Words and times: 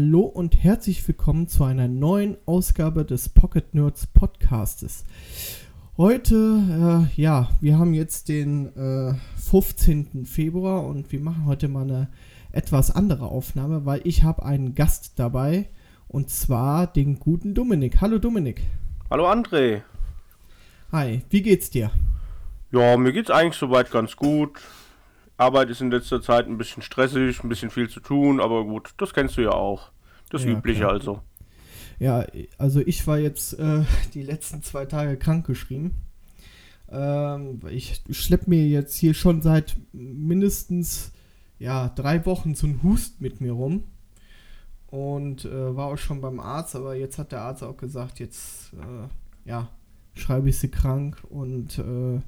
Hallo 0.00 0.20
und 0.20 0.62
herzlich 0.62 1.08
willkommen 1.08 1.48
zu 1.48 1.64
einer 1.64 1.88
neuen 1.88 2.36
Ausgabe 2.46 3.04
des 3.04 3.28
Pocket 3.28 3.74
Nerds 3.74 4.06
Podcastes. 4.06 5.04
Heute, 5.96 7.08
äh, 7.16 7.20
ja, 7.20 7.50
wir 7.60 7.80
haben 7.80 7.94
jetzt 7.94 8.28
den 8.28 8.68
äh, 8.76 9.14
15. 9.40 10.24
Februar 10.24 10.86
und 10.86 11.10
wir 11.10 11.18
machen 11.18 11.46
heute 11.46 11.66
mal 11.66 11.82
eine 11.82 12.08
etwas 12.52 12.92
andere 12.92 13.26
Aufnahme, 13.26 13.86
weil 13.86 14.00
ich 14.04 14.22
habe 14.22 14.44
einen 14.44 14.76
Gast 14.76 15.14
dabei 15.18 15.68
und 16.06 16.30
zwar 16.30 16.86
den 16.86 17.18
guten 17.18 17.54
Dominik. 17.54 18.00
Hallo 18.00 18.20
Dominik. 18.20 18.62
Hallo 19.10 19.28
André. 19.28 19.82
Hi, 20.92 21.22
wie 21.28 21.42
geht's 21.42 21.70
dir? 21.70 21.90
Ja, 22.70 22.96
mir 22.96 23.12
geht's 23.12 23.32
eigentlich 23.32 23.56
soweit 23.56 23.90
ganz 23.90 24.14
gut. 24.14 24.60
Arbeit 25.38 25.70
ist 25.70 25.80
in 25.80 25.90
letzter 25.90 26.20
Zeit 26.20 26.46
ein 26.46 26.58
bisschen 26.58 26.82
stressig, 26.82 27.42
ein 27.42 27.48
bisschen 27.48 27.70
viel 27.70 27.88
zu 27.88 28.00
tun, 28.00 28.40
aber 28.40 28.64
gut, 28.64 28.92
das 28.98 29.14
kennst 29.14 29.36
du 29.36 29.42
ja 29.42 29.52
auch. 29.52 29.92
Das 30.30 30.44
ja, 30.44 30.50
Übliche 30.50 30.80
klar. 30.80 30.92
also. 30.92 31.20
Ja, 31.98 32.26
also 32.58 32.80
ich 32.80 33.06
war 33.06 33.18
jetzt 33.18 33.58
äh, 33.58 33.84
die 34.14 34.22
letzten 34.22 34.62
zwei 34.62 34.84
Tage 34.84 35.16
krankgeschrieben. 35.16 35.92
Ähm, 36.90 37.60
ich 37.70 38.02
schleppe 38.10 38.50
mir 38.50 38.66
jetzt 38.66 38.96
hier 38.96 39.14
schon 39.14 39.40
seit 39.40 39.76
mindestens 39.92 41.12
ja, 41.58 41.88
drei 41.88 42.24
Wochen 42.26 42.54
so 42.54 42.66
ein 42.66 42.82
Hust 42.82 43.20
mit 43.20 43.40
mir 43.40 43.52
rum. 43.52 43.84
Und 44.90 45.44
äh, 45.44 45.76
war 45.76 45.88
auch 45.88 45.98
schon 45.98 46.20
beim 46.20 46.40
Arzt, 46.40 46.74
aber 46.74 46.94
jetzt 46.94 47.18
hat 47.18 47.32
der 47.32 47.42
Arzt 47.42 47.62
auch 47.62 47.76
gesagt, 47.76 48.20
jetzt 48.20 48.72
äh, 48.72 49.48
ja, 49.48 49.68
schreibe 50.14 50.48
ich 50.48 50.58
sie 50.58 50.70
krank 50.70 51.22
und 51.28 51.78
äh, 51.78 52.20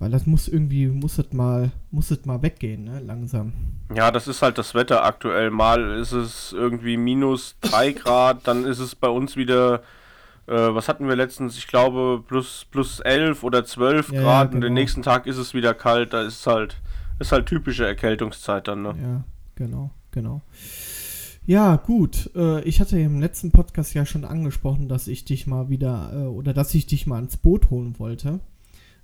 weil 0.00 0.10
das 0.10 0.26
muss 0.26 0.48
irgendwie, 0.48 0.88
muss 0.88 1.18
es 1.18 1.32
mal, 1.32 1.70
muss 1.90 2.10
es 2.10 2.24
mal 2.24 2.42
weggehen, 2.42 2.84
ne, 2.84 3.00
langsam. 3.00 3.52
Ja, 3.94 4.10
das 4.10 4.26
ist 4.28 4.40
halt 4.40 4.56
das 4.56 4.74
Wetter 4.74 5.04
aktuell. 5.04 5.50
Mal 5.50 5.98
ist 5.98 6.12
es 6.12 6.52
irgendwie 6.52 6.96
minus 6.96 7.56
3 7.60 7.92
Grad, 7.92 8.48
dann 8.48 8.64
ist 8.64 8.78
es 8.78 8.94
bei 8.94 9.08
uns 9.08 9.36
wieder, 9.36 9.82
äh, 10.46 10.54
was 10.54 10.88
hatten 10.88 11.06
wir 11.06 11.16
letztens? 11.16 11.58
Ich 11.58 11.66
glaube 11.66 12.24
plus, 12.26 12.66
plus 12.70 13.00
11 13.00 13.44
oder 13.44 13.64
12 13.64 14.10
ja, 14.10 14.22
Grad 14.22 14.24
ja, 14.24 14.44
genau. 14.44 14.44
und 14.44 14.50
den 14.52 14.60
genau. 14.62 14.74
nächsten 14.80 15.02
Tag 15.02 15.26
ist 15.26 15.36
es 15.36 15.52
wieder 15.52 15.74
kalt. 15.74 16.14
Da 16.14 16.22
ist 16.22 16.46
halt, 16.46 16.80
ist 17.18 17.30
halt 17.30 17.44
typische 17.44 17.86
Erkältungszeit 17.86 18.68
dann, 18.68 18.82
ne? 18.82 18.94
Ja, 19.02 19.24
genau, 19.54 19.90
genau. 20.12 20.40
Ja, 21.44 21.76
gut. 21.76 22.30
Äh, 22.34 22.62
ich 22.62 22.80
hatte 22.80 22.98
im 22.98 23.20
letzten 23.20 23.50
Podcast 23.50 23.92
ja 23.92 24.06
schon 24.06 24.24
angesprochen, 24.24 24.88
dass 24.88 25.08
ich 25.08 25.26
dich 25.26 25.46
mal 25.46 25.68
wieder 25.68 26.10
äh, 26.14 26.26
oder 26.26 26.54
dass 26.54 26.74
ich 26.74 26.86
dich 26.86 27.06
mal 27.06 27.18
ins 27.18 27.36
Boot 27.36 27.68
holen 27.68 27.98
wollte. 27.98 28.40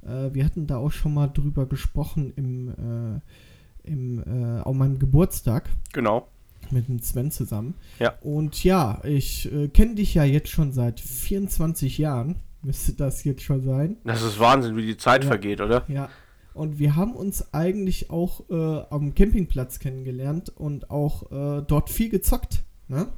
Äh, 0.07 0.35
wir 0.35 0.45
hatten 0.45 0.67
da 0.67 0.79
auch 0.79 0.93
schon 0.93 1.15
mal 1.15 1.29
drüber 1.29 1.67
gesprochen 1.67 2.33
im, 2.37 2.69
äh, 2.69 3.91
im 3.91 4.23
äh, 4.23 4.61
auf 4.61 4.75
meinem 4.75 4.99
Geburtstag. 4.99 5.69
Genau. 5.93 6.29
Mit 6.71 6.89
dem 6.89 7.01
Sven 7.01 7.31
zusammen. 7.31 7.75
Ja. 7.99 8.15
Und 8.23 8.63
ja, 8.65 9.01
ich 9.05 9.53
äh, 9.53 9.69
kenne 9.69 9.97
dich 9.97 10.15
ja 10.15 10.25
jetzt 10.25 10.49
schon 10.49 10.73
seit 10.73 11.01
24 11.01 11.99
Jahren. 11.99 12.37
Müsste 12.63 12.95
das 12.95 13.23
jetzt 13.25 13.43
schon 13.43 13.63
sein. 13.63 13.97
Das 14.05 14.23
ist 14.23 14.41
Wahnsinn, 14.41 14.77
wie 14.77 14.87
die 14.87 14.97
Zeit 14.97 15.23
ja. 15.23 15.29
vergeht, 15.29 15.61
oder? 15.61 15.85
Ja. 15.89 16.09
Und 16.53 16.79
wir 16.79 16.97
haben 16.97 17.13
uns 17.13 17.53
eigentlich 17.53 18.11
auch 18.11 18.49
äh, 18.49 18.83
am 18.91 19.15
Campingplatz 19.15 19.79
kennengelernt 19.79 20.49
und 20.57 20.91
auch 20.91 21.31
äh, 21.31 21.63
dort 21.67 21.91
viel 21.91 22.09
gezockt. 22.09 22.65
Ne? 22.89 23.09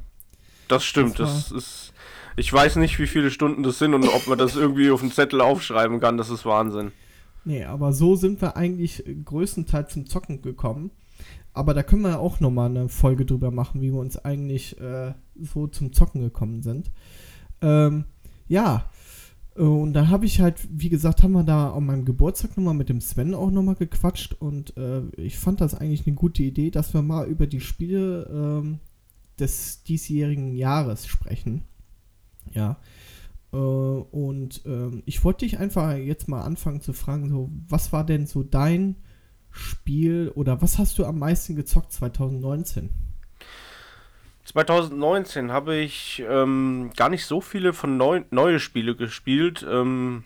Das 0.68 0.84
stimmt. 0.84 1.18
Das, 1.18 1.48
das 1.48 1.52
ist 1.52 1.92
ich 2.38 2.52
weiß 2.52 2.76
nicht, 2.76 3.00
wie 3.00 3.08
viele 3.08 3.30
Stunden 3.32 3.64
das 3.64 3.78
sind 3.80 3.94
und 3.94 4.06
ob 4.06 4.28
man 4.28 4.38
das 4.38 4.54
irgendwie 4.54 4.90
auf 4.90 5.02
einen 5.02 5.10
Zettel 5.10 5.40
aufschreiben 5.40 5.98
kann. 5.98 6.16
Das 6.16 6.30
ist 6.30 6.46
Wahnsinn. 6.46 6.92
Nee, 7.44 7.64
aber 7.64 7.92
so 7.92 8.14
sind 8.14 8.40
wir 8.40 8.56
eigentlich 8.56 9.04
größtenteils 9.24 9.92
zum 9.92 10.06
Zocken 10.06 10.40
gekommen. 10.40 10.92
Aber 11.52 11.74
da 11.74 11.82
können 11.82 12.02
wir 12.02 12.20
auch 12.20 12.38
nochmal 12.38 12.70
eine 12.70 12.88
Folge 12.88 13.26
drüber 13.26 13.50
machen, 13.50 13.80
wie 13.80 13.92
wir 13.92 13.98
uns 13.98 14.16
eigentlich 14.16 14.78
äh, 14.80 15.14
so 15.34 15.66
zum 15.66 15.92
Zocken 15.92 16.20
gekommen 16.20 16.62
sind. 16.62 16.92
Ähm, 17.60 18.04
ja, 18.46 18.88
und 19.56 19.92
da 19.94 20.06
habe 20.06 20.24
ich 20.24 20.40
halt, 20.40 20.68
wie 20.70 20.88
gesagt, 20.88 21.24
haben 21.24 21.32
wir 21.32 21.42
da 21.42 21.72
an 21.72 21.86
meinem 21.86 22.04
Geburtstag 22.04 22.56
nochmal 22.56 22.74
mit 22.74 22.88
dem 22.88 23.00
Sven 23.00 23.34
auch 23.34 23.50
nochmal 23.50 23.74
gequatscht 23.74 24.34
und 24.34 24.76
äh, 24.76 25.00
ich 25.16 25.38
fand 25.38 25.60
das 25.60 25.74
eigentlich 25.74 26.06
eine 26.06 26.14
gute 26.14 26.44
Idee, 26.44 26.70
dass 26.70 26.94
wir 26.94 27.02
mal 27.02 27.26
über 27.26 27.48
die 27.48 27.60
Spiele 27.60 28.30
ähm, 28.32 28.78
des 29.40 29.82
diesjährigen 29.84 30.54
Jahres 30.54 31.06
sprechen. 31.06 31.64
Ja. 32.52 32.78
Äh, 33.52 33.56
und 33.56 34.64
äh, 34.66 35.02
ich 35.06 35.24
wollte 35.24 35.44
dich 35.44 35.58
einfach 35.58 35.96
jetzt 35.96 36.28
mal 36.28 36.42
anfangen 36.42 36.80
zu 36.80 36.92
fragen, 36.92 37.28
so, 37.28 37.50
was 37.68 37.92
war 37.92 38.04
denn 38.04 38.26
so 38.26 38.42
dein 38.42 38.96
Spiel 39.50 40.30
oder 40.34 40.60
was 40.62 40.78
hast 40.78 40.98
du 40.98 41.04
am 41.04 41.18
meisten 41.18 41.56
gezockt 41.56 41.92
2019? 41.92 42.90
2019 44.44 45.52
habe 45.52 45.76
ich 45.76 46.24
ähm, 46.26 46.90
gar 46.96 47.10
nicht 47.10 47.26
so 47.26 47.40
viele 47.40 47.74
von 47.74 47.98
neu, 47.98 48.22
neue 48.30 48.60
Spiele 48.60 48.96
gespielt. 48.96 49.66
Ähm, 49.68 50.24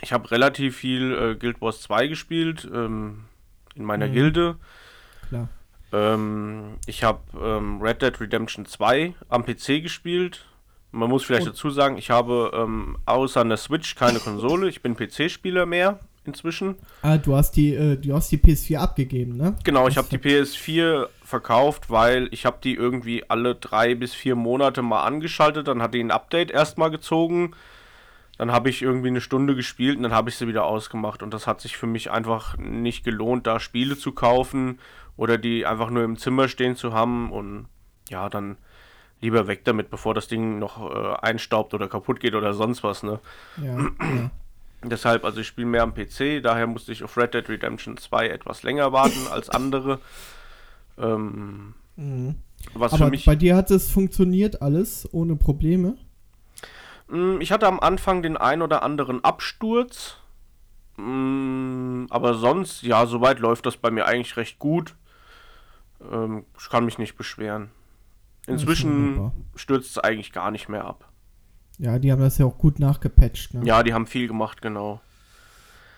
ich 0.00 0.12
habe 0.12 0.30
relativ 0.30 0.76
viel 0.76 1.12
äh, 1.12 1.34
Guild 1.34 1.60
Wars 1.60 1.80
2 1.82 2.06
gespielt 2.06 2.68
ähm, 2.72 3.24
in 3.74 3.84
meiner 3.84 4.06
mhm. 4.06 4.12
Gilde. 4.12 4.56
Klar. 5.28 5.48
Ähm, 5.92 6.74
ich 6.86 7.04
habe 7.04 7.20
ähm, 7.40 7.80
Red 7.80 8.02
Dead 8.02 8.20
Redemption 8.20 8.66
2 8.66 9.14
am 9.28 9.44
PC 9.44 9.82
gespielt. 9.82 10.44
Man 10.90 11.10
muss 11.10 11.24
vielleicht 11.24 11.46
dazu 11.46 11.70
sagen, 11.70 11.98
ich 11.98 12.10
habe 12.10 12.50
ähm, 12.54 12.96
außer 13.04 13.42
einer 13.42 13.58
Switch 13.58 13.94
keine 13.94 14.20
Konsole. 14.20 14.68
Ich 14.68 14.80
bin 14.80 14.96
PC-Spieler 14.96 15.66
mehr 15.66 16.00
inzwischen. 16.24 16.76
Ah, 17.02 17.18
du 17.18 17.36
hast 17.36 17.52
die, 17.52 17.74
äh, 17.74 17.96
du 17.96 18.14
hast 18.14 18.32
die 18.32 18.38
PS4 18.38 18.78
abgegeben, 18.78 19.36
ne? 19.36 19.54
Genau, 19.64 19.88
ich 19.88 19.98
habe 19.98 20.08
die 20.10 20.18
PS4 20.18 21.08
verkauft, 21.22 21.90
weil 21.90 22.28
ich 22.30 22.46
habe 22.46 22.58
die 22.62 22.74
irgendwie 22.74 23.28
alle 23.28 23.54
drei 23.54 23.94
bis 23.94 24.14
vier 24.14 24.34
Monate 24.34 24.82
mal 24.82 25.02
angeschaltet. 25.02 25.68
Dann 25.68 25.82
hat 25.82 25.92
die 25.92 26.00
ein 26.00 26.10
Update 26.10 26.50
erstmal 26.50 26.90
gezogen. 26.90 27.52
Dann 28.38 28.52
habe 28.52 28.70
ich 28.70 28.82
irgendwie 28.82 29.08
eine 29.08 29.20
Stunde 29.20 29.56
gespielt 29.56 29.96
und 29.96 30.04
dann 30.04 30.12
habe 30.12 30.30
ich 30.30 30.36
sie 30.36 30.48
wieder 30.48 30.64
ausgemacht. 30.64 31.22
Und 31.22 31.34
das 31.34 31.46
hat 31.46 31.60
sich 31.60 31.76
für 31.76 31.88
mich 31.88 32.10
einfach 32.10 32.56
nicht 32.56 33.04
gelohnt, 33.04 33.46
da 33.46 33.60
Spiele 33.60 33.98
zu 33.98 34.12
kaufen 34.12 34.78
oder 35.18 35.36
die 35.36 35.66
einfach 35.66 35.90
nur 35.90 36.04
im 36.04 36.16
Zimmer 36.16 36.48
stehen 36.48 36.76
zu 36.76 36.94
haben. 36.94 37.30
Und 37.30 37.66
ja, 38.08 38.30
dann 38.30 38.56
lieber 39.20 39.46
weg 39.46 39.64
damit, 39.64 39.90
bevor 39.90 40.14
das 40.14 40.28
Ding 40.28 40.58
noch 40.58 40.90
äh, 40.90 41.16
einstaubt 41.20 41.74
oder 41.74 41.88
kaputt 41.88 42.20
geht 42.20 42.34
oder 42.34 42.54
sonst 42.54 42.82
was, 42.82 43.02
ne? 43.02 43.20
Ja. 43.62 43.78
ja. 43.78 44.30
Deshalb, 44.84 45.24
also 45.24 45.40
ich 45.40 45.46
spiele 45.48 45.66
mehr 45.66 45.82
am 45.82 45.92
PC, 45.92 46.40
daher 46.40 46.68
musste 46.68 46.92
ich 46.92 47.02
auf 47.02 47.16
Red 47.16 47.34
Dead 47.34 47.48
Redemption 47.48 47.96
2 47.96 48.28
etwas 48.28 48.62
länger 48.62 48.92
warten 48.92 49.26
als 49.28 49.50
andere. 49.50 49.98
Ähm, 50.96 51.74
mhm. 51.96 52.36
was 52.74 52.92
Aber 52.92 53.06
für 53.06 53.10
mich, 53.10 53.24
bei 53.24 53.34
dir 53.34 53.56
hat 53.56 53.72
es 53.72 53.90
funktioniert 53.90 54.62
alles 54.62 55.08
ohne 55.12 55.34
Probleme? 55.34 55.96
Mm, 57.08 57.40
ich 57.40 57.50
hatte 57.50 57.66
am 57.66 57.80
Anfang 57.80 58.22
den 58.22 58.36
ein 58.36 58.62
oder 58.62 58.84
anderen 58.84 59.24
Absturz. 59.24 60.18
Mm, 60.96 62.06
aber 62.08 62.34
sonst, 62.34 62.82
ja, 62.82 63.04
soweit 63.06 63.40
läuft 63.40 63.66
das 63.66 63.76
bei 63.78 63.90
mir 63.90 64.06
eigentlich 64.06 64.36
recht 64.36 64.60
gut. 64.60 64.94
Ähm, 66.00 66.44
ich 66.58 66.68
kann 66.68 66.84
mich 66.84 66.98
nicht 66.98 67.16
beschweren. 67.16 67.70
Inzwischen 68.46 69.30
stürzt 69.56 69.90
es 69.90 69.98
eigentlich 69.98 70.32
gar 70.32 70.50
nicht 70.50 70.68
mehr 70.68 70.84
ab. 70.84 71.12
Ja, 71.78 71.98
die 71.98 72.10
haben 72.10 72.20
das 72.20 72.38
ja 72.38 72.46
auch 72.46 72.58
gut 72.58 72.80
nachgepatcht. 72.80 73.54
Ne? 73.54 73.64
Ja, 73.64 73.82
die 73.82 73.94
haben 73.94 74.06
viel 74.06 74.26
gemacht, 74.26 74.62
genau. 74.62 75.00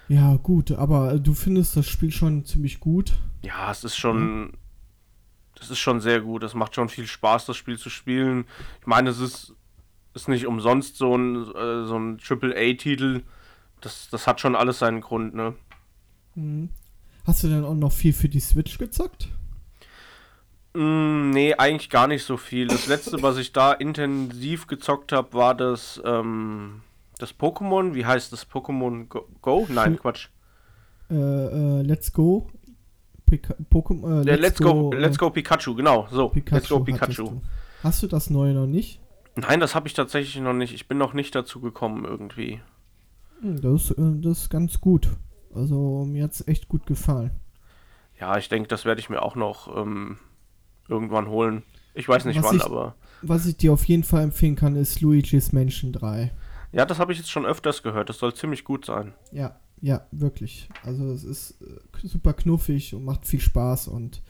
Ja, 0.09 0.37
gut, 0.37 0.73
aber 0.73 1.19
du 1.19 1.35
findest 1.35 1.77
das 1.77 1.87
Spiel 1.87 2.11
schon 2.11 2.45
ziemlich 2.45 2.81
gut. 2.81 3.13
Ja, 3.43 3.71
es 3.71 3.85
ist 3.85 3.97
schon. 3.97 4.43
Mhm. 4.43 4.53
Das 5.55 5.71
ist 5.71 5.79
schon 5.79 6.01
sehr 6.01 6.21
gut. 6.21 6.43
Es 6.43 6.55
macht 6.55 6.75
schon 6.75 6.89
viel 6.89 7.07
Spaß, 7.07 7.47
das 7.47 7.57
Spiel 7.57 7.79
zu 7.79 7.91
spielen. 7.91 8.47
Ich 8.81 8.87
meine, 8.87 9.11
es 9.11 9.21
ist, 9.21 9.55
ist 10.15 10.29
nicht 10.29 10.47
umsonst 10.47 10.97
so 10.97 11.17
ein, 11.17 11.37
äh, 11.55 11.87
so 11.87 11.99
ein 11.99 12.19
Triple-A-Titel. 12.19 13.23
Das, 13.81 14.09
das 14.11 14.27
hat 14.27 14.41
schon 14.41 14.57
alles 14.57 14.79
seinen 14.79 15.01
Grund, 15.01 15.35
ne? 15.35 15.55
Mhm. 16.35 16.71
Hast 17.25 17.45
du 17.45 17.49
denn 17.49 17.65
auch 17.65 17.75
noch 17.75 17.93
viel 17.93 18.13
für 18.13 18.29
die 18.29 18.41
Switch 18.41 18.79
gezockt? 18.79 19.29
Mm, 20.75 21.31
nee, 21.31 21.55
eigentlich 21.55 21.91
gar 21.91 22.07
nicht 22.07 22.25
so 22.25 22.37
viel. 22.37 22.69
Das 22.69 22.87
letzte, 22.87 23.23
was 23.23 23.39
ich 23.39 23.53
da 23.53 23.73
intensiv 23.73 24.67
gezockt 24.67 25.13
habe, 25.13 25.33
war 25.33 25.55
das, 25.55 26.01
ähm, 26.05 26.83
das 27.19 27.37
Pokémon. 27.37 27.95
Wie 27.95 28.07
heißt 28.07 28.33
das 28.33 28.49
Pokémon 28.49 29.09
Go? 29.09 29.27
Go? 29.43 29.67
Nein, 29.69 29.99
Quatsch. 29.99 30.29
Äh, 31.11 31.15
äh, 31.15 31.83
let's 31.83 32.13
Go. 32.13 32.49
Pokémon. 33.71 34.21
Äh, 34.21 34.25
let's, 34.25 34.43
let's, 34.43 34.61
Go, 34.61 34.91
go 34.91 34.93
Let's 34.93 35.19
Go 35.19 35.31
Pikachu, 35.31 35.75
genau. 35.75 36.09
So, 36.11 36.29
Pikachu 36.29 36.55
Let's 36.57 36.69
Go 36.69 36.81
Pikachu. 36.81 37.25
Du. 37.25 37.43
Hast 37.83 38.03
du 38.03 38.07
das 38.07 38.31
neue 38.31 38.55
noch 38.55 38.67
nicht? 38.67 39.01
Nein, 39.37 39.61
das 39.61 39.75
habe 39.75 39.89
ich 39.89 39.95
tatsächlich 39.95 40.41
noch 40.43 40.53
nicht. 40.53 40.75
Ich 40.75 40.89
bin 40.89 40.99
noch 40.99 41.15
nicht 41.15 41.35
dazu 41.35 41.61
gekommen 41.61 42.05
irgendwie. 42.05 42.61
Hm, 43.41 43.61
das, 43.61 43.91
äh, 43.93 44.21
das 44.21 44.43
ist 44.43 44.51
ganz 44.51 44.81
gut. 44.81 45.09
Also 45.55 46.05
mir 46.05 46.25
hat 46.25 46.33
es 46.33 46.47
echt 46.47 46.69
gut 46.69 46.87
gefallen. 46.87 47.33
Ja, 48.21 48.37
ich 48.37 48.49
denke, 48.49 48.69
das 48.69 48.85
werde 48.85 49.01
ich 49.01 49.09
mir 49.09 49.23
auch 49.23 49.35
noch 49.35 49.75
ähm, 49.77 50.19
irgendwann 50.91 51.29
holen. 51.29 51.63
Ich 51.95 52.09
weiß 52.09 52.25
nicht 52.25 52.39
was 52.39 52.47
wann, 52.47 52.57
ich, 52.57 52.65
aber. 52.65 52.95
Was 53.23 53.47
ich 53.47 53.57
dir 53.57 53.73
auf 53.73 53.85
jeden 53.85 54.05
Fall 54.05 54.23
empfehlen 54.23 54.57
kann, 54.57 54.77
ist 54.77 55.01
Luigi's 55.01 55.53
Mansion 55.53 55.93
3. 55.93 56.33
Ja, 56.73 56.87
das 56.87 56.99
habe 56.99 57.13
ich 57.13 57.19
jetzt 57.19 57.31
schon 57.31 57.47
öfters 57.47 57.83
gehört. 57.83 58.09
Das 58.09 58.19
soll 58.19 58.35
ziemlich 58.35 58.65
gut 58.65 58.85
sein. 58.85 59.13
Ja, 59.33 59.59
ja, 59.81 60.07
wirklich. 60.11 60.69
Also 60.83 61.11
es 61.13 61.25
ist 61.25 61.63
äh, 61.63 62.07
super 62.07 62.33
knuffig 62.33 62.95
und 62.95 63.05
macht 63.05 63.27
viel 63.27 63.41
Spaß 63.41 63.89
und 63.89 64.23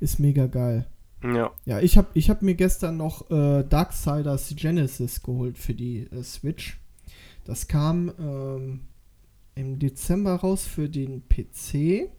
ist 0.00 0.18
mega 0.18 0.46
geil. 0.46 0.86
Ja. 1.22 1.50
Ja, 1.64 1.80
ich 1.80 1.98
habe 1.98 2.08
ich 2.14 2.30
hab 2.30 2.42
mir 2.42 2.54
gestern 2.54 2.96
noch 2.96 3.30
äh, 3.30 3.64
Darksiders 3.64 4.54
Genesis 4.56 5.22
geholt 5.22 5.58
für 5.58 5.74
die 5.74 6.06
äh, 6.10 6.22
Switch. 6.22 6.80
Das 7.44 7.66
kam 7.66 8.12
ähm, 8.18 8.80
im 9.54 9.78
Dezember 9.78 10.34
raus 10.36 10.66
für 10.66 10.88
den 10.88 11.22
PC 11.28 12.10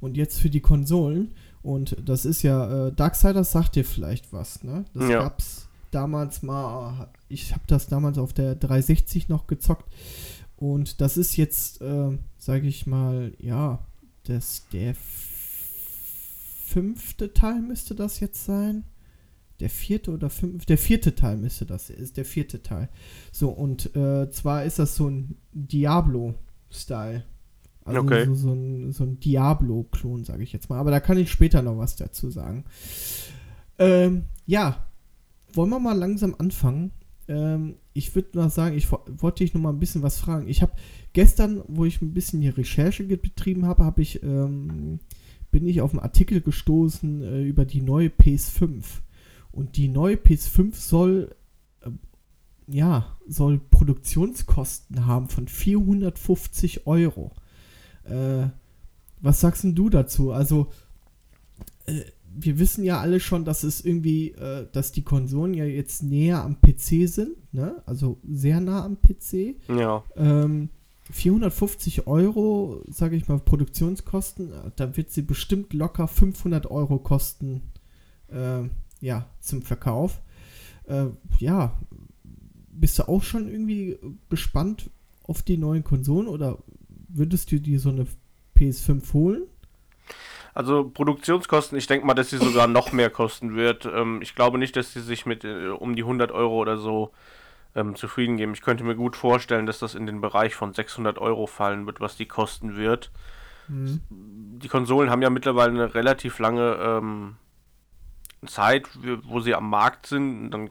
und 0.00 0.16
jetzt 0.16 0.40
für 0.40 0.50
die 0.50 0.60
Konsolen. 0.60 1.34
Und 1.68 1.96
das 2.02 2.24
ist 2.24 2.42
ja, 2.42 2.86
äh, 2.88 2.92
Darksiders 2.92 3.52
sagt 3.52 3.76
dir 3.76 3.84
vielleicht 3.84 4.32
was, 4.32 4.62
ne? 4.64 4.86
Das 4.94 5.10
Ja. 5.10 5.18
gab's 5.24 5.68
damals 5.90 6.42
mal, 6.42 7.10
ich 7.28 7.52
habe 7.52 7.64
das 7.66 7.88
damals 7.88 8.16
auf 8.16 8.32
der 8.32 8.54
360 8.54 9.28
noch 9.28 9.46
gezockt. 9.46 9.84
Und 10.56 11.02
das 11.02 11.18
ist 11.18 11.36
jetzt, 11.36 11.82
äh, 11.82 12.16
sage 12.38 12.66
ich 12.66 12.86
mal, 12.86 13.34
ja, 13.38 13.84
das, 14.24 14.66
der 14.72 14.94
fünfte 16.64 17.34
Teil 17.34 17.60
müsste 17.60 17.94
das 17.94 18.18
jetzt 18.20 18.46
sein. 18.46 18.84
Der 19.60 19.68
vierte 19.68 20.12
oder 20.12 20.30
fünfte, 20.30 20.66
der 20.68 20.78
vierte 20.78 21.14
Teil 21.16 21.36
müsste 21.36 21.66
das, 21.66 21.90
ist 21.90 22.16
der 22.16 22.24
vierte 22.24 22.62
Teil. 22.62 22.88
So, 23.30 23.50
und 23.50 23.94
äh, 23.94 24.30
zwar 24.30 24.64
ist 24.64 24.78
das 24.78 24.96
so 24.96 25.08
ein 25.10 25.36
Diablo-Style. 25.52 27.24
Also 27.88 28.00
Okay. 28.02 28.24
so, 28.26 28.34
so 28.34 28.52
ein, 28.52 28.92
so 28.92 29.04
ein 29.04 29.18
Diablo-Klon, 29.20 30.24
sage 30.24 30.42
ich 30.42 30.52
jetzt 30.52 30.68
mal. 30.70 30.78
Aber 30.78 30.90
da 30.90 31.00
kann 31.00 31.18
ich 31.18 31.30
später 31.30 31.62
noch 31.62 31.78
was 31.78 31.96
dazu 31.96 32.30
sagen. 32.30 32.64
Ähm, 33.78 34.24
ja, 34.46 34.86
wollen 35.52 35.70
wir 35.70 35.78
mal 35.80 35.96
langsam 35.96 36.34
anfangen? 36.38 36.92
Ähm, 37.28 37.76
ich 37.92 38.14
würde 38.14 38.38
mal 38.38 38.50
sagen, 38.50 38.76
ich 38.76 38.90
wo- 38.90 39.04
wollte 39.06 39.44
dich 39.44 39.54
noch 39.54 39.60
mal 39.60 39.70
ein 39.72 39.80
bisschen 39.80 40.02
was 40.02 40.18
fragen. 40.18 40.48
Ich 40.48 40.62
habe 40.62 40.72
gestern, 41.12 41.62
wo 41.68 41.84
ich 41.84 42.00
ein 42.02 42.14
bisschen 42.14 42.40
die 42.40 42.48
Recherche 42.48 43.04
betrieben 43.04 43.66
habe, 43.66 43.84
habe 43.84 44.02
ich 44.02 44.22
ähm, 44.22 45.00
bin 45.50 45.66
ich 45.66 45.80
auf 45.80 45.92
einen 45.92 46.00
Artikel 46.00 46.40
gestoßen 46.40 47.22
äh, 47.22 47.42
über 47.42 47.64
die 47.64 47.80
neue 47.80 48.08
PS5. 48.08 48.84
Und 49.50 49.76
die 49.76 49.88
neue 49.88 50.16
PS5 50.16 50.74
soll 50.74 51.34
äh, 51.82 51.90
ja 52.66 53.16
soll 53.26 53.58
Produktionskosten 53.58 55.06
haben 55.06 55.28
von 55.28 55.48
450 55.48 56.86
Euro. 56.86 57.32
Äh, 58.08 58.48
was 59.20 59.40
sagst 59.40 59.64
denn 59.64 59.74
du 59.74 59.90
dazu? 59.90 60.32
Also 60.32 60.68
äh, 61.86 62.02
wir 62.40 62.58
wissen 62.58 62.84
ja 62.84 63.00
alle 63.00 63.20
schon, 63.20 63.44
dass 63.44 63.62
es 63.62 63.84
irgendwie, 63.84 64.30
äh, 64.32 64.66
dass 64.72 64.92
die 64.92 65.02
Konsolen 65.02 65.54
ja 65.54 65.64
jetzt 65.64 66.02
näher 66.02 66.42
am 66.44 66.60
PC 66.60 67.08
sind, 67.08 67.52
ne? 67.52 67.82
Also 67.86 68.18
sehr 68.28 68.60
nah 68.60 68.84
am 68.84 68.98
PC. 69.00 69.56
Ja. 69.68 70.04
Ähm, 70.16 70.68
450 71.10 72.06
Euro, 72.06 72.82
sage 72.86 73.16
ich 73.16 73.28
mal, 73.28 73.38
Produktionskosten, 73.38 74.52
äh, 74.52 74.70
da 74.76 74.96
wird 74.96 75.10
sie 75.10 75.22
bestimmt 75.22 75.72
locker 75.72 76.06
500 76.06 76.70
Euro 76.70 76.98
kosten, 76.98 77.62
äh, 78.28 78.62
ja, 79.00 79.26
zum 79.40 79.62
Verkauf. 79.62 80.20
Äh, 80.84 81.06
ja, 81.38 81.78
bist 82.70 82.98
du 82.98 83.08
auch 83.08 83.22
schon 83.22 83.48
irgendwie 83.48 83.98
gespannt 84.28 84.90
auf 85.22 85.42
die 85.42 85.56
neuen 85.56 85.84
Konsolen 85.84 86.28
oder 86.28 86.58
würdest 87.08 87.50
du 87.52 87.60
dir 87.60 87.80
so 87.80 87.90
eine 87.90 88.06
PS5 88.56 89.12
holen? 89.12 89.42
Also 90.54 90.88
Produktionskosten, 90.88 91.78
ich 91.78 91.86
denke 91.86 92.06
mal, 92.06 92.14
dass 92.14 92.30
sie 92.30 92.38
sogar 92.38 92.66
noch 92.66 92.92
mehr 92.92 93.10
kosten 93.10 93.54
wird. 93.54 93.86
Ähm, 93.86 94.20
ich 94.22 94.34
glaube 94.34 94.58
nicht, 94.58 94.76
dass 94.76 94.92
sie 94.92 95.00
sich 95.00 95.26
mit 95.26 95.44
äh, 95.44 95.68
um 95.68 95.94
die 95.94 96.02
100 96.02 96.32
Euro 96.32 96.56
oder 96.56 96.78
so 96.78 97.12
ähm, 97.74 97.94
zufrieden 97.94 98.36
geben. 98.36 98.54
Ich 98.54 98.62
könnte 98.62 98.84
mir 98.84 98.96
gut 98.96 99.16
vorstellen, 99.16 99.66
dass 99.66 99.78
das 99.78 99.94
in 99.94 100.06
den 100.06 100.20
Bereich 100.20 100.54
von 100.54 100.72
600 100.72 101.18
Euro 101.18 101.46
fallen 101.46 101.86
wird, 101.86 102.00
was 102.00 102.16
die 102.16 102.26
kosten 102.26 102.76
wird. 102.76 103.12
Hm. 103.68 104.00
Die 104.10 104.68
Konsolen 104.68 105.10
haben 105.10 105.22
ja 105.22 105.30
mittlerweile 105.30 105.70
eine 105.70 105.94
relativ 105.94 106.38
lange 106.38 106.76
ähm, 106.80 107.36
Zeit, 108.46 108.88
wo 109.24 109.40
sie 109.40 109.54
am 109.54 109.70
Markt 109.70 110.06
sind. 110.06 110.50
Dann 110.50 110.70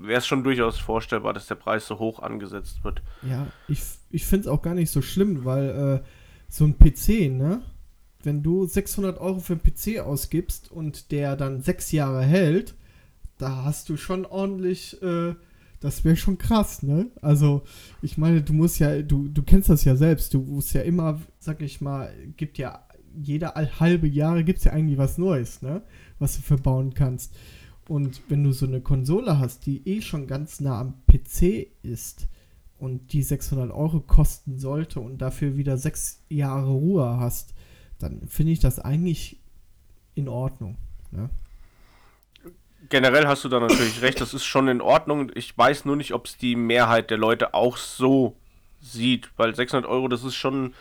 wäre 0.00 0.18
es 0.18 0.26
schon 0.26 0.44
durchaus 0.44 0.78
vorstellbar, 0.78 1.32
dass 1.32 1.46
der 1.46 1.54
Preis 1.54 1.86
so 1.86 1.98
hoch 1.98 2.20
angesetzt 2.20 2.84
wird. 2.84 3.02
Ja, 3.22 3.46
ich, 3.68 3.80
ich 4.10 4.24
finde 4.24 4.42
es 4.42 4.48
auch 4.48 4.62
gar 4.62 4.74
nicht 4.74 4.90
so 4.90 5.02
schlimm, 5.02 5.44
weil 5.44 6.02
äh, 6.02 6.08
so 6.48 6.64
ein 6.64 6.78
PC, 6.78 7.30
ne? 7.30 7.62
Wenn 8.22 8.42
du 8.42 8.66
600 8.66 9.18
Euro 9.20 9.40
für 9.40 9.54
einen 9.54 9.62
PC 9.62 10.00
ausgibst 10.00 10.72
und 10.72 11.10
der 11.12 11.36
dann 11.36 11.60
sechs 11.60 11.92
Jahre 11.92 12.22
hält, 12.22 12.74
da 13.36 13.64
hast 13.64 13.88
du 13.88 13.96
schon 13.96 14.24
ordentlich, 14.24 15.00
äh, 15.02 15.34
das 15.80 16.04
wäre 16.04 16.16
schon 16.16 16.38
krass, 16.38 16.82
ne? 16.82 17.10
Also, 17.20 17.62
ich 18.00 18.16
meine, 18.16 18.42
du 18.42 18.54
musst 18.54 18.78
ja, 18.78 19.02
du, 19.02 19.28
du 19.28 19.42
kennst 19.42 19.68
das 19.68 19.84
ja 19.84 19.96
selbst, 19.96 20.32
du 20.32 20.40
musst 20.40 20.72
ja 20.72 20.80
immer, 20.80 21.20
sag 21.38 21.60
ich 21.60 21.80
mal, 21.80 22.12
gibt 22.36 22.56
ja 22.56 22.84
jeder 23.16 23.54
halbe 23.78 24.08
Jahre 24.08 24.44
gibt 24.44 24.58
es 24.58 24.64
ja 24.64 24.72
eigentlich 24.72 24.98
was 24.98 25.18
Neues, 25.18 25.62
ne? 25.62 25.82
Was 26.18 26.36
du 26.36 26.42
verbauen 26.42 26.94
kannst. 26.94 27.34
Und 27.88 28.22
wenn 28.28 28.42
du 28.44 28.52
so 28.52 28.66
eine 28.66 28.80
Konsole 28.80 29.38
hast, 29.38 29.66
die 29.66 29.86
eh 29.86 30.00
schon 30.00 30.26
ganz 30.26 30.60
nah 30.60 30.80
am 30.80 30.94
PC 31.06 31.68
ist 31.82 32.28
und 32.78 33.12
die 33.12 33.22
600 33.22 33.70
Euro 33.70 34.00
kosten 34.00 34.58
sollte 34.58 35.00
und 35.00 35.18
dafür 35.18 35.56
wieder 35.56 35.76
sechs 35.76 36.22
Jahre 36.28 36.70
Ruhe 36.70 37.18
hast, 37.18 37.54
dann 37.98 38.26
finde 38.26 38.52
ich 38.52 38.60
das 38.60 38.78
eigentlich 38.78 39.38
in 40.14 40.28
Ordnung. 40.28 40.76
Ne? 41.10 41.28
Generell 42.88 43.26
hast 43.26 43.44
du 43.44 43.48
da 43.48 43.60
natürlich 43.60 44.02
recht, 44.02 44.20
das 44.20 44.34
ist 44.34 44.44
schon 44.44 44.68
in 44.68 44.80
Ordnung. 44.80 45.30
Ich 45.34 45.56
weiß 45.56 45.84
nur 45.84 45.96
nicht, 45.96 46.12
ob 46.12 46.26
es 46.26 46.36
die 46.36 46.56
Mehrheit 46.56 47.10
der 47.10 47.18
Leute 47.18 47.54
auch 47.54 47.76
so 47.76 48.36
sieht, 48.80 49.30
weil 49.36 49.54
600 49.54 49.88
Euro, 49.90 50.08
das 50.08 50.22
ist 50.24 50.34
schon, 50.34 50.74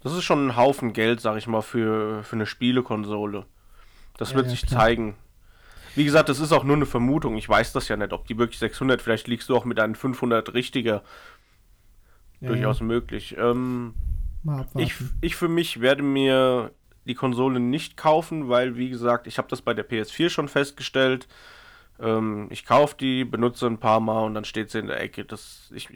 das 0.00 0.12
ist 0.12 0.22
schon 0.24 0.46
ein 0.48 0.56
Haufen 0.56 0.92
Geld, 0.92 1.20
sag 1.20 1.36
ich 1.36 1.46
mal, 1.46 1.62
für, 1.62 2.22
für 2.22 2.36
eine 2.36 2.46
Spielekonsole. 2.46 3.46
Das 4.16 4.30
Ja, 4.30 4.36
wird 4.36 4.46
ja, 4.46 4.50
sich 4.52 4.66
klar. 4.66 4.80
zeigen. 4.82 5.14
Wie 5.94 6.04
gesagt, 6.04 6.28
das 6.28 6.40
ist 6.40 6.52
auch 6.52 6.64
nur 6.64 6.76
eine 6.76 6.86
Vermutung. 6.86 7.36
Ich 7.36 7.48
weiß 7.48 7.72
das 7.72 7.88
ja 7.88 7.96
nicht, 7.96 8.12
ob 8.12 8.26
die 8.26 8.38
wirklich 8.38 8.58
600, 8.58 9.00
vielleicht 9.00 9.28
liegst 9.28 9.48
du 9.48 9.56
auch 9.56 9.64
mit 9.64 9.78
einem 9.78 9.94
500 9.94 10.54
richtiger. 10.54 11.02
Ja, 12.40 12.48
durchaus 12.48 12.80
ja, 12.80 12.86
möglich. 12.86 13.36
Ähm, 13.38 13.94
ich, 14.74 14.94
ich 15.20 15.36
für 15.36 15.48
mich 15.48 15.80
werde 15.80 16.02
mir 16.02 16.72
die 17.06 17.14
Konsole 17.14 17.60
nicht 17.60 17.96
kaufen, 17.96 18.48
weil, 18.48 18.76
wie 18.76 18.90
gesagt, 18.90 19.26
ich 19.26 19.38
habe 19.38 19.48
das 19.48 19.62
bei 19.62 19.74
der 19.74 19.88
PS4 19.88 20.30
schon 20.30 20.48
festgestellt. 20.48 21.28
Ähm, 22.00 22.48
ich 22.50 22.64
kaufe 22.64 22.96
die, 22.98 23.24
benutze 23.24 23.66
ein 23.66 23.78
paar 23.78 24.00
Mal 24.00 24.24
und 24.24 24.34
dann 24.34 24.44
steht 24.44 24.70
sie 24.70 24.78
in 24.78 24.86
der 24.86 25.00
Ecke. 25.00 25.24
Das, 25.24 25.70
ich, 25.74 25.88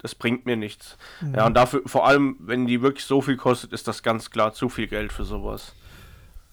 das 0.00 0.14
bringt 0.14 0.46
mir 0.46 0.56
nichts. 0.56 0.96
Mhm. 1.20 1.34
Ja, 1.34 1.46
und 1.46 1.54
dafür, 1.54 1.82
vor 1.86 2.06
allem, 2.06 2.36
wenn 2.40 2.66
die 2.66 2.82
wirklich 2.82 3.04
so 3.04 3.20
viel 3.20 3.36
kostet, 3.36 3.72
ist 3.72 3.86
das 3.86 4.02
ganz 4.02 4.30
klar 4.30 4.52
zu 4.52 4.68
viel 4.68 4.86
Geld 4.86 5.12
für 5.12 5.24
sowas. 5.24 5.74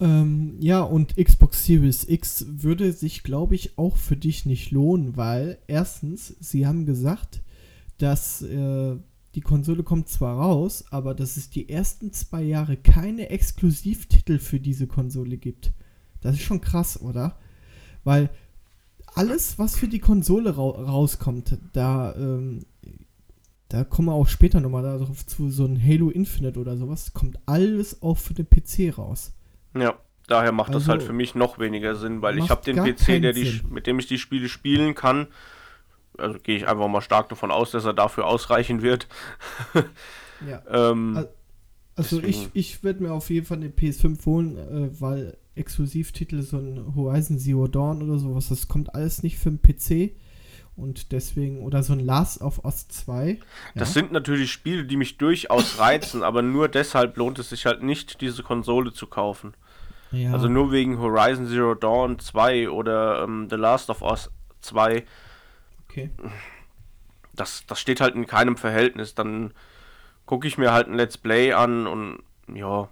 Ähm, 0.00 0.56
ja, 0.60 0.82
und 0.82 1.16
Xbox 1.16 1.64
Series 1.64 2.08
X 2.08 2.46
würde 2.48 2.92
sich, 2.92 3.22
glaube 3.24 3.54
ich, 3.54 3.76
auch 3.78 3.96
für 3.96 4.16
dich 4.16 4.46
nicht 4.46 4.70
lohnen, 4.70 5.16
weil 5.16 5.58
erstens, 5.66 6.36
sie 6.40 6.66
haben 6.66 6.86
gesagt, 6.86 7.42
dass 7.98 8.42
äh, 8.42 8.96
die 9.34 9.40
Konsole 9.40 9.82
kommt 9.82 10.08
zwar 10.08 10.38
raus, 10.38 10.84
aber 10.90 11.14
dass 11.14 11.36
es 11.36 11.50
die 11.50 11.68
ersten 11.68 12.12
zwei 12.12 12.42
Jahre 12.42 12.76
keine 12.76 13.30
Exklusivtitel 13.30 14.38
für 14.38 14.60
diese 14.60 14.86
Konsole 14.86 15.36
gibt. 15.36 15.72
Das 16.20 16.34
ist 16.34 16.42
schon 16.42 16.60
krass, 16.60 17.00
oder? 17.00 17.36
Weil 18.04 18.30
alles, 19.14 19.58
was 19.58 19.76
für 19.76 19.88
die 19.88 19.98
Konsole 19.98 20.56
ra 20.56 20.62
rauskommt, 20.62 21.58
da, 21.72 22.14
ähm, 22.14 22.64
da 23.68 23.84
kommen 23.84 24.08
wir 24.08 24.14
auch 24.14 24.28
später 24.28 24.60
nochmal 24.60 24.82
darauf 24.84 25.26
zu, 25.26 25.50
so 25.50 25.64
ein 25.64 25.82
Halo 25.82 26.10
Infinite 26.10 26.58
oder 26.58 26.76
sowas, 26.76 27.12
kommt 27.12 27.38
alles 27.46 28.00
auch 28.02 28.16
für 28.16 28.34
den 28.34 28.48
PC 28.48 28.96
raus. 28.96 29.32
Ja, 29.74 29.94
daher 30.26 30.52
macht 30.52 30.70
das 30.70 30.82
Also, 30.82 30.92
halt 30.92 31.02
für 31.02 31.12
mich 31.12 31.34
noch 31.34 31.58
weniger 31.58 31.94
Sinn, 31.96 32.22
weil 32.22 32.38
ich 32.38 32.50
habe 32.50 32.62
den 32.64 32.76
PC, 32.76 33.20
der 33.20 33.32
die, 33.32 33.60
mit 33.68 33.86
dem 33.86 33.98
ich 33.98 34.06
die 34.06 34.18
Spiele 34.18 34.48
spielen 34.48 34.94
kann. 34.94 35.28
Also 36.16 36.38
gehe 36.40 36.56
ich 36.56 36.66
einfach 36.66 36.88
mal 36.88 37.00
stark 37.00 37.28
davon 37.28 37.50
aus, 37.50 37.70
dass 37.70 37.84
er 37.84 37.94
dafür 37.94 38.26
ausreichen 38.26 38.82
wird. 38.82 39.06
Ja. 40.46 40.62
Ähm, 40.70 41.16
Al- 41.16 41.28
Also 41.96 42.18
ich, 42.18 42.24
Deswegen- 42.26 42.50
ich 42.54 42.84
werde 42.84 43.02
mir 43.02 43.12
auf 43.12 43.28
jeden 43.30 43.44
Fall 43.46 43.56
eine 43.58 43.68
PS5 43.70 44.24
holen, 44.26 44.56
äh, 44.56 45.00
weil 45.00 45.36
Exklusivtitel, 45.56 46.42
so 46.42 46.58
ein 46.58 46.94
Horizon 46.94 47.38
Zero 47.40 47.66
Dawn 47.66 48.02
oder 48.02 48.18
sowas, 48.18 48.48
das 48.48 48.68
kommt 48.68 48.94
alles 48.94 49.22
nicht 49.24 49.38
für 49.38 49.50
den 49.50 49.60
PC. 49.60 50.14
Und 50.78 51.10
deswegen, 51.10 51.62
oder 51.62 51.82
so 51.82 51.92
ein 51.92 51.98
Last 51.98 52.40
of 52.40 52.64
Us 52.64 52.86
2. 52.86 53.40
Das 53.74 53.88
ja. 53.88 54.00
sind 54.00 54.12
natürlich 54.12 54.52
Spiele, 54.52 54.84
die 54.84 54.96
mich 54.96 55.18
durchaus 55.18 55.80
reizen, 55.80 56.22
aber 56.22 56.40
nur 56.40 56.68
deshalb 56.68 57.16
lohnt 57.16 57.40
es 57.40 57.50
sich 57.50 57.66
halt 57.66 57.82
nicht, 57.82 58.20
diese 58.20 58.44
Konsole 58.44 58.92
zu 58.92 59.08
kaufen. 59.08 59.54
ja. 60.12 60.32
Also 60.32 60.48
nur 60.48 60.70
wegen 60.70 61.00
Horizon 61.00 61.48
Zero 61.48 61.74
Dawn 61.74 62.20
2 62.20 62.70
oder 62.70 63.24
ähm, 63.24 63.48
The 63.50 63.56
Last 63.56 63.90
of 63.90 64.02
Us 64.02 64.30
2, 64.60 65.04
okay. 65.88 66.10
das, 67.34 67.64
das 67.66 67.80
steht 67.80 68.00
halt 68.00 68.14
in 68.14 68.26
keinem 68.26 68.56
Verhältnis. 68.56 69.16
Dann 69.16 69.52
gucke 70.26 70.46
ich 70.46 70.58
mir 70.58 70.72
halt 70.72 70.86
ein 70.86 70.94
Let's 70.94 71.18
Play 71.18 71.52
an 71.54 71.88
und 71.88 72.22
ja, 72.54 72.88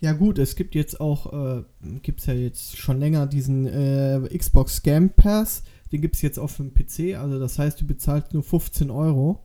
Ja 0.00 0.12
gut, 0.12 0.38
es 0.38 0.56
gibt 0.56 0.74
jetzt 0.74 0.98
auch, 0.98 1.32
äh, 1.32 1.62
gibt 2.02 2.20
es 2.20 2.26
ja 2.26 2.34
jetzt 2.34 2.78
schon 2.78 2.98
länger 2.98 3.26
diesen 3.26 3.66
äh, 3.66 4.38
Xbox 4.38 4.82
Game 4.82 5.10
Pass, 5.10 5.62
den 5.92 6.00
gibt 6.00 6.16
es 6.16 6.22
jetzt 6.22 6.38
auch 6.38 6.50
für 6.50 6.64
den 6.64 6.74
PC, 6.74 7.16
also 7.18 7.38
das 7.38 7.58
heißt, 7.58 7.80
du 7.80 7.86
bezahlst 7.86 8.32
nur 8.32 8.42
15 8.42 8.90
Euro 8.90 9.44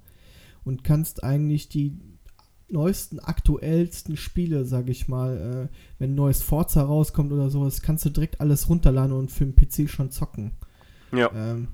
und 0.63 0.84
kannst 0.84 1.24
eigentlich 1.24 1.70
die 1.70 1.98
neuesten, 2.70 3.20
aktuellsten 3.20 4.18
Spiele, 4.18 4.66
sag 4.66 4.89
ich 4.89 5.08
mal, 5.08 5.70
äh, 5.70 5.75
wenn 6.00 6.12
ein 6.12 6.16
neues 6.16 6.42
Forza 6.42 6.84
rauskommt 6.84 7.32
oder 7.32 7.50
sowas, 7.50 7.82
kannst 7.82 8.06
du 8.06 8.10
direkt 8.10 8.42
alles 8.42 8.70
runterladen 8.70 9.16
und 9.16 9.32
für 9.32 9.46
den 9.46 9.56
PC 9.56 9.89
schon 9.89 10.12
zocken. 10.12 10.51
Ja. 11.13 11.32
Ähm, 11.34 11.70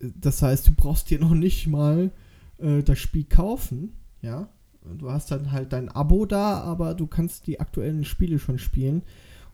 das 0.00 0.42
heißt, 0.42 0.68
du 0.68 0.72
brauchst 0.74 1.10
dir 1.10 1.18
noch 1.18 1.34
nicht 1.34 1.66
mal 1.66 2.10
äh, 2.58 2.82
das 2.82 2.98
Spiel 2.98 3.24
kaufen, 3.24 3.96
ja. 4.20 4.48
Du 4.98 5.10
hast 5.12 5.30
dann 5.30 5.52
halt 5.52 5.72
dein 5.72 5.88
Abo 5.88 6.26
da, 6.26 6.60
aber 6.60 6.94
du 6.94 7.06
kannst 7.06 7.46
die 7.46 7.60
aktuellen 7.60 8.04
Spiele 8.04 8.40
schon 8.40 8.58
spielen. 8.58 9.02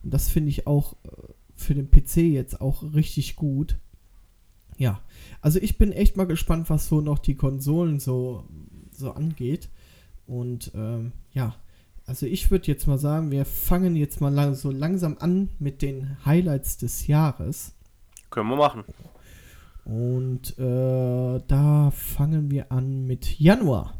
Und 0.03 0.15
das 0.15 0.31
finde 0.31 0.49
ich 0.49 0.67
auch 0.67 0.95
äh, 1.05 1.11
für 1.55 1.75
den 1.75 1.91
PC 1.91 2.17
jetzt 2.19 2.63
auch 2.63 2.83
richtig 2.95 3.37
gut. 3.37 3.77
Ja, 4.79 5.01
also 5.43 5.59
ich 5.59 5.77
bin 5.77 5.93
echt 5.93 6.17
mal 6.17 6.27
gespannt, 6.27 6.71
was 6.71 6.89
so 6.89 7.01
noch 7.01 7.19
die 7.19 7.35
Konsolen 7.35 7.99
so, 7.99 8.45
so 8.93 9.11
angeht. 9.11 9.69
Und 10.27 10.71
ähm, 10.75 11.13
ja, 11.33 11.57
also 12.07 12.27
ich 12.27 12.51
würde 12.51 12.69
jetzt 12.69 12.87
mal 12.87 12.99
sagen, 12.99 13.31
wir 13.31 13.45
fangen 13.45 13.97
jetzt 13.97 14.21
mal 14.21 14.33
lang, 14.33 14.55
so 14.55 14.71
langsam 14.71 15.17
an 15.19 15.51
mit 15.59 15.83
den 15.83 16.17
Highlights 16.25 16.79
des 16.79 17.07
Jahres. 17.09 17.75
Können 18.31 18.49
wir 18.51 18.57
machen. 18.57 18.85
Und 19.85 20.59
äh, 20.59 21.41
da 21.49 21.91
fangen 21.91 22.51
wir 22.51 22.71
an 22.71 23.07
mit 23.07 23.41
Januar. 23.41 23.95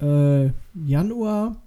Äh, 0.00 0.50
Januar, 0.74 1.62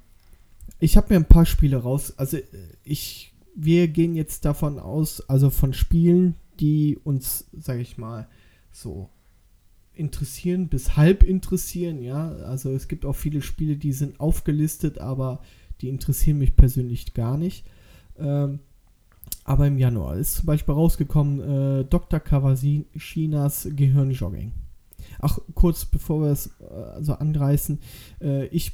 ich 0.80 0.98
habe 0.98 1.14
mir 1.14 1.20
ein 1.20 1.28
paar 1.28 1.46
Spiele 1.46 1.78
raus. 1.78 2.14
Also 2.18 2.38
ich, 2.84 3.34
wir 3.56 3.88
gehen 3.88 4.16
jetzt 4.16 4.44
davon 4.44 4.80
aus, 4.80 5.28
also 5.30 5.50
von 5.50 5.74
Spielen, 5.74 6.36
die 6.60 7.00
uns, 7.04 7.48
sage 7.54 7.82
ich 7.82 7.98
mal, 7.98 8.28
so 8.72 9.10
interessieren 9.94 10.68
bis 10.68 10.96
halb 10.96 11.24
interessieren, 11.24 12.02
ja. 12.02 12.30
Also 12.30 12.72
es 12.72 12.88
gibt 12.88 13.06
auch 13.06 13.16
viele 13.16 13.42
Spiele, 13.42 13.78
die 13.78 13.94
sind 13.94 14.20
aufgelistet, 14.20 15.00
aber 15.00 15.42
die 15.82 15.90
interessieren 15.90 16.38
mich 16.38 16.56
persönlich 16.56 17.14
gar 17.14 17.38
nicht. 17.38 17.66
Ähm, 18.18 18.60
aber 19.44 19.68
im 19.68 19.78
Januar 19.78 20.18
ist 20.18 20.36
zum 20.36 20.46
Beispiel 20.46 20.74
rausgekommen 20.74 21.40
äh, 21.82 21.86
Dr. 21.86 22.20
Kawashinas 22.20 23.68
Gehirnjogging. 23.72 24.54
Ach, 25.20 25.40
kurz 25.56 25.86
bevor 25.86 26.22
wir 26.22 26.32
es 26.32 26.48
äh, 26.48 27.02
so 27.02 27.14
anreißen, 27.14 27.80
äh, 28.22 28.46
ich 28.48 28.74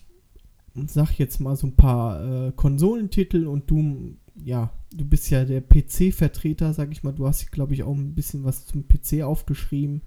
sag 0.85 1.17
jetzt 1.17 1.39
mal 1.39 1.55
so 1.55 1.67
ein 1.67 1.75
paar 1.75 2.47
äh, 2.47 2.51
Konsolentitel 2.51 3.47
und 3.47 3.69
du, 3.69 4.15
ja, 4.43 4.71
du 4.91 5.05
bist 5.05 5.29
ja 5.29 5.45
der 5.45 5.61
PC-Vertreter, 5.61 6.73
sag 6.73 6.91
ich 6.91 7.03
mal. 7.03 7.13
Du 7.13 7.27
hast, 7.27 7.51
glaube 7.51 7.73
ich, 7.73 7.83
auch 7.83 7.95
ein 7.95 8.15
bisschen 8.15 8.43
was 8.43 8.65
zum 8.65 8.87
PC 8.87 9.23
aufgeschrieben. 9.23 10.01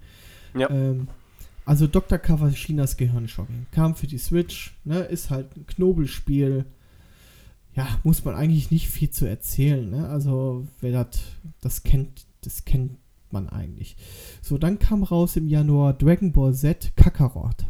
Ja. 0.57 0.69
Ähm, 0.69 1.07
also 1.65 1.87
Dr. 1.87 2.17
Kawashinas 2.17 2.97
Gehirnjogging 2.97 3.67
kam 3.71 3.95
für 3.95 4.07
die 4.07 4.17
Switch, 4.17 4.75
ne, 4.83 4.99
ist 4.99 5.29
halt 5.29 5.55
ein 5.55 5.65
Knobelspiel. 5.67 6.65
Ja, 7.73 7.87
muss 8.03 8.25
man 8.25 8.35
eigentlich 8.35 8.71
nicht 8.71 8.89
viel 8.89 9.11
zu 9.11 9.25
erzählen, 9.25 9.89
ne? 9.89 10.09
Also, 10.09 10.67
wer 10.81 10.91
das, 10.91 11.21
das 11.61 11.83
kennt, 11.83 12.25
das 12.41 12.65
kennt 12.65 12.97
man 13.31 13.47
eigentlich. 13.47 13.95
So, 14.41 14.57
dann 14.57 14.79
kam 14.79 15.03
raus 15.03 15.37
im 15.37 15.47
Januar 15.47 15.93
Dragon 15.93 16.33
Ball 16.33 16.53
Z 16.53 16.91
Kakarot. 16.97 17.65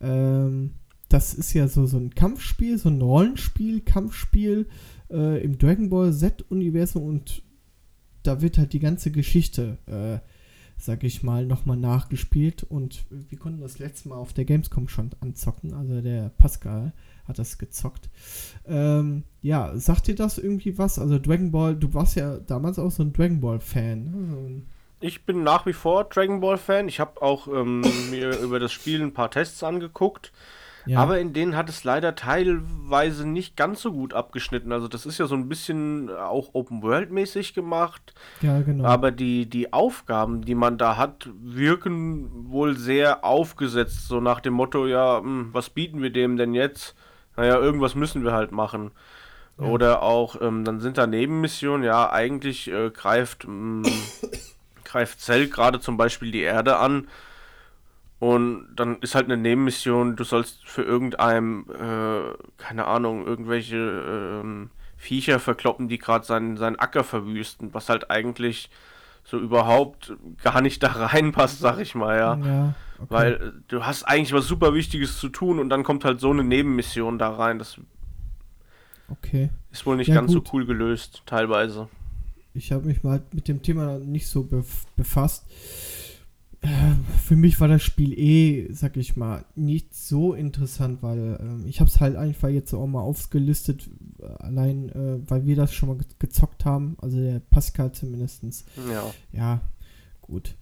Ähm, 0.00 0.74
das 1.08 1.34
ist 1.34 1.52
ja 1.52 1.68
so, 1.68 1.86
so 1.86 1.98
ein 1.98 2.14
Kampfspiel, 2.14 2.78
so 2.78 2.88
ein 2.88 3.02
Rollenspiel, 3.02 3.80
Kampfspiel 3.80 4.66
äh, 5.12 5.42
im 5.42 5.58
Dragon 5.58 5.90
Ball 5.90 6.12
Z-Universum 6.12 7.02
und 7.02 7.42
da 8.22 8.40
wird 8.40 8.58
halt 8.58 8.72
die 8.72 8.80
ganze 8.80 9.10
Geschichte 9.10 9.78
äh, 9.86 10.18
sag 10.82 11.04
ich 11.04 11.22
mal, 11.22 11.46
nochmal 11.46 11.76
nachgespielt 11.76 12.64
und 12.64 13.04
wir 13.10 13.38
konnten 13.38 13.60
das 13.60 13.78
letzte 13.78 14.08
Mal 14.08 14.16
auf 14.16 14.32
der 14.32 14.44
Gamescom 14.44 14.88
schon 14.88 15.10
anzocken. 15.20 15.74
Also 15.74 16.00
der 16.00 16.30
Pascal 16.38 16.92
hat 17.26 17.38
das 17.38 17.58
gezockt. 17.58 18.10
Ähm, 18.66 19.22
ja, 19.42 19.76
sagt 19.76 20.08
dir 20.08 20.16
das 20.16 20.38
irgendwie 20.38 20.78
was? 20.78 20.98
Also 20.98 21.20
Dragon 21.20 21.52
Ball, 21.52 21.76
du 21.76 21.94
warst 21.94 22.16
ja 22.16 22.38
damals 22.38 22.80
auch 22.80 22.90
so 22.90 23.04
ein 23.04 23.12
Dragon 23.12 23.40
Ball-Fan. 23.40 24.04
Ne? 24.04 24.62
Ich 25.00 25.24
bin 25.24 25.44
nach 25.44 25.66
wie 25.66 25.72
vor 25.72 26.04
Dragon 26.04 26.40
Ball-Fan. 26.40 26.88
Ich 26.88 26.98
habe 26.98 27.22
auch 27.22 27.46
ähm, 27.46 27.84
mir 28.10 28.36
über 28.40 28.58
das 28.58 28.72
Spiel 28.72 29.02
ein 29.02 29.14
paar 29.14 29.30
Tests 29.30 29.62
angeguckt. 29.62 30.32
Ja. 30.84 30.98
Aber 30.98 31.18
in 31.20 31.32
denen 31.32 31.56
hat 31.56 31.68
es 31.68 31.84
leider 31.84 32.14
teilweise 32.14 33.26
nicht 33.26 33.56
ganz 33.56 33.82
so 33.82 33.92
gut 33.92 34.14
abgeschnitten. 34.14 34.72
Also 34.72 34.88
das 34.88 35.06
ist 35.06 35.18
ja 35.18 35.26
so 35.26 35.34
ein 35.34 35.48
bisschen 35.48 36.10
auch 36.10 36.50
Open-World-mäßig 36.54 37.54
gemacht. 37.54 38.14
Ja, 38.40 38.60
genau. 38.62 38.84
Aber 38.84 39.10
die, 39.10 39.48
die 39.48 39.72
Aufgaben, 39.72 40.42
die 40.42 40.54
man 40.54 40.78
da 40.78 40.96
hat, 40.96 41.30
wirken 41.40 42.50
wohl 42.50 42.76
sehr 42.76 43.24
aufgesetzt. 43.24 44.08
So 44.08 44.20
nach 44.20 44.40
dem 44.40 44.54
Motto, 44.54 44.86
ja, 44.86 45.20
hm, 45.20 45.50
was 45.52 45.70
bieten 45.70 46.02
wir 46.02 46.10
dem 46.10 46.36
denn 46.36 46.54
jetzt? 46.54 46.96
Naja, 47.36 47.58
irgendwas 47.58 47.94
müssen 47.94 48.24
wir 48.24 48.32
halt 48.32 48.52
machen. 48.52 48.90
Ja. 49.58 49.66
Oder 49.66 50.02
auch, 50.02 50.40
ähm, 50.40 50.64
dann 50.64 50.80
sind 50.80 50.98
da 50.98 51.06
Nebenmissionen, 51.06 51.84
ja, 51.84 52.10
eigentlich 52.10 52.70
äh, 52.70 52.90
greift, 52.90 53.46
mh, 53.46 53.86
hm, 53.88 53.92
greift 54.84 55.20
Zell 55.20 55.48
gerade 55.48 55.78
zum 55.78 55.96
Beispiel 55.96 56.32
die 56.32 56.40
Erde 56.40 56.78
an 56.78 57.06
und 58.22 58.68
dann 58.76 59.00
ist 59.00 59.16
halt 59.16 59.24
eine 59.24 59.36
Nebenmission, 59.36 60.14
du 60.14 60.22
sollst 60.22 60.64
für 60.64 60.82
irgendeinem, 60.82 61.66
äh, 61.70 62.36
keine 62.56 62.84
Ahnung, 62.84 63.26
irgendwelche 63.26 63.76
äh, 63.76 64.68
Viecher 64.96 65.40
verkloppen, 65.40 65.88
die 65.88 65.98
gerade 65.98 66.24
seinen, 66.24 66.56
seinen 66.56 66.76
Acker 66.76 67.02
verwüsten, 67.02 67.74
was 67.74 67.88
halt 67.88 68.12
eigentlich 68.12 68.70
so 69.24 69.40
überhaupt 69.40 70.12
gar 70.40 70.60
nicht 70.60 70.84
da 70.84 70.92
reinpasst, 70.92 71.58
sag 71.58 71.80
ich 71.80 71.96
mal, 71.96 72.16
ja. 72.16 72.36
ja 72.36 72.74
okay. 72.98 73.06
Weil 73.08 73.54
du 73.66 73.84
hast 73.86 74.04
eigentlich 74.04 74.32
was 74.32 74.46
super 74.46 74.72
Wichtiges 74.72 75.18
zu 75.18 75.28
tun 75.28 75.58
und 75.58 75.68
dann 75.68 75.82
kommt 75.82 76.04
halt 76.04 76.20
so 76.20 76.30
eine 76.30 76.44
Nebenmission 76.44 77.18
da 77.18 77.30
rein. 77.30 77.58
Das 77.58 77.80
okay. 79.08 79.50
ist 79.72 79.84
wohl 79.84 79.96
nicht 79.96 80.06
ja, 80.06 80.14
ganz 80.14 80.32
gut. 80.32 80.46
so 80.46 80.52
cool 80.52 80.64
gelöst, 80.64 81.24
teilweise. 81.26 81.88
Ich 82.54 82.70
habe 82.70 82.86
mich 82.86 83.02
mal 83.02 83.20
mit 83.32 83.48
dem 83.48 83.62
Thema 83.62 83.98
nicht 83.98 84.28
so 84.28 84.48
befasst. 84.96 85.44
Äh, 86.62 86.94
für 87.20 87.34
mich 87.34 87.60
war 87.60 87.66
das 87.68 87.82
Spiel 87.82 88.16
eh, 88.16 88.72
sag 88.72 88.96
ich 88.96 89.16
mal, 89.16 89.44
nicht 89.56 89.94
so 89.94 90.32
interessant, 90.32 91.02
weil 91.02 91.38
äh, 91.64 91.68
ich 91.68 91.80
habe 91.80 91.90
es 91.90 92.00
halt 92.00 92.16
einfach 92.16 92.48
jetzt 92.48 92.72
auch 92.72 92.86
mal 92.86 93.00
aufgelistet, 93.00 93.90
äh, 94.20 94.26
allein 94.42 94.88
äh, 94.90 95.18
weil 95.28 95.44
wir 95.44 95.56
das 95.56 95.74
schon 95.74 95.88
mal 95.88 95.98
ge 95.98 96.06
gezockt 96.20 96.64
haben, 96.64 96.96
also 97.00 97.20
der 97.20 97.40
Pascal 97.40 97.92
zumindestens. 97.92 98.64
Ja. 98.88 99.12
Ja, 99.32 99.60
gut. 100.20 100.54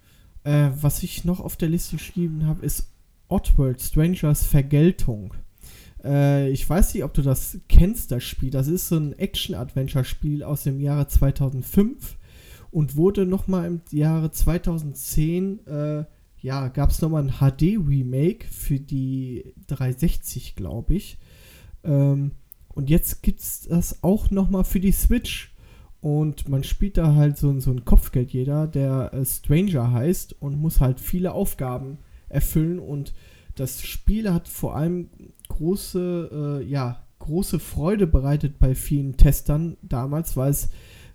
Äh, 0.43 0.71
was 0.81 1.03
ich 1.03 1.23
noch 1.23 1.39
auf 1.39 1.55
der 1.55 1.69
Liste 1.69 1.97
geschrieben 1.97 2.47
habe, 2.47 2.65
ist 2.65 2.89
Oddworld 3.27 3.79
Strangers 3.79 4.43
Vergeltung. 4.43 5.35
Äh, 6.03 6.49
ich 6.49 6.67
weiß 6.67 6.95
nicht, 6.95 7.03
ob 7.03 7.13
du 7.13 7.21
das 7.21 7.59
kennst, 7.69 8.11
das 8.11 8.23
Spiel. 8.23 8.49
Das 8.49 8.67
ist 8.67 8.87
so 8.87 8.97
ein 8.97 9.13
Action-Adventure-Spiel 9.13 10.43
aus 10.43 10.63
dem 10.63 10.79
Jahre 10.79 11.07
2005 11.07 12.17
und 12.71 12.95
wurde 12.95 13.25
nochmal 13.25 13.67
im 13.67 13.81
Jahre 13.91 14.31
2010, 14.31 15.67
äh, 15.67 16.05
ja, 16.39 16.69
gab 16.69 16.89
es 16.89 17.01
nochmal 17.01 17.23
ein 17.23 17.33
HD-Remake 17.39 18.47
für 18.47 18.79
die 18.79 19.53
360, 19.67 20.55
glaube 20.55 20.95
ich. 20.95 21.19
Ähm, 21.83 22.31
und 22.69 22.89
jetzt 22.89 23.21
gibt 23.21 23.41
es 23.41 23.67
das 23.69 24.03
auch 24.03 24.31
nochmal 24.31 24.63
für 24.63 24.79
die 24.79 24.93
Switch. 24.93 25.53
Und 25.99 26.49
man 26.49 26.63
spielt 26.63 26.97
da 26.97 27.13
halt 27.13 27.37
so, 27.37 27.59
so 27.59 27.69
ein 27.69 27.85
Kopfgeldjäger, 27.85 28.65
der 28.67 29.13
äh, 29.13 29.23
Stranger 29.23 29.91
heißt 29.91 30.41
und 30.41 30.59
muss 30.59 30.79
halt 30.79 30.99
viele 30.99 31.33
Aufgaben 31.33 31.99
erfüllen. 32.27 32.79
Und 32.79 33.13
das 33.55 33.83
Spiel 33.83 34.31
hat 34.33 34.47
vor 34.47 34.75
allem 34.75 35.09
große, 35.49 36.61
äh, 36.63 36.65
ja, 36.65 37.03
große 37.19 37.59
Freude 37.59 38.07
bereitet 38.07 38.57
bei 38.57 38.73
vielen 38.73 39.15
Testern 39.15 39.77
damals, 39.83 40.35
weil 40.35 40.49
es 40.49 40.69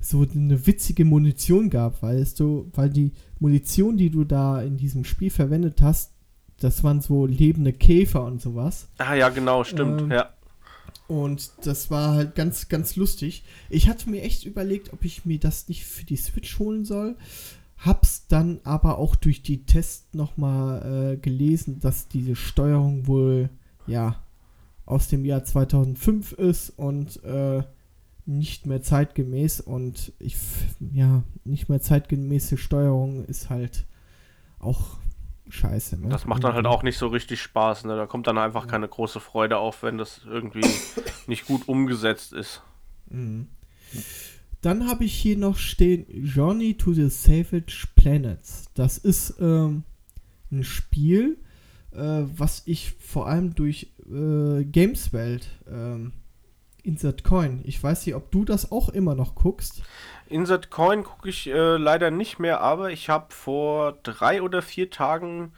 so 0.08 0.26
eine 0.34 0.66
witzige 0.66 1.04
Munition 1.04 1.70
gab, 1.70 2.02
weißt 2.02 2.40
du, 2.40 2.70
weil 2.75 2.90
die 2.90 3.12
Munition, 3.38 3.96
die 3.96 4.10
du 4.10 4.25
da 4.25 4.62
in 4.62 4.76
diesem 4.76 5.04
Spiel 5.04 5.30
verwendet 5.30 5.82
hast, 5.82 6.12
das 6.60 6.82
waren 6.84 7.00
so 7.00 7.26
lebende 7.26 7.72
Käfer 7.72 8.25
und 8.25 8.40
sowas. 8.40 8.88
Ah 8.98 9.14
ja, 9.14 9.28
genau, 9.28 9.64
stimmt, 9.64 10.02
ähm, 10.02 10.10
ja. 10.10 10.30
Und 11.08 11.52
das 11.64 11.90
war 11.90 12.14
halt 12.14 12.34
ganz, 12.34 12.68
ganz 12.68 12.96
lustig. 12.96 13.44
Ich 13.70 13.88
hatte 13.88 14.10
mir 14.10 14.22
echt 14.22 14.44
überlegt, 14.44 14.92
ob 14.92 15.04
ich 15.04 15.25
mir 15.25 15.38
das 15.38 15.68
nicht 15.68 15.84
für 15.84 16.04
die 16.04 16.16
Switch 16.16 16.58
holen 16.58 16.84
soll. 16.84 17.16
Hab's 17.78 18.26
dann 18.26 18.60
aber 18.64 18.98
auch 18.98 19.14
durch 19.14 19.42
die 19.42 19.64
Tests 19.64 20.08
nochmal 20.14 21.12
äh, 21.12 21.16
gelesen, 21.16 21.78
dass 21.80 22.08
diese 22.08 22.34
Steuerung 22.34 23.06
wohl, 23.06 23.50
ja, 23.86 24.16
aus 24.86 25.08
dem 25.08 25.25
Jahr 25.25 25.44
2005 25.44 26.32
ist 26.32 26.70
und 26.70 27.22
äh, 27.25 27.62
nicht 28.26 28.66
mehr 28.66 28.83
zeitgemäß 28.83 29.61
und 29.61 30.12
ich, 30.18 30.37
ja, 30.92 31.23
nicht 31.45 31.68
mehr 31.68 31.80
zeitgemäße 31.80 32.56
Steuerung 32.59 33.25
ist 33.25 33.50
halt 33.50 33.87
auch 34.59 34.99
scheiße. 35.49 36.00
Ne? 36.00 36.09
Das 36.09 36.26
macht 36.26 36.42
dann 36.42 36.54
halt 36.54 36.66
auch 36.66 36.83
nicht 36.83 36.99
so 36.99 37.06
richtig 37.06 37.40
Spaß, 37.40 37.85
ne? 37.85 37.97
Da 37.97 38.06
kommt 38.06 38.26
dann 38.26 38.37
einfach 38.37 38.64
ja. 38.64 38.71
keine 38.71 38.88
große 38.88 39.21
Freude 39.21 39.59
auf, 39.59 39.85
wenn 39.85 39.97
das 39.97 40.23
irgendwie 40.26 40.66
nicht 41.28 41.47
gut 41.47 41.68
umgesetzt 41.68 42.33
ist. 42.33 42.62
Mhm. 43.09 43.47
Dann 44.61 44.88
habe 44.88 45.04
ich 45.04 45.14
hier 45.14 45.37
noch 45.37 45.56
stehen 45.56 46.06
Journey 46.09 46.75
to 46.75 46.92
the 46.92 47.09
Savage 47.09 47.87
Planets. 47.95 48.64
Das 48.75 48.99
ist 48.99 49.37
ähm, 49.40 49.85
ein 50.50 50.64
Spiel, 50.64 51.38
äh, 51.92 52.23
was 52.37 52.62
ich 52.66 52.95
vor 52.99 53.28
allem 53.28 53.54
durch 53.54 53.92
äh, 54.11 54.64
Gameswelt 54.64 55.49
ähm, 55.71 56.12
Insert 56.86 57.24
Coin. 57.24 57.60
Ich 57.64 57.82
weiß 57.82 58.06
nicht, 58.06 58.14
ob 58.14 58.30
du 58.30 58.44
das 58.44 58.70
auch 58.70 58.88
immer 58.88 59.16
noch 59.16 59.34
guckst. 59.34 59.82
Insert 60.28 60.70
Coin 60.70 61.02
gucke 61.02 61.28
ich 61.28 61.48
äh, 61.48 61.76
leider 61.76 62.12
nicht 62.12 62.38
mehr, 62.38 62.60
aber 62.60 62.90
ich 62.90 63.08
habe 63.08 63.26
vor 63.34 63.98
drei 64.04 64.40
oder 64.40 64.62
vier 64.62 64.88
Tagen 64.88 65.52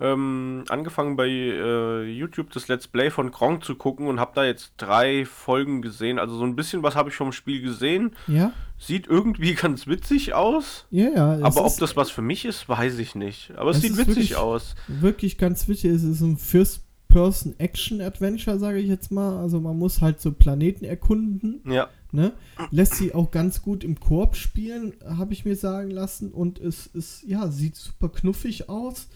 ähm, 0.00 0.64
angefangen 0.68 1.16
bei 1.16 1.28
äh, 1.28 2.04
YouTube 2.04 2.50
das 2.52 2.68
Let's 2.68 2.88
Play 2.88 3.10
von 3.10 3.30
Gronk 3.30 3.64
zu 3.64 3.76
gucken 3.76 4.06
und 4.06 4.18
habe 4.18 4.32
da 4.34 4.44
jetzt 4.44 4.72
drei 4.78 5.26
Folgen 5.26 5.82
gesehen. 5.82 6.18
Also 6.18 6.36
so 6.36 6.44
ein 6.44 6.56
bisschen 6.56 6.82
was 6.82 6.96
habe 6.96 7.10
ich 7.10 7.14
vom 7.14 7.32
Spiel 7.32 7.60
gesehen. 7.60 8.16
Ja. 8.26 8.52
Sieht 8.78 9.06
irgendwie 9.06 9.54
ganz 9.54 9.86
witzig 9.86 10.32
aus. 10.32 10.86
Ja, 10.90 11.10
ja. 11.14 11.38
Aber 11.42 11.66
ob 11.66 11.76
das 11.76 11.96
was 11.96 12.10
für 12.10 12.22
mich 12.22 12.46
ist, 12.46 12.68
weiß 12.68 12.98
ich 12.98 13.14
nicht. 13.14 13.52
Aber 13.56 13.70
es 13.70 13.82
sieht 13.82 13.92
witzig 13.98 14.08
wirklich, 14.08 14.36
aus. 14.36 14.74
Wirklich 14.88 15.36
ganz 15.36 15.68
witzig. 15.68 15.92
Es 15.92 16.02
ist 16.02 16.22
ein 16.22 16.38
First 16.38 16.82
Person-Action-Adventure, 17.12 18.58
sage 18.58 18.78
ich 18.78 18.88
jetzt 18.88 19.12
mal. 19.12 19.36
Also 19.38 19.60
man 19.60 19.78
muss 19.78 20.00
halt 20.00 20.20
so 20.20 20.32
Planeten 20.32 20.86
erkunden. 20.86 21.60
Ja. 21.70 21.90
Ne? 22.10 22.32
Lässt 22.70 22.94
sie 22.94 23.14
auch 23.14 23.30
ganz 23.30 23.60
gut 23.60 23.84
im 23.84 24.00
Koop 24.00 24.34
spielen, 24.34 24.94
habe 25.04 25.34
ich 25.34 25.44
mir 25.44 25.56
sagen 25.56 25.90
lassen. 25.90 26.32
Und 26.32 26.58
es 26.58 26.86
ist, 26.86 27.22
ja, 27.24 27.48
sieht 27.48 27.76
super 27.76 28.08
knuffig 28.08 28.70
aus. 28.70 29.08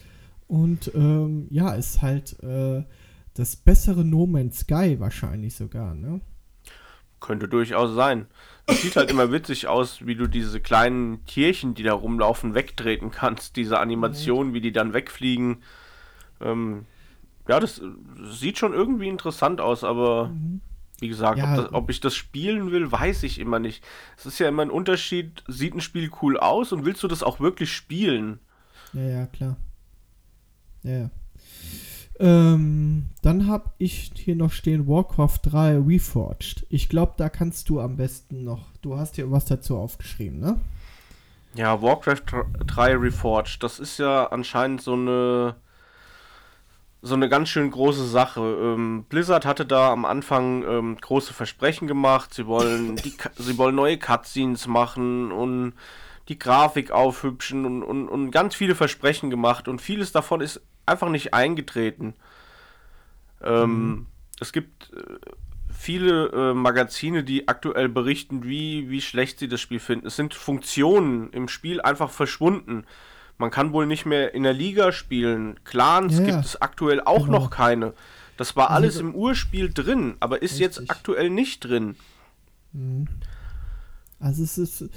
Und 0.47 0.91
ähm, 0.93 1.47
ja, 1.49 1.73
ist 1.73 2.03
halt 2.03 2.41
äh, 2.43 2.83
das 3.33 3.55
bessere 3.55 4.05
No 4.05 4.27
Man's 4.27 4.59
Sky 4.59 4.99
wahrscheinlich 4.99 5.55
sogar, 5.55 5.95
ne? 5.95 6.21
Könnte 7.19 7.47
durchaus 7.47 7.95
sein. 7.95 8.27
Es 8.67 8.83
sieht 8.83 8.95
halt 8.95 9.09
immer 9.09 9.31
witzig 9.31 9.67
aus, 9.67 10.05
wie 10.05 10.13
du 10.13 10.27
diese 10.27 10.59
kleinen 10.59 11.25
Tierchen, 11.25 11.73
die 11.73 11.81
da 11.81 11.93
rumlaufen, 11.93 12.53
wegtreten 12.53 13.09
kannst. 13.09 13.55
Diese 13.55 13.79
Animationen, 13.79 14.53
wie 14.53 14.61
die 14.61 14.71
dann 14.71 14.93
wegfliegen. 14.93 15.63
Ähm, 16.39 16.85
ja, 17.47 17.59
das 17.59 17.81
sieht 18.31 18.57
schon 18.57 18.73
irgendwie 18.73 19.07
interessant 19.07 19.61
aus, 19.61 19.83
aber 19.83 20.29
mhm. 20.29 20.61
wie 20.99 21.07
gesagt, 21.07 21.39
ja. 21.39 21.51
ob, 21.51 21.57
das, 21.57 21.73
ob, 21.73 21.89
ich 21.89 21.99
das 21.99 22.15
spielen 22.15 22.71
will, 22.71 22.91
weiß 22.91 23.23
ich 23.23 23.39
immer 23.39 23.59
nicht. 23.59 23.83
Es 24.17 24.25
ist 24.25 24.39
ja 24.39 24.47
immer 24.47 24.63
ein 24.63 24.71
Unterschied, 24.71 25.43
sieht 25.47 25.75
ein 25.75 25.81
Spiel 25.81 26.11
cool 26.21 26.37
aus 26.37 26.71
und 26.71 26.85
willst 26.85 27.03
du 27.03 27.07
das 27.07 27.23
auch 27.23 27.39
wirklich 27.39 27.71
spielen? 27.71 28.39
Ja, 28.93 29.03
ja, 29.03 29.25
klar. 29.27 29.57
Ja, 30.83 31.09
Ähm, 32.19 33.09
dann 33.21 33.47
habe 33.47 33.71
ich 33.77 34.11
hier 34.15 34.35
noch 34.35 34.51
stehen 34.51 34.87
Warcraft 34.87 35.39
3 35.43 35.77
Reforged. 35.79 36.65
Ich 36.69 36.89
glaube, 36.89 37.13
da 37.17 37.29
kannst 37.29 37.69
du 37.69 37.79
am 37.79 37.97
besten 37.97 38.43
noch. 38.43 38.71
Du 38.81 38.97
hast 38.97 39.15
hier 39.15 39.29
was 39.29 39.45
dazu 39.45 39.77
aufgeschrieben, 39.77 40.39
ne? 40.39 40.59
Ja, 41.55 41.81
Warcraft 41.81 42.45
3 42.65 42.95
Reforged. 42.95 43.61
Das 43.63 43.79
ist 43.79 43.97
ja 43.97 44.27
anscheinend 44.27 44.81
so 44.81 44.93
eine 44.93 45.55
so 47.07 47.15
eine 47.15 47.29
ganz 47.29 47.49
schön 47.49 47.71
große 47.71 48.05
Sache. 48.05 48.41
Ähm, 48.41 49.05
Blizzard 49.09 49.45
hatte 49.45 49.65
da 49.65 49.91
am 49.91 50.05
Anfang 50.05 50.63
ähm, 50.63 50.97
große 50.99 51.33
Versprechen 51.33 51.87
gemacht. 51.87 52.33
Sie 52.33 52.45
wollen 52.45 52.95
die, 53.03 53.15
sie 53.37 53.57
wollen 53.57 53.75
neue 53.75 53.97
Cutscenes 53.97 54.67
machen 54.67 55.31
und 55.31 55.73
die 56.27 56.37
Grafik 56.37 56.91
aufhübschen 56.91 57.65
und, 57.65 57.83
und, 57.83 58.09
und 58.09 58.31
ganz 58.31 58.55
viele 58.55 58.75
Versprechen 58.75 59.29
gemacht 59.29 59.67
und 59.67 59.81
vieles 59.81 60.11
davon 60.11 60.41
ist 60.41 60.61
einfach 60.85 61.09
nicht 61.09 61.33
eingetreten. 61.33 62.13
Ähm, 63.41 63.89
mhm. 63.89 64.05
Es 64.39 64.51
gibt 64.51 64.91
äh, 64.93 65.17
viele 65.69 66.27
äh, 66.27 66.53
Magazine, 66.53 67.23
die 67.23 67.47
aktuell 67.47 67.87
berichten, 67.87 68.43
wie, 68.43 68.89
wie 68.89 69.01
schlecht 69.01 69.39
sie 69.39 69.47
das 69.47 69.61
Spiel 69.61 69.79
finden. 69.79 70.07
Es 70.07 70.15
sind 70.15 70.33
Funktionen 70.33 71.31
im 71.31 71.47
Spiel 71.47 71.81
einfach 71.81 72.09
verschwunden. 72.09 72.85
Man 73.37 73.51
kann 73.51 73.71
wohl 73.73 73.85
nicht 73.85 74.05
mehr 74.05 74.33
in 74.33 74.43
der 74.43 74.53
Liga 74.53 74.91
spielen. 74.91 75.59
Clans 75.63 76.17
ja, 76.19 76.25
gibt 76.25 76.45
es 76.45 76.61
aktuell 76.61 77.01
auch 77.01 77.25
genau. 77.25 77.39
noch 77.39 77.49
keine. 77.49 77.93
Das 78.35 78.55
war 78.55 78.69
alles 78.71 78.97
also, 78.97 79.07
im 79.07 79.15
Urspiel 79.15 79.73
drin, 79.73 80.15
aber 80.19 80.41
ist 80.41 80.59
richtig. 80.59 80.61
jetzt 80.61 80.91
aktuell 80.91 81.29
nicht 81.29 81.59
drin. 81.61 81.95
Mhm. 82.73 83.07
Also 84.19 84.43
es 84.43 84.57
ist 84.57 84.89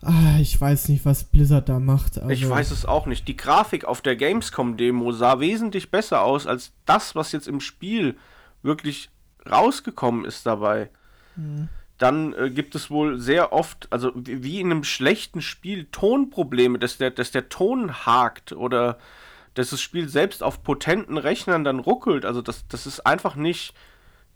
Ah, 0.00 0.38
ich 0.40 0.60
weiß 0.60 0.88
nicht, 0.90 1.04
was 1.04 1.24
Blizzard 1.24 1.68
da 1.68 1.80
macht. 1.80 2.18
Also 2.18 2.30
ich 2.30 2.48
weiß 2.48 2.70
es 2.70 2.84
auch 2.84 3.06
nicht. 3.06 3.26
Die 3.26 3.36
Grafik 3.36 3.84
auf 3.84 4.00
der 4.00 4.14
Gamescom-Demo 4.14 5.10
sah 5.12 5.40
wesentlich 5.40 5.90
besser 5.90 6.22
aus 6.22 6.46
als 6.46 6.72
das, 6.86 7.16
was 7.16 7.32
jetzt 7.32 7.48
im 7.48 7.60
Spiel 7.60 8.16
wirklich 8.62 9.10
rausgekommen 9.50 10.24
ist 10.24 10.46
dabei. 10.46 10.90
Hm. 11.34 11.68
Dann 11.98 12.32
äh, 12.34 12.50
gibt 12.50 12.74
es 12.74 12.90
wohl 12.90 13.18
sehr 13.18 13.52
oft, 13.52 13.88
also 13.90 14.12
wie, 14.14 14.42
wie 14.42 14.60
in 14.60 14.70
einem 14.70 14.84
schlechten 14.84 15.42
Spiel, 15.42 15.86
Tonprobleme, 15.90 16.78
dass 16.78 16.98
der, 16.98 17.10
dass 17.10 17.30
der 17.32 17.48
Ton 17.48 18.06
hakt 18.06 18.52
oder 18.52 18.98
dass 19.54 19.70
das 19.70 19.80
Spiel 19.80 20.08
selbst 20.08 20.42
auf 20.42 20.62
potenten 20.62 21.18
Rechnern 21.18 21.64
dann 21.64 21.80
ruckelt. 21.80 22.24
Also 22.24 22.40
das, 22.42 22.66
das 22.68 22.86
ist 22.86 23.00
einfach 23.00 23.34
nicht 23.34 23.74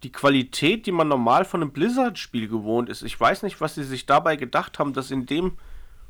die 0.03 0.11
Qualität, 0.11 0.85
die 0.85 0.91
man 0.91 1.07
normal 1.07 1.45
von 1.45 1.61
einem 1.61 1.71
Blizzard-Spiel 1.71 2.49
gewohnt 2.49 2.89
ist. 2.89 3.03
Ich 3.03 3.17
weiß 3.17 3.43
nicht, 3.43 3.61
was 3.61 3.75
sie 3.75 3.85
sich 3.85 4.05
dabei 4.05 4.35
gedacht 4.35 4.79
haben, 4.79 4.93
dass 4.93 5.11
in 5.11 5.25
dem 5.25 5.57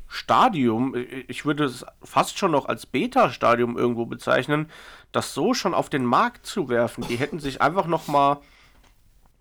Stadium, 0.08 0.94
ich 1.28 1.44
würde 1.44 1.64
es 1.64 1.86
fast 2.02 2.38
schon 2.38 2.50
noch 2.50 2.66
als 2.66 2.86
Beta-Stadium 2.86 3.78
irgendwo 3.78 4.06
bezeichnen, 4.06 4.68
das 5.12 5.32
so 5.32 5.54
schon 5.54 5.74
auf 5.74 5.88
den 5.88 6.04
Markt 6.04 6.44
zu 6.46 6.68
werfen. 6.68 7.06
Die 7.08 7.16
hätten 7.16 7.38
sich 7.38 7.62
einfach 7.62 7.86
noch 7.86 8.08
mal 8.08 8.40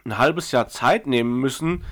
ein 0.05 0.17
halbes 0.17 0.51
Jahr 0.51 0.67
Zeit 0.67 1.07
nehmen 1.07 1.39
müssen, 1.39 1.83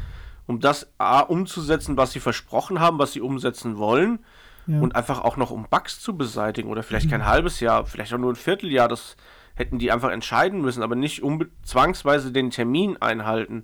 um 0.48 0.60
das 0.60 0.92
A, 0.98 1.22
umzusetzen, 1.22 1.98
was 1.98 2.12
sie 2.12 2.20
versprochen 2.20 2.80
haben, 2.80 3.00
was 3.00 3.14
sie 3.14 3.22
umsetzen 3.22 3.78
wollen. 3.78 4.20
Ja. 4.68 4.80
Und 4.80 4.96
einfach 4.96 5.22
auch 5.22 5.38
noch 5.38 5.52
um 5.52 5.66
Bugs 5.70 6.00
zu 6.00 6.16
beseitigen. 6.16 6.70
Oder 6.70 6.84
vielleicht 6.84 7.08
mhm. 7.08 7.12
kein 7.12 7.26
halbes 7.26 7.60
Jahr, 7.60 7.86
vielleicht 7.86 8.14
auch 8.14 8.20
nur 8.20 8.32
ein 8.32 8.36
Vierteljahr. 8.36 8.88
Das 8.88 9.16
hätten 9.56 9.80
die 9.80 9.92
einfach 9.92 10.12
entscheiden 10.12 10.62
müssen, 10.62 10.84
aber 10.84 10.96
nicht 10.96 11.22
zwangsweise 11.64 12.32
den 12.32 12.52
Termin 12.52 12.98
einhalten. 13.02 13.64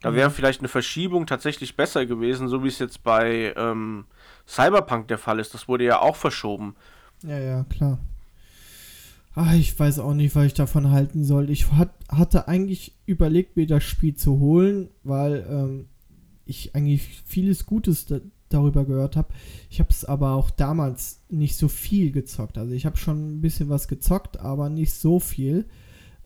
Da 0.00 0.10
mhm. 0.10 0.16
wäre 0.16 0.30
vielleicht 0.30 0.60
eine 0.60 0.68
Verschiebung 0.68 1.26
tatsächlich 1.26 1.76
besser 1.76 2.06
gewesen, 2.06 2.48
so 2.48 2.64
wie 2.64 2.68
es 2.68 2.78
jetzt 2.78 3.02
bei 3.02 3.54
ähm, 3.56 4.04
Cyberpunk 4.46 5.08
der 5.08 5.18
Fall 5.18 5.38
ist. 5.38 5.54
Das 5.54 5.68
wurde 5.68 5.84
ja 5.84 6.00
auch 6.00 6.16
verschoben. 6.16 6.74
Ja, 7.22 7.38
ja, 7.38 7.64
klar. 7.64 7.98
Ach, 9.34 9.54
ich 9.54 9.78
weiß 9.78 10.00
auch 10.00 10.12
nicht, 10.12 10.34
was 10.36 10.46
ich 10.46 10.54
davon 10.54 10.90
halten 10.90 11.24
soll. 11.24 11.48
Ich 11.50 11.72
hat, 11.72 11.90
hatte 12.10 12.48
eigentlich 12.48 12.94
überlegt, 13.06 13.56
mir 13.56 13.66
das 13.66 13.84
Spiel 13.84 14.14
zu 14.14 14.38
holen, 14.38 14.90
weil 15.04 15.46
ähm, 15.48 15.88
ich 16.44 16.74
eigentlich 16.74 17.22
vieles 17.24 17.66
Gutes 17.66 18.06
da, 18.06 18.20
darüber 18.48 18.84
gehört 18.84 19.16
habe. 19.16 19.28
Ich 19.70 19.80
habe 19.80 19.90
es 19.90 20.04
aber 20.04 20.32
auch 20.32 20.50
damals 20.50 21.22
nicht 21.28 21.56
so 21.56 21.68
viel 21.68 22.12
gezockt. 22.12 22.58
Also 22.58 22.74
ich 22.74 22.86
habe 22.86 22.96
schon 22.96 23.36
ein 23.36 23.40
bisschen 23.40 23.68
was 23.68 23.88
gezockt, 23.88 24.38
aber 24.38 24.68
nicht 24.68 24.92
so 24.92 25.20
viel. 25.20 25.66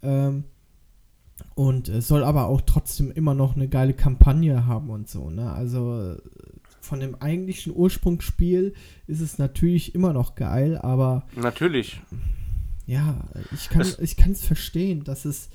Ähm, 0.03 0.45
und 1.55 1.89
es 1.89 2.09
soll 2.09 2.25
aber 2.25 2.47
auch 2.47 2.63
trotzdem 2.63 3.11
immer 3.11 3.35
noch 3.35 3.57
eine 3.57 3.69
geile 3.69 3.95
Kampagne 3.95 4.67
haben 4.67 4.91
und 4.91 5.09
so. 5.09 5.31
Ne? 5.31 5.53
Also 5.53 6.17
von 6.81 7.01
dem 7.01 7.17
eigentlichen 7.17 7.75
Ursprungsspiel 7.75 8.75
ist 9.07 9.21
es 9.21 9.39
natürlich 9.39 9.95
immer 9.95 10.13
noch 10.13 10.35
geil, 10.35 10.79
aber. 10.79 11.27
Natürlich. 11.35 12.01
Ja, 12.87 13.29
ich 13.53 13.69
kann 13.69 13.83
es 13.83 13.99
ich 13.99 14.15
verstehen, 14.15 15.03
dass 15.03 15.25
es, 15.25 15.51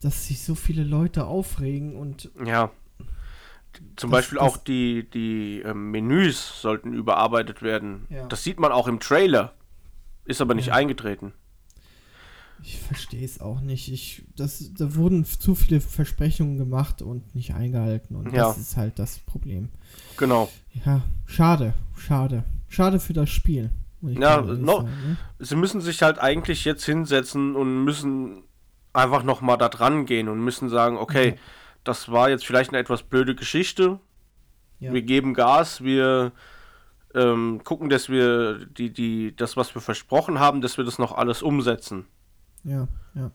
dass 0.00 0.26
sich 0.26 0.42
so 0.42 0.54
viele 0.54 0.82
Leute 0.82 1.26
aufregen 1.26 1.96
und. 1.96 2.30
Ja, 2.44 2.72
zum 3.96 4.10
das, 4.10 4.20
Beispiel 4.20 4.38
das, 4.38 4.46
auch 4.46 4.56
die, 4.56 5.08
die 5.10 5.62
äh, 5.62 5.74
Menüs 5.74 6.60
sollten 6.60 6.92
überarbeitet 6.92 7.62
werden. 7.62 8.06
Ja. 8.10 8.26
Das 8.26 8.44
sieht 8.44 8.60
man 8.60 8.72
auch 8.72 8.88
im 8.88 9.00
Trailer. 9.00 9.52
Ist 10.24 10.40
aber 10.40 10.54
nicht 10.54 10.68
ja. 10.68 10.74
eingetreten. 10.74 11.32
Ich 12.62 12.80
verstehe 12.80 13.24
es 13.24 13.40
auch 13.40 13.60
nicht. 13.60 13.90
Ich, 13.90 14.24
das, 14.36 14.72
da 14.74 14.94
wurden 14.96 15.24
zu 15.24 15.54
viele 15.54 15.80
Versprechungen 15.80 16.58
gemacht 16.58 17.02
und 17.02 17.34
nicht 17.34 17.54
eingehalten. 17.54 18.16
Und 18.16 18.32
ja. 18.32 18.48
das 18.48 18.58
ist 18.58 18.76
halt 18.76 18.98
das 18.98 19.18
Problem. 19.20 19.68
Genau. 20.16 20.50
Ja, 20.84 21.02
schade, 21.26 21.74
schade. 21.96 22.44
Schade 22.68 23.00
für 23.00 23.12
das 23.12 23.30
Spiel. 23.30 23.70
Ja, 24.02 24.40
no, 24.42 24.76
sagen, 24.76 24.90
ne? 24.90 25.16
sie 25.38 25.56
müssen 25.56 25.80
sich 25.80 26.02
halt 26.02 26.18
eigentlich 26.18 26.64
jetzt 26.64 26.84
hinsetzen 26.84 27.56
und 27.56 27.84
müssen 27.84 28.42
einfach 28.92 29.22
nochmal 29.22 29.58
da 29.58 29.68
dran 29.68 30.06
gehen 30.06 30.28
und 30.28 30.40
müssen 30.40 30.68
sagen, 30.68 30.96
okay, 30.96 31.30
okay 31.32 31.38
das 31.88 32.10
war 32.10 32.28
jetzt 32.28 32.44
vielleicht 32.44 32.70
eine 32.70 32.78
etwas 32.78 33.02
blöde 33.02 33.34
Geschichte. 33.34 33.98
Ja. 34.78 34.92
Wir 34.92 35.02
geben 35.02 35.32
Gas, 35.32 35.82
wir 35.82 36.32
ähm, 37.14 37.62
gucken, 37.64 37.88
dass 37.88 38.10
wir 38.10 38.66
die, 38.66 38.92
die, 38.92 39.34
das, 39.34 39.56
was 39.56 39.74
wir 39.74 39.80
versprochen 39.80 40.38
haben, 40.38 40.60
dass 40.60 40.76
wir 40.76 40.84
das 40.84 40.98
noch 40.98 41.12
alles 41.12 41.42
umsetzen. 41.42 42.04
Ja, 42.62 42.88
ja. 43.14 43.30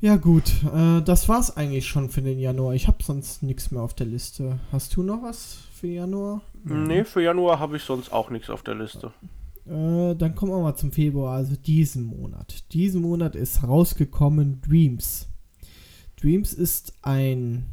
Ja, 0.00 0.16
gut, 0.16 0.50
äh, 0.74 1.02
das 1.02 1.28
war's 1.28 1.54
eigentlich 1.54 1.86
schon 1.86 2.08
für 2.08 2.22
den 2.22 2.38
Januar. 2.38 2.72
Ich 2.72 2.88
habe 2.88 3.02
sonst 3.02 3.42
nichts 3.42 3.70
mehr 3.70 3.82
auf 3.82 3.92
der 3.92 4.06
Liste. 4.06 4.58
Hast 4.72 4.96
du 4.96 5.02
noch 5.02 5.22
was 5.22 5.58
für 5.74 5.88
Januar? 5.88 6.40
Nee, 6.64 7.04
für 7.04 7.22
Januar 7.22 7.58
habe 7.58 7.76
ich 7.76 7.82
sonst 7.82 8.10
auch 8.10 8.30
nichts 8.30 8.48
auf 8.48 8.62
der 8.62 8.76
Liste. 8.76 9.12
Äh, 9.66 10.14
dann 10.16 10.34
kommen 10.34 10.52
wir 10.52 10.62
mal 10.62 10.74
zum 10.74 10.90
Februar, 10.90 11.36
also 11.36 11.54
diesen 11.54 12.04
Monat. 12.04 12.72
Diesen 12.72 13.02
Monat 13.02 13.36
ist 13.36 13.62
rausgekommen 13.62 14.62
Dreams. 14.62 15.29
Dreams 16.20 16.52
ist 16.52 16.94
ein 17.02 17.66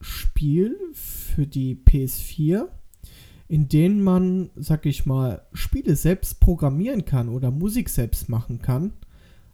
Spiel 0.00 0.76
für 0.92 1.46
die 1.46 1.76
PS4, 1.76 2.66
in 3.48 3.68
denen 3.68 4.02
man, 4.02 4.50
sag 4.56 4.86
ich 4.86 5.06
mal, 5.06 5.42
Spiele 5.52 5.96
selbst 5.96 6.40
programmieren 6.40 7.04
kann 7.04 7.28
oder 7.28 7.50
Musik 7.50 7.88
selbst 7.88 8.28
machen 8.28 8.60
kann. 8.60 8.92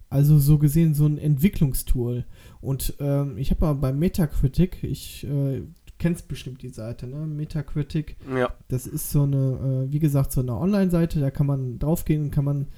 Also 0.09 0.39
so 0.39 0.59
gesehen 0.59 0.95
so 0.95 1.07
ein 1.07 1.19
Entwicklungstool. 1.19 2.27
Und 2.61 2.95
ähm, 3.01 3.39
ich 3.39 3.51
habe 3.51 3.65
mal 3.65 3.75
bei 3.75 3.93
Metacritic, 3.93 4.85
ich 4.85 5.25
äh, 5.25 5.63
kennst 5.99 6.29
bestimmt 6.29 6.63
die 6.63 6.69
Seite, 6.69 7.07
ne? 7.07 7.27
Metacritic. 7.27 8.17
Ja. 8.35 8.53
Das 8.69 8.87
ist 8.87 9.11
so 9.11 9.23
eine, 9.23 9.87
äh, 9.89 9.93
wie 9.93 10.01
gesagt, 10.01 10.33
so 10.33 10.41
eine 10.41 10.57
Online-Seite, 10.57 11.21
da 11.21 11.31
kann 11.31 11.47
man 11.47 11.79
draufgehen 11.79 12.25
und 12.25 12.31
kann 12.31 12.45
man 12.45 12.69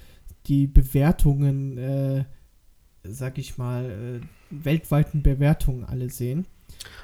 die 0.46 0.66
Bewertungen, 0.66 1.78
äh, 1.78 2.24
sag 3.02 3.38
ich 3.38 3.56
mal, 3.58 4.20
äh, 4.20 4.26
weltweiten 4.62 5.22
Bewertungen 5.22 5.84
alle 5.84 6.10
sehen. 6.10 6.46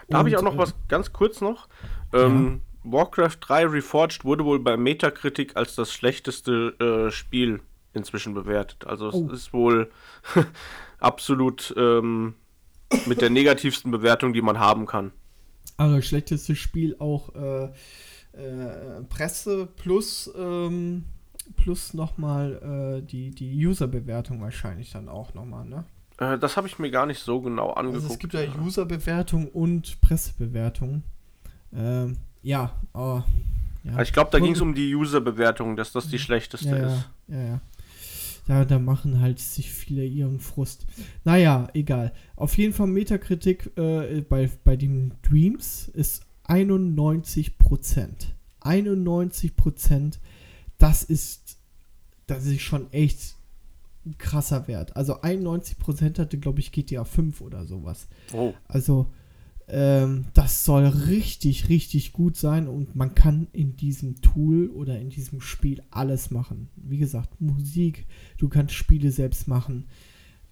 Da 0.09 0.19
habe 0.19 0.29
ich 0.29 0.37
auch 0.37 0.43
noch 0.43 0.55
äh, 0.55 0.59
was 0.59 0.75
ganz 0.89 1.13
kurz 1.13 1.41
noch. 1.41 1.69
Ähm, 2.13 2.61
ja. 2.85 2.93
Warcraft 2.93 3.37
3 3.41 3.67
Reforged 3.67 4.25
wurde 4.25 4.45
wohl 4.45 4.59
bei 4.59 4.77
Metacritic 4.77 5.57
als 5.57 5.75
das 5.75 5.93
schlechteste 5.93 7.09
äh, 7.09 7.11
Spiel 7.11 7.61
inzwischen 7.93 8.35
bewertet. 8.35 8.87
Also 8.87 9.09
es 9.09 9.15
oh. 9.15 9.31
ist 9.31 9.53
wohl 9.53 9.91
absolut 10.99 11.75
ähm, 11.77 12.35
mit 13.07 13.21
der 13.21 13.31
negativsten 13.31 13.91
Bewertung, 13.91 14.33
die 14.33 14.43
man 14.43 14.59
haben 14.59 14.87
kann. 14.87 15.13
Also 15.77 16.01
schlechtestes 16.03 16.59
Spiel 16.59 16.97
auch 16.99 17.35
äh, 17.35 17.65
äh, 18.33 19.03
Presse 19.09 19.67
plus 19.77 20.31
ähm, 20.37 21.05
plus 21.57 21.95
nochmal 21.95 23.01
äh, 23.01 23.07
die, 23.07 23.31
die 23.31 23.67
User-Bewertung 23.67 24.41
wahrscheinlich 24.41 24.93
dann 24.93 25.09
auch 25.09 25.35
nochmal, 25.35 25.65
ne? 25.65 25.85
Äh, 26.21 26.39
das 26.39 26.57
habe 26.57 26.69
ich 26.69 26.79
mir 26.79 26.91
gar 26.91 27.07
nicht 27.07 27.19
so 27.19 27.41
genau 27.41 27.71
angeguckt. 27.71 28.05
Also 28.05 28.15
es 28.15 28.19
gibt 28.21 28.35
ja 28.35 28.43
User-Bewertung 28.63 29.49
und 29.49 30.01
Pressebewertung. 30.01 31.03
Ähm, 31.75 32.19
ja, 32.43 32.73
aber. 32.93 33.27
Ja. 33.83 33.93
Also 33.93 34.03
ich 34.03 34.13
glaube, 34.13 34.31
da 34.31 34.39
ging 34.39 34.53
es 34.53 34.61
um 34.61 34.75
die 34.75 34.95
User-Bewertung, 34.95 35.75
dass 35.77 35.93
das 35.93 36.09
die 36.09 36.19
schlechteste 36.19 36.69
ja, 36.69 36.77
ist. 36.77 37.09
Ja, 37.29 37.37
ja, 37.37 37.61
ja. 38.47 38.65
Da, 38.65 38.79
machen 38.81 39.21
halt 39.21 39.39
sich 39.39 39.71
viele 39.71 40.05
ihren 40.05 40.41
Frust. 40.41 40.85
Naja, 41.25 41.69
egal. 41.73 42.13
Auf 42.35 42.59
jeden 42.59 42.73
Fall 42.73 42.89
Metakritik 42.89 43.71
äh, 43.77 44.23
bei, 44.23 44.51
bei 44.65 44.77
den 44.77 45.15
Dreams 45.23 45.89
ist 45.89 46.27
91 46.45 47.59
Prozent. 47.59 48.35
91 48.61 49.55
Prozent. 49.55 50.19
Das 50.79 51.05
ist, 51.05 51.59
das 52.27 52.45
ist 52.45 52.63
schon 52.63 52.93
echt 52.93 53.37
krasser 54.19 54.69
Wert. 54.69 54.97
Also 54.97 55.21
91 55.21 55.79
Prozent 55.79 56.19
hatte, 56.19 56.39
glaube 56.39 56.61
ich, 56.61 56.73
GTA 56.73 57.05
5 57.05 57.41
oder 57.41 57.65
sowas. 57.65 58.09
Oh. 58.33 58.55
Also 58.67 59.11
ähm, 59.73 60.27
das 60.35 60.65
soll 60.65 60.85
richtig, 60.87 61.69
richtig 61.69 62.13
gut 62.13 62.37
sein 62.37 62.67
und 62.67 62.97
man 62.97 63.15
kann 63.15 63.47
in 63.53 63.77
diesem 63.77 64.21
Tool 64.21 64.69
oder 64.71 64.99
in 64.99 65.11
diesem 65.11 65.41
Spiel 65.41 65.83
alles 65.91 66.31
machen. 66.31 66.69
Wie 66.77 66.99
gesagt, 66.99 67.41
Musik, 67.41 68.07
du 68.37 68.49
kannst 68.49 68.75
Spiele 68.75 69.13
selbst 69.13 69.47
machen. 69.47 69.89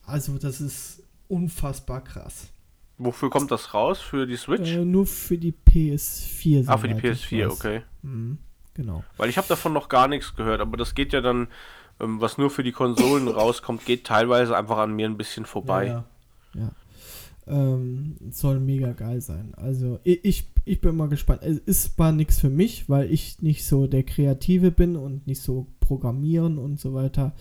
Also 0.02 0.38
das 0.38 0.60
ist 0.60 1.02
unfassbar 1.26 2.02
krass. 2.04 2.48
Wofür 2.96 3.30
kommt 3.30 3.50
das 3.50 3.74
raus? 3.74 4.00
Für 4.00 4.26
die 4.26 4.36
Switch? 4.36 4.70
Äh, 4.72 4.84
nur 4.84 5.06
für 5.06 5.38
die 5.38 5.52
PS4. 5.52 6.64
Ah, 6.66 6.78
für 6.78 6.88
die 6.88 6.94
PS4, 6.94 7.48
okay. 7.48 7.82
Mhm, 8.02 8.38
genau. 8.74 9.04
Weil 9.16 9.30
ich 9.30 9.38
habe 9.38 9.48
davon 9.48 9.72
noch 9.72 9.88
gar 9.88 10.08
nichts 10.08 10.34
gehört, 10.34 10.60
aber 10.60 10.76
das 10.76 10.94
geht 10.94 11.12
ja 11.12 11.20
dann, 11.20 11.48
was 11.98 12.38
nur 12.38 12.50
für 12.50 12.62
die 12.62 12.72
Konsolen 12.72 13.28
rauskommt, 13.28 13.84
geht 13.84 14.04
teilweise 14.04 14.56
einfach 14.56 14.78
an 14.78 14.94
mir 14.94 15.06
ein 15.06 15.16
bisschen 15.16 15.46
vorbei. 15.46 15.86
Ja, 15.86 16.04
ja. 16.54 16.60
ja. 16.60 16.70
Ähm, 17.46 18.16
soll 18.30 18.60
mega 18.60 18.92
geil 18.92 19.22
sein. 19.22 19.54
Also 19.56 20.00
ich, 20.04 20.44
ich 20.64 20.80
bin 20.80 20.96
mal 20.96 21.08
gespannt. 21.08 21.42
Es 21.42 21.58
ist 21.58 21.94
zwar 21.96 22.12
nichts 22.12 22.38
für 22.38 22.50
mich, 22.50 22.90
weil 22.90 23.10
ich 23.10 23.40
nicht 23.40 23.64
so 23.64 23.86
der 23.86 24.02
Kreative 24.02 24.70
bin 24.70 24.96
und 24.96 25.26
nicht 25.26 25.40
so 25.40 25.66
programmieren 25.80 26.58
und 26.58 26.78
so 26.78 26.92
weiter. 26.92 27.32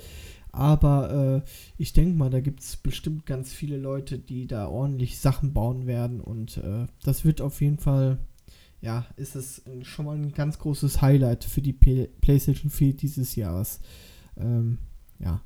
Aber 0.53 1.43
äh, 1.45 1.49
ich 1.77 1.93
denke 1.93 2.17
mal, 2.17 2.29
da 2.29 2.39
gibt 2.39 2.61
es 2.61 2.77
bestimmt 2.77 3.25
ganz 3.25 3.53
viele 3.53 3.77
Leute, 3.77 4.17
die 4.17 4.47
da 4.47 4.67
ordentlich 4.67 5.19
Sachen 5.19 5.53
bauen 5.53 5.85
werden. 5.85 6.19
Und 6.19 6.57
äh, 6.57 6.87
das 7.03 7.25
wird 7.25 7.41
auf 7.41 7.61
jeden 7.61 7.77
Fall, 7.77 8.17
ja, 8.81 9.05
ist 9.17 9.35
es 9.35 9.61
schon 9.83 10.05
mal 10.05 10.15
ein 10.15 10.31
ganz 10.31 10.57
großes 10.57 11.01
Highlight 11.01 11.43
für 11.43 11.61
die 11.61 11.73
P 11.73 12.07
PlayStation 12.21 12.71
4 12.71 12.93
dieses 12.93 13.35
Jahres. 13.35 13.81
Ähm, 14.39 14.77
ja. 15.19 15.41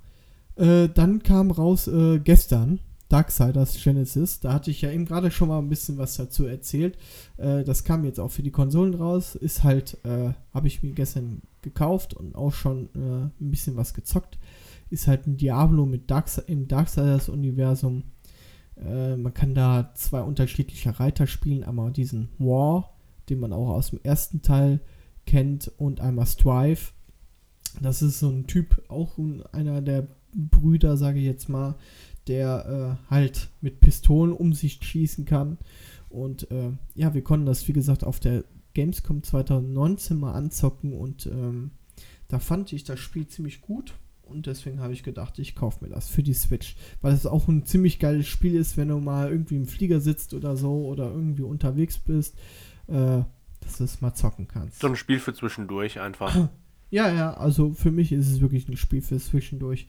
Äh, 0.56 0.90
dann 0.90 1.24
kam 1.24 1.52
raus 1.52 1.88
äh, 1.88 2.20
gestern, 2.20 2.80
Darksiders 3.12 3.82
Genesis. 3.84 4.40
Da 4.40 4.54
hatte 4.54 4.72
ich 4.72 4.82
ja 4.82 4.92
eben 4.92 5.06
gerade 5.06 5.32
schon 5.32 5.50
mal 5.50 5.60
ein 5.60 5.70
bisschen 5.70 5.98
was 5.98 6.16
dazu 6.16 6.46
erzählt. 6.46 6.98
Äh, 7.38 7.64
das 7.64 7.84
kam 7.84 8.06
jetzt 8.06 8.20
auch 8.20 8.32
für 8.32 8.44
die 8.44 8.52
Konsolen 8.52 8.94
raus. 8.94 9.36
Ist 9.36 9.64
halt, 9.64 9.98
äh, 10.06 10.34
habe 10.54 10.68
ich 10.68 10.82
mir 10.82 10.94
gestern 10.94 11.42
gekauft 11.62 12.14
und 12.14 12.36
auch 12.36 12.54
schon 12.54 12.90
äh, 12.96 13.44
ein 13.44 13.52
bisschen 13.52 13.76
was 13.76 13.94
gezockt. 13.94 14.38
Ist 14.90 15.08
halt 15.08 15.28
ein 15.28 15.38
Diablo 15.38 15.86
mit 15.86 16.10
Darks 16.10 16.38
im 16.38 16.68
Darksiders-Universum. 16.68 18.04
Äh, 18.78 19.18
man 19.18 19.34
kann 19.34 19.56
da 19.56 19.92
zwei 19.96 20.22
unterschiedliche 20.22 21.00
Reiter 21.00 21.28
spielen. 21.28 21.64
Einmal 21.64 21.92
diesen 21.92 22.30
War, 22.40 22.98
den 23.30 23.40
man 23.40 23.52
auch 23.52 23.70
aus 23.70 23.90
dem 23.90 24.00
ersten 24.04 24.42
Teil 24.42 24.80
kennt, 25.26 25.72
und 25.78 26.02
einmal 26.02 26.26
Strive. 26.26 26.92
Das 27.80 28.02
ist 28.02 28.20
so 28.20 28.30
ein 28.30 28.48
Typ, 28.48 28.84
auch 28.90 29.18
einer 29.52 29.82
der 29.82 30.08
Brüder, 30.34 30.98
sage 30.98 31.20
ich 31.20 31.26
jetzt 31.26 31.50
mal, 31.50 31.76
der 32.28 33.00
äh, 33.10 33.12
halt 33.12 33.50
mit 33.62 33.80
Pistolen 33.80 34.34
um 34.34 34.54
sich 34.54 34.80
schießen 34.82 35.26
kann. 35.26 35.58
Und 36.10 36.52
äh, 36.52 36.72
ja, 36.96 37.14
wir 37.14 37.24
konnten 37.24 37.46
das, 37.46 37.68
wie 37.68 37.74
gesagt, 37.74 38.04
auf 38.04 38.20
der 38.20 38.44
Gamescom 38.74 39.24
2019 39.24 40.18
mal 40.18 40.34
anzocken 40.34 40.94
und 40.94 41.26
ähm, 41.26 41.72
da 42.28 42.40
fand 42.40 42.72
ich 42.72 42.84
das 42.84 43.00
Spiel 43.00 43.28
ziemlich 43.28 43.62
gut. 43.62 43.94
Und 44.22 44.46
deswegen 44.46 44.80
habe 44.80 44.94
ich 44.94 45.04
gedacht, 45.04 45.38
ich 45.40 45.56
kaufe 45.56 45.84
mir 45.84 45.90
das 45.90 46.08
für 46.08 46.24
die 46.24 46.34
Switch. 46.34 46.78
Weil 47.02 47.14
es 47.14 47.26
auch 47.26 47.50
ein 47.50 47.66
ziemlich 47.66 48.00
geiles 48.00 48.28
Spiel 48.28 48.56
ist, 48.56 48.78
wenn 48.78 48.88
du 48.88 49.00
mal 49.00 49.30
irgendwie 49.30 49.58
im 49.58 49.68
Flieger 49.68 50.00
sitzt 50.00 50.34
oder 50.34 50.56
so 50.56 50.86
oder 50.86 51.12
irgendwie 51.12 51.42
unterwegs 51.42 51.98
bist, 51.98 52.38
äh, 52.88 53.24
dass 53.60 53.78
du 53.78 53.84
es 53.84 54.00
mal 54.00 54.14
zocken 54.14 54.48
kannst. 54.48 54.80
So 54.80 54.88
ein 54.88 54.96
Spiel 54.96 55.20
für 55.20 55.34
zwischendurch 55.34 56.00
einfach. 56.00 56.50
Ja, 56.92 57.12
ja, 57.12 57.34
also 57.34 57.74
für 57.74 57.90
mich 57.90 58.12
ist 58.12 58.30
es 58.30 58.42
wirklich 58.42 58.68
ein 58.68 58.78
Spiel 58.78 59.02
für 59.02 59.18
zwischendurch. 59.18 59.88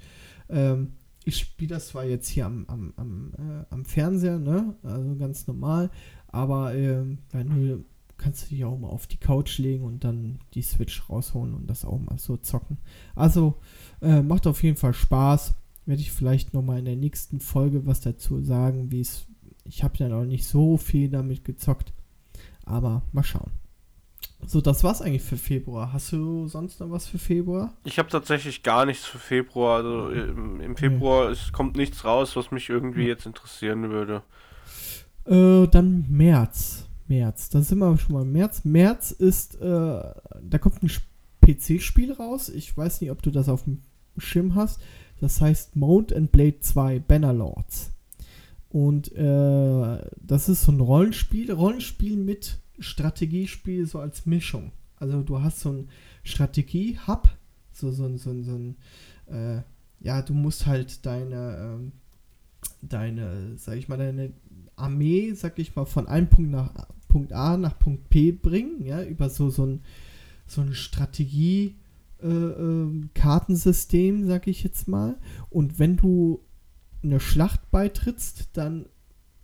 Ähm, 0.48 0.92
ich 1.24 1.36
spiele 1.36 1.74
das 1.74 1.88
zwar 1.88 2.04
jetzt 2.04 2.28
hier 2.28 2.46
am, 2.46 2.64
am, 2.66 2.94
am, 2.96 3.32
äh, 3.36 3.64
am 3.70 3.84
Fernseher, 3.84 4.38
ne? 4.38 4.76
Also 4.82 5.16
ganz 5.16 5.46
normal, 5.46 5.90
aber 6.28 6.74
äh, 6.74 7.04
wenn 7.32 7.48
du 7.48 7.84
kannst 8.18 8.44
du 8.44 8.54
dich 8.54 8.64
auch 8.64 8.78
mal 8.78 8.88
auf 8.88 9.08
die 9.08 9.16
Couch 9.16 9.58
legen 9.58 9.82
und 9.82 10.04
dann 10.04 10.38
die 10.54 10.62
Switch 10.62 11.08
rausholen 11.10 11.54
und 11.54 11.68
das 11.68 11.84
auch 11.84 11.98
mal 11.98 12.18
so 12.18 12.36
zocken. 12.36 12.78
Also 13.16 13.56
äh, 14.00 14.22
macht 14.22 14.46
auf 14.46 14.62
jeden 14.62 14.76
Fall 14.76 14.94
Spaß. 14.94 15.54
Werde 15.86 16.02
ich 16.02 16.12
vielleicht 16.12 16.54
nochmal 16.54 16.78
in 16.78 16.84
der 16.84 16.94
nächsten 16.94 17.40
Folge 17.40 17.84
was 17.84 18.00
dazu 18.00 18.40
sagen, 18.40 18.92
wie 18.92 19.00
es. 19.00 19.26
Ich 19.64 19.82
habe 19.82 19.96
ja 19.96 20.08
noch 20.08 20.24
nicht 20.24 20.46
so 20.46 20.76
viel 20.76 21.08
damit 21.08 21.44
gezockt, 21.44 21.92
aber 22.64 23.02
mal 23.12 23.24
schauen. 23.24 23.50
So, 24.46 24.60
das 24.60 24.82
war's 24.82 25.00
eigentlich 25.00 25.22
für 25.22 25.36
Februar. 25.36 25.92
Hast 25.92 26.12
du 26.12 26.48
sonst 26.48 26.80
noch 26.80 26.90
was 26.90 27.06
für 27.06 27.18
Februar? 27.18 27.72
Ich 27.84 27.98
habe 27.98 28.08
tatsächlich 28.08 28.62
gar 28.62 28.86
nichts 28.86 29.04
für 29.04 29.18
Februar. 29.18 29.78
Also 29.78 30.10
im, 30.10 30.60
im 30.60 30.76
Februar 30.76 31.26
nee. 31.26 31.32
es 31.32 31.52
kommt 31.52 31.76
nichts 31.76 32.04
raus, 32.04 32.34
was 32.36 32.50
mich 32.50 32.68
irgendwie 32.68 33.06
jetzt 33.06 33.26
interessieren 33.26 33.90
würde. 33.90 34.22
Äh, 35.26 35.68
dann 35.68 36.06
März. 36.08 36.88
März. 37.06 37.50
Da 37.50 37.62
sind 37.62 37.78
wir 37.78 37.96
schon 37.98 38.14
mal 38.14 38.22
im 38.22 38.32
März. 38.32 38.64
März 38.64 39.10
ist, 39.12 39.54
äh, 39.56 39.64
da 39.64 40.58
kommt 40.60 40.82
ein 40.82 40.90
PC-Spiel 41.44 42.12
raus. 42.12 42.48
Ich 42.48 42.76
weiß 42.76 43.00
nicht, 43.00 43.10
ob 43.10 43.22
du 43.22 43.30
das 43.30 43.48
auf 43.48 43.64
dem 43.64 43.82
Schirm 44.18 44.54
hast. 44.54 44.80
Das 45.20 45.40
heißt 45.40 45.76
Mount 45.76 46.12
and 46.12 46.32
Blade 46.32 46.60
2 46.60 46.98
Bannerlords. 46.98 47.92
Und 48.70 49.12
äh, 49.12 49.98
das 50.20 50.48
ist 50.48 50.62
so 50.62 50.72
ein 50.72 50.80
Rollenspiel, 50.80 51.52
Rollenspiel 51.52 52.16
mit 52.16 52.58
Strategiespiel 52.78 53.86
so 53.86 53.98
als 54.00 54.26
Mischung. 54.26 54.72
Also 54.96 55.22
du 55.22 55.40
hast 55.40 55.60
so 55.60 55.72
ein 55.72 55.88
Strategie-Hub, 56.24 57.28
so, 57.72 57.90
so, 57.90 58.08
so, 58.16 58.42
so 58.42 58.54
ein, 58.54 58.76
äh, 59.26 59.62
ja, 60.00 60.22
du 60.22 60.34
musst 60.34 60.66
halt 60.66 61.04
deine, 61.04 61.56
ähm, 61.58 61.92
deine, 62.82 63.56
sag 63.56 63.76
ich 63.76 63.88
mal, 63.88 63.98
deine 63.98 64.32
Armee, 64.76 65.32
sag 65.32 65.58
ich 65.58 65.74
mal, 65.74 65.86
von 65.86 66.06
einem 66.06 66.28
Punkt 66.28 66.50
nach 66.50 66.86
Punkt 67.08 67.32
A 67.32 67.56
nach 67.56 67.78
Punkt 67.78 68.08
P 68.08 68.32
bringen, 68.32 68.86
ja, 68.86 69.02
über 69.02 69.28
so, 69.28 69.50
so 69.50 69.66
ein, 69.66 69.80
so 70.46 70.60
ein 70.60 70.74
Strategie- 70.74 71.76
äh, 72.22 72.28
äh, 72.28 73.08
Kartensystem, 73.14 74.26
sag 74.26 74.46
ich 74.46 74.62
jetzt 74.62 74.86
mal. 74.86 75.16
Und 75.50 75.78
wenn 75.78 75.96
du 75.96 76.40
eine 77.02 77.18
Schlacht 77.18 77.70
beitrittst, 77.70 78.50
dann 78.52 78.86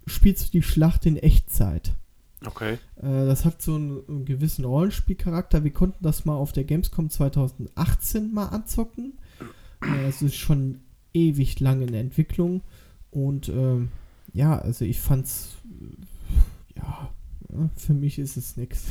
spielst 0.07 0.47
du 0.47 0.53
die 0.53 0.63
Schlacht 0.63 1.05
in 1.05 1.17
Echtzeit. 1.17 1.97
Okay. 2.47 2.79
Äh, 2.97 3.27
das 3.27 3.45
hat 3.45 3.63
so 3.63 3.75
einen, 3.75 4.03
einen, 4.09 4.25
gewissen 4.25 4.65
Rollenspielcharakter. 4.65 5.65
Wir 5.65 5.73
konnten 5.73 6.03
das 6.03 6.25
mal 6.25 6.35
auf 6.35 6.53
der 6.53 6.65
Gamescom 6.65 7.11
2018 7.11 8.33
mal 8.33 8.47
anzocken. 8.47 9.19
Äh, 9.83 10.07
es 10.09 10.23
ist 10.23 10.37
schon 10.37 10.81
ewig 11.13 11.59
lang 11.61 11.83
in 11.83 11.93
der 11.93 12.01
Entwicklung. 12.01 12.63
Und 13.11 13.49
ähm, 13.49 13.89
ja, 14.33 14.59
also 14.59 14.85
ich 14.85 15.01
fand's 15.01 15.57
ja, 16.77 17.11
für 17.77 17.95
mich 17.95 18.19
ist 18.19 18.37
es 18.37 18.57
nichts. 18.57 18.89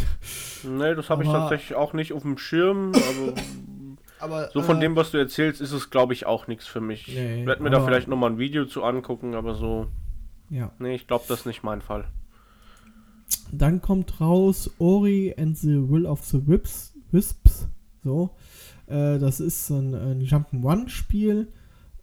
Nee, 0.63 0.95
das 0.95 1.09
habe 1.09 1.23
ich 1.23 1.29
tatsächlich 1.29 1.75
auch 1.75 1.93
nicht 1.93 2.13
auf 2.13 2.23
dem 2.23 2.37
Schirm. 2.37 2.91
Also 2.93 3.33
aber, 4.19 4.49
so 4.51 4.61
von 4.61 4.77
äh, 4.77 4.81
dem, 4.81 4.95
was 4.95 5.11
du 5.11 5.17
erzählst, 5.17 5.61
ist 5.61 5.71
es, 5.71 5.89
glaube 5.89 6.13
ich, 6.13 6.25
auch 6.25 6.47
nichts 6.47 6.67
für 6.67 6.81
mich. 6.81 7.07
Nee, 7.07 7.41
ich 7.41 7.47
werde 7.47 7.63
mir 7.63 7.69
da 7.69 7.83
vielleicht 7.85 8.07
nochmal 8.07 8.31
ein 8.31 8.39
Video 8.39 8.65
zu 8.65 8.83
angucken, 8.83 9.35
aber 9.35 9.55
so. 9.55 9.87
Ja. 10.49 10.71
Nee, 10.79 10.95
ich 10.95 11.07
glaube, 11.07 11.25
das 11.27 11.41
ist 11.41 11.45
nicht 11.45 11.63
mein 11.63 11.81
Fall. 11.81 12.05
Dann 13.51 13.81
kommt 13.81 14.19
raus 14.19 14.69
Ori 14.77 15.33
and 15.37 15.57
the 15.57 15.89
Will 15.89 16.05
of 16.05 16.23
the 16.25 16.45
Wisps. 16.47 16.93
Wisps 17.11 17.67
so. 18.03 18.35
Äh, 18.87 19.19
das 19.19 19.39
ist 19.39 19.69
ein, 19.69 19.93
ein 19.93 20.21
Jump'n'Run-Spiel, 20.21 21.47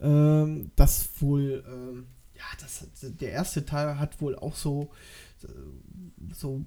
ähm, 0.01 0.71
das 0.77 1.09
wohl. 1.21 1.65
Ähm, 1.67 2.07
ja, 2.35 2.43
das, 2.61 2.87
der 3.03 3.31
erste 3.31 3.65
Teil 3.65 3.99
hat 3.99 4.21
wohl 4.21 4.37
auch 4.37 4.55
so. 4.55 4.91
so 6.33 6.65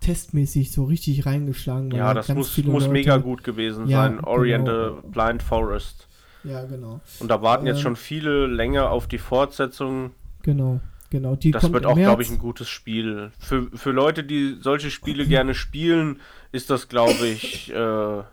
testmäßig 0.00 0.70
so 0.70 0.84
richtig 0.84 1.26
reingeschlagen. 1.26 1.90
Ja, 1.90 2.14
das 2.14 2.28
muss, 2.28 2.56
muss 2.58 2.82
Leute, 2.84 2.88
mega 2.88 3.16
gut 3.16 3.42
gewesen 3.42 3.88
ja, 3.88 4.04
sein. 4.04 4.20
Orient 4.20 4.66
genau. 4.66 5.02
Blind 5.02 5.42
Forest. 5.42 6.08
Ja, 6.44 6.64
genau. 6.64 7.00
Und 7.18 7.28
da 7.28 7.42
warten 7.42 7.66
jetzt 7.66 7.78
ähm, 7.78 7.82
schon 7.82 7.96
viele 7.96 8.46
länger 8.46 8.90
auf 8.90 9.06
die 9.08 9.18
Fortsetzung. 9.18 10.12
Genau, 10.42 10.80
genau. 11.10 11.36
Die 11.36 11.50
das 11.50 11.72
wird 11.72 11.86
auch, 11.86 11.96
glaube 11.96 12.22
ich, 12.22 12.30
ein 12.30 12.38
gutes 12.38 12.68
Spiel. 12.68 13.32
Für, 13.38 13.68
für 13.74 13.90
Leute, 13.90 14.24
die 14.24 14.56
solche 14.60 14.90
Spiele 14.90 15.26
gerne 15.28 15.54
spielen, 15.54 16.20
ist 16.52 16.70
das, 16.70 16.88
glaube 16.88 17.26
ich, 17.26 17.70
äh, 17.72 17.74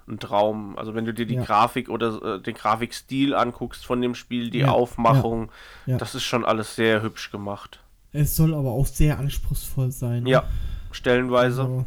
ein 0.07 0.19
Traum. 0.19 0.77
Also 0.77 0.95
wenn 0.95 1.05
du 1.05 1.13
dir 1.13 1.25
die 1.25 1.35
ja. 1.35 1.43
Grafik 1.43 1.89
oder 1.89 2.35
äh, 2.37 2.41
den 2.41 2.55
Grafikstil 2.55 3.33
anguckst 3.33 3.85
von 3.85 4.01
dem 4.01 4.15
Spiel, 4.15 4.49
die 4.49 4.59
ja, 4.59 4.69
Aufmachung, 4.69 5.51
ja, 5.85 5.97
das 5.97 6.15
ist 6.15 6.23
schon 6.23 6.45
alles 6.45 6.75
sehr 6.75 7.01
hübsch 7.01 7.31
gemacht. 7.31 7.81
Es 8.11 8.35
soll 8.35 8.53
aber 8.53 8.71
auch 8.71 8.87
sehr 8.87 9.19
anspruchsvoll 9.19 9.91
sein. 9.91 10.25
Ja, 10.25 10.47
stellenweise. 10.91 11.61
Also, 11.61 11.85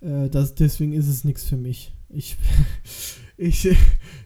äh, 0.00 0.30
das, 0.30 0.54
deswegen 0.54 0.92
ist 0.92 1.08
es 1.08 1.24
nichts 1.24 1.44
für 1.44 1.56
mich. 1.56 1.92
Ich, 2.08 2.38
ich, 3.36 3.68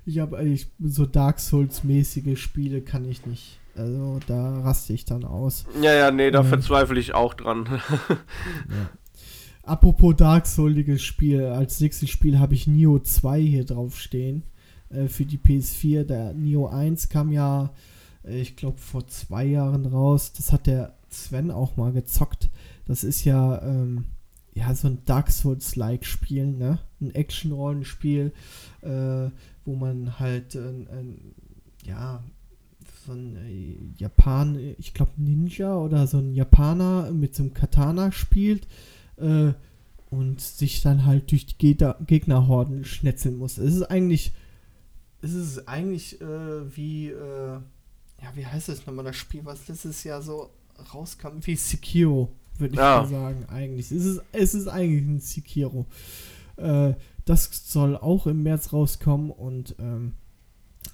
ich 0.05 0.19
habe 0.21 0.39
eigentlich 0.39 0.69
so 0.81 1.05
Dark 1.07 1.41
Souls-mäßige 1.41 2.41
Spiele 2.41 2.83
kann 2.83 3.05
ich 3.05 3.27
nicht. 3.27 3.59
Also 3.77 4.21
da 4.27 4.61
raste 4.61 4.93
ich 4.93 5.05
dann 5.05 5.25
aus. 5.25 5.65
Ja, 5.81 5.95
ja, 5.95 6.11
nee, 6.11 6.31
da 6.31 6.41
äh, 6.41 6.45
verzweifle 6.45 7.01
ich 7.01 7.15
auch 7.15 7.35
dran. 7.35 7.67
ja. 8.09 8.91
Apropos 9.63 10.17
Dark 10.17 10.47
Souliges 10.47 11.03
Spiel, 11.03 11.45
als 11.45 11.81
nächstes 11.81 12.11
Spiel 12.11 12.39
habe 12.39 12.55
ich 12.55 12.67
Nio 12.67 12.99
2 12.99 13.41
hier 13.41 13.65
drauf 13.65 13.99
stehen. 13.99 14.43
Äh, 14.93 15.09
für 15.09 15.25
die 15.25 15.39
PS4. 15.39 16.05
Der 16.05 16.33
Nio 16.35 16.67
1 16.69 17.09
kam 17.09 17.33
ja, 17.33 17.71
äh, 18.25 18.41
ich 18.41 18.57
glaube, 18.57 18.79
vor 18.79 19.07
zwei 19.09 19.45
Jahren 19.45 19.87
raus. 19.87 20.33
Das 20.33 20.53
hat 20.53 20.67
der 20.67 20.97
Sven 21.09 21.51
auch 21.51 21.77
mal 21.77 21.93
gezockt. 21.93 22.51
Das 22.87 23.05
ist 23.05 23.25
ja, 23.25 23.63
ähm, 23.63 24.07
ja, 24.55 24.75
so 24.75 24.89
ein 24.89 25.05
Dark 25.05 25.31
Souls-like 25.31 26.05
Spiel, 26.05 26.47
ne? 26.47 26.79
Ein 27.01 27.15
Action-Rollenspiel, 27.15 28.33
äh, 28.83 29.31
wo 29.65 29.77
man 29.77 30.19
halt, 30.19 30.55
äh, 30.55 30.87
ja, 31.85 32.23
so 33.05 33.13
ein 33.13 33.37
äh, 33.37 33.77
Japan, 33.97 34.75
ich 34.79 34.95
glaube 34.95 35.13
Ninja 35.17 35.77
oder 35.77 36.07
so 36.07 36.19
ein 36.19 36.35
Japaner 36.35 37.11
mit 37.11 37.35
so 37.35 37.43
einem 37.43 37.55
Katana 37.55 38.13
spielt 38.13 38.67
äh, 39.17 39.53
und 40.11 40.41
sich 40.41 40.83
dann 40.83 41.05
halt 41.05 41.31
durch 41.31 41.47
die 41.47 41.59
Gegner 41.59 41.97
Gegnerhorden 42.07 42.85
schnetzeln 42.85 43.37
muss. 43.37 43.59
Es 43.59 43.75
ist 43.75 43.85
eigentlich, 43.85 44.33
es 45.21 45.33
ist 45.33 45.69
eigentlich 45.69 46.21
äh, 46.21 46.77
wie, 46.77 47.09
äh, 47.09 47.59
ja, 48.23 48.33
wie 48.35 48.47
heißt 48.47 48.69
das 48.69 48.87
nochmal, 48.87 49.05
das 49.05 49.17
Spiel, 49.17 49.45
was 49.45 49.69
letztes 49.69 50.05
Jahr 50.05 50.23
so 50.23 50.51
rauskam, 50.93 51.39
wie 51.43 51.57
Sekiro 51.57 52.31
würde 52.59 52.75
ich 52.75 52.81
ja. 52.81 53.03
mal 53.03 53.09
sagen, 53.09 53.45
eigentlich. 53.49 53.91
Es 53.91 54.05
ist, 54.05 54.23
es 54.33 54.55
ist 54.55 54.69
eigentlich 54.69 55.03
ein 55.03 55.21
Sekiro. 55.21 55.87
Äh, 56.57 56.95
das 57.25 57.51
soll 57.67 57.97
auch 57.97 58.27
im 58.27 58.43
März 58.43 58.73
rauskommen 58.73 59.31
und 59.31 59.77
ähm, 59.79 60.15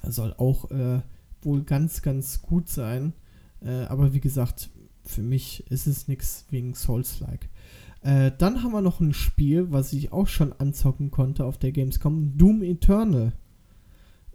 soll 0.03 0.33
auch 0.37 0.69
äh, 0.71 1.01
wohl 1.41 1.63
ganz, 1.63 2.01
ganz 2.01 2.41
gut 2.41 2.69
sein. 2.69 3.13
Äh, 3.61 3.83
aber 3.85 4.13
wie 4.13 4.19
gesagt, 4.19 4.69
für 5.03 5.21
mich 5.21 5.69
ist 5.69 5.87
es 5.87 6.07
nichts 6.07 6.45
wegen 6.49 6.73
Souls-like. 6.73 7.49
Äh, 8.01 8.31
dann 8.37 8.63
haben 8.63 8.71
wir 8.71 8.81
noch 8.81 8.99
ein 8.99 9.13
Spiel, 9.13 9.71
was 9.71 9.91
ich 9.93 10.11
auch 10.11 10.27
schon 10.27 10.53
anzocken 10.53 11.11
konnte 11.11 11.45
auf 11.45 11.57
der 11.57 11.71
Gamescom: 11.71 12.37
Doom 12.37 12.61
Eternal. 12.63 13.33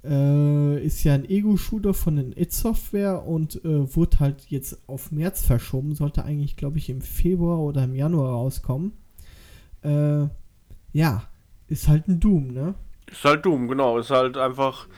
Äh, 0.05 0.85
ist 0.85 1.03
ja 1.05 1.15
ein 1.15 1.25
Ego-Shooter 1.25 1.95
von 1.95 2.17
den 2.17 2.37
It 2.37 2.53
Software 2.53 3.27
und 3.27 3.65
äh, 3.65 3.97
wurde 3.97 4.21
halt 4.21 4.45
jetzt 4.49 4.87
auf 4.87 5.11
März 5.11 5.47
verschoben. 5.47 5.95
Sollte 5.95 6.25
eigentlich, 6.25 6.57
glaube 6.57 6.77
ich, 6.77 6.91
im 6.91 7.01
Februar 7.01 7.59
oder 7.61 7.85
im 7.85 7.95
Januar 7.95 8.33
rauskommen. 8.33 8.93
Äh, 9.81 10.27
ja, 10.93 11.23
ist 11.69 11.89
halt 11.89 12.07
ein 12.09 12.21
Doom, 12.21 12.49
ne? 12.49 12.75
Ist 13.11 13.25
halt 13.25 13.47
Doom, 13.47 13.67
genau. 13.67 13.99
Ist 13.99 14.11
halt 14.11 14.37
einfach 14.37 14.89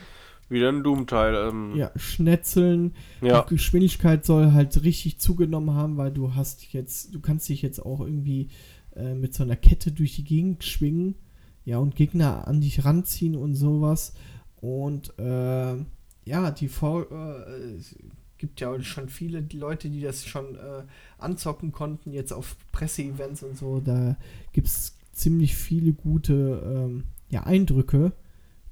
wieder 0.48 0.68
ein 0.68 0.82
Doom-Teil. 0.82 1.34
Ähm. 1.34 1.76
Ja, 1.76 1.90
Schnetzeln. 1.96 2.94
Ja. 3.20 3.42
Die 3.42 3.54
Geschwindigkeit 3.54 4.24
soll 4.24 4.52
halt 4.52 4.82
richtig 4.82 5.18
zugenommen 5.18 5.74
haben, 5.74 5.96
weil 5.96 6.12
du 6.12 6.34
hast 6.34 6.72
jetzt, 6.72 7.14
du 7.14 7.20
kannst 7.20 7.48
dich 7.48 7.62
jetzt 7.62 7.84
auch 7.84 8.00
irgendwie 8.00 8.48
äh, 8.94 9.14
mit 9.14 9.34
so 9.34 9.42
einer 9.42 9.56
Kette 9.56 9.92
durch 9.92 10.16
die 10.16 10.24
Gegend 10.24 10.64
schwingen. 10.64 11.16
Ja, 11.64 11.78
und 11.78 11.96
Gegner 11.96 12.46
an 12.46 12.60
dich 12.60 12.84
ranziehen 12.84 13.34
und 13.34 13.54
sowas. 13.54 14.14
Und 14.60 15.18
äh, 15.18 15.76
ja, 16.24 16.50
die 16.50 16.68
Vor 16.68 17.10
äh, 17.10 17.74
es 17.76 17.96
gibt 18.38 18.60
ja 18.60 18.80
schon 18.82 19.08
viele 19.08 19.46
Leute, 19.52 19.88
die 19.88 20.00
das 20.00 20.26
schon 20.26 20.56
äh, 20.56 20.82
anzocken 21.18 21.72
konnten, 21.72 22.12
jetzt 22.12 22.32
auf 22.32 22.56
Presseevents 22.72 23.42
und 23.42 23.56
so. 23.56 23.80
Da 23.80 24.16
gibt 24.52 24.68
es 24.68 24.96
ziemlich 25.12 25.56
viele 25.56 25.92
gute 25.92 26.62
ähm, 26.64 27.04
ja, 27.28 27.44
Eindrücke. 27.44 28.12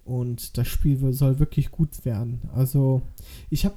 Und 0.05 0.59
das 0.59 0.69
Spiel 0.69 1.13
soll 1.13 1.39
wirklich 1.39 1.71
gut 1.71 2.05
werden. 2.05 2.43
Also, 2.55 3.03
ich 3.51 3.65
habe 3.65 3.77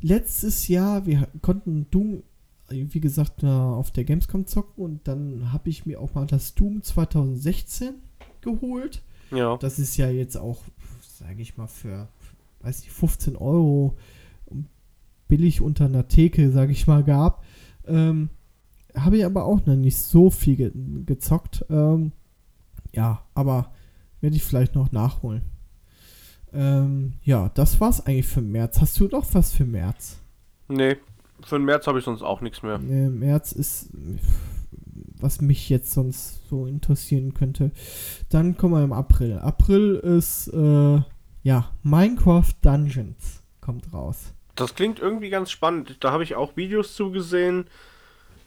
letztes 0.00 0.68
Jahr, 0.68 1.06
wir 1.06 1.28
konnten 1.42 1.86
Doom, 1.90 2.22
wie 2.68 3.00
gesagt, 3.00 3.44
auf 3.44 3.90
der 3.90 4.04
Gamescom 4.04 4.46
zocken 4.46 4.84
und 4.84 5.08
dann 5.08 5.52
habe 5.52 5.68
ich 5.68 5.86
mir 5.86 6.00
auch 6.00 6.14
mal 6.14 6.26
das 6.26 6.54
Doom 6.54 6.82
2016 6.82 7.94
geholt. 8.40 9.02
Ja. 9.30 9.56
Das 9.56 9.78
ist 9.78 9.96
ja 9.96 10.08
jetzt 10.10 10.36
auch 10.36 10.58
sage 11.20 11.42
ich 11.42 11.56
mal, 11.56 11.66
für, 11.66 12.08
weiß 12.62 12.82
ich, 12.82 12.90
15 12.90 13.36
Euro 13.36 13.96
billig 15.28 15.60
unter 15.60 15.84
einer 15.84 16.08
Theke, 16.08 16.50
sage 16.50 16.72
ich 16.72 16.86
mal, 16.86 17.04
gab. 17.04 17.44
Ähm, 17.86 18.30
Habe 18.94 19.18
ich 19.18 19.24
aber 19.24 19.44
auch 19.44 19.64
noch 19.66 19.76
nicht 19.76 19.98
so 19.98 20.30
viel 20.30 20.56
ge 20.56 20.72
gezockt. 21.06 21.64
Ähm, 21.70 22.12
ja, 22.92 23.22
aber 23.34 23.72
werde 24.20 24.34
ich 24.34 24.42
vielleicht 24.42 24.74
noch 24.74 24.90
nachholen. 24.90 25.42
Ähm, 26.52 27.14
ja, 27.22 27.50
das 27.54 27.80
war's 27.80 28.04
eigentlich 28.06 28.26
für 28.26 28.40
März. 28.40 28.80
Hast 28.80 28.98
du 29.00 29.08
noch 29.08 29.26
was 29.34 29.52
für 29.52 29.64
März? 29.64 30.18
Nee, 30.68 30.96
für 31.44 31.58
den 31.58 31.64
März 31.64 31.86
habe 31.86 31.98
ich 31.98 32.04
sonst 32.04 32.22
auch 32.22 32.40
nichts 32.40 32.62
mehr. 32.62 32.78
Nee, 32.78 33.08
März 33.08 33.52
ist, 33.52 33.90
was 35.20 35.40
mich 35.40 35.68
jetzt 35.68 35.92
sonst 35.92 36.48
so 36.48 36.66
interessieren 36.66 37.34
könnte. 37.34 37.70
Dann 38.28 38.56
kommen 38.56 38.74
wir 38.74 38.84
im 38.84 38.92
April. 38.92 39.38
April 39.38 39.96
ist, 39.96 40.48
äh, 40.48 41.00
ja, 41.42 41.70
Minecraft 41.82 42.52
Dungeons 42.62 43.42
kommt 43.60 43.92
raus. 43.92 44.32
Das 44.54 44.74
klingt 44.74 44.98
irgendwie 44.98 45.30
ganz 45.30 45.50
spannend. 45.50 45.96
Da 46.00 46.12
habe 46.12 46.24
ich 46.24 46.34
auch 46.34 46.56
Videos 46.56 46.94
zugesehen. 46.94 47.66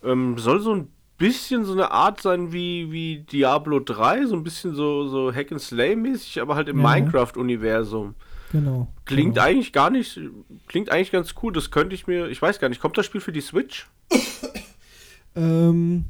Ähm, 0.03 0.37
soll 0.37 0.59
so 0.59 0.75
ein 0.75 0.89
bisschen 1.27 1.65
so 1.65 1.73
eine 1.73 1.91
Art 1.91 2.21
sein 2.21 2.51
wie, 2.51 2.91
wie 2.91 3.19
Diablo 3.19 3.79
3, 3.79 4.27
so 4.27 4.36
ein 4.36 4.43
bisschen 4.43 4.75
so, 4.75 5.07
so 5.07 5.33
Hack 5.33 5.51
and 5.51 5.62
Slay 5.62 5.95
mäßig, 5.95 6.41
aber 6.41 6.55
halt 6.55 6.69
im 6.69 6.79
ja. 6.79 6.83
Minecraft-Universum. 6.83 8.15
Genau. 8.51 8.88
Klingt 9.05 9.36
genau. 9.36 9.47
eigentlich 9.47 9.73
gar 9.73 9.89
nicht, 9.89 10.19
klingt 10.67 10.89
eigentlich 10.89 11.12
ganz 11.12 11.33
cool. 11.41 11.53
Das 11.53 11.71
könnte 11.71 11.95
ich 11.95 12.07
mir, 12.07 12.27
ich 12.27 12.41
weiß 12.41 12.59
gar 12.59 12.69
nicht, 12.69 12.81
kommt 12.81 12.97
das 12.97 13.05
Spiel 13.05 13.21
für 13.21 13.31
die 13.31 13.41
Switch? 13.41 13.88
ähm, 15.36 16.05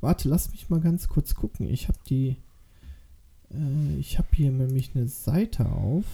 warte, 0.00 0.28
lass 0.28 0.50
mich 0.50 0.70
mal 0.70 0.80
ganz 0.80 1.08
kurz 1.08 1.34
gucken. 1.34 1.68
Ich 1.68 1.88
habe 1.88 1.98
die 2.08 2.36
äh, 3.54 3.98
ich 3.98 4.18
habe 4.18 4.28
hier 4.32 4.50
nämlich 4.50 4.90
eine 4.94 5.08
Seite 5.08 5.66
auf. 5.66 6.04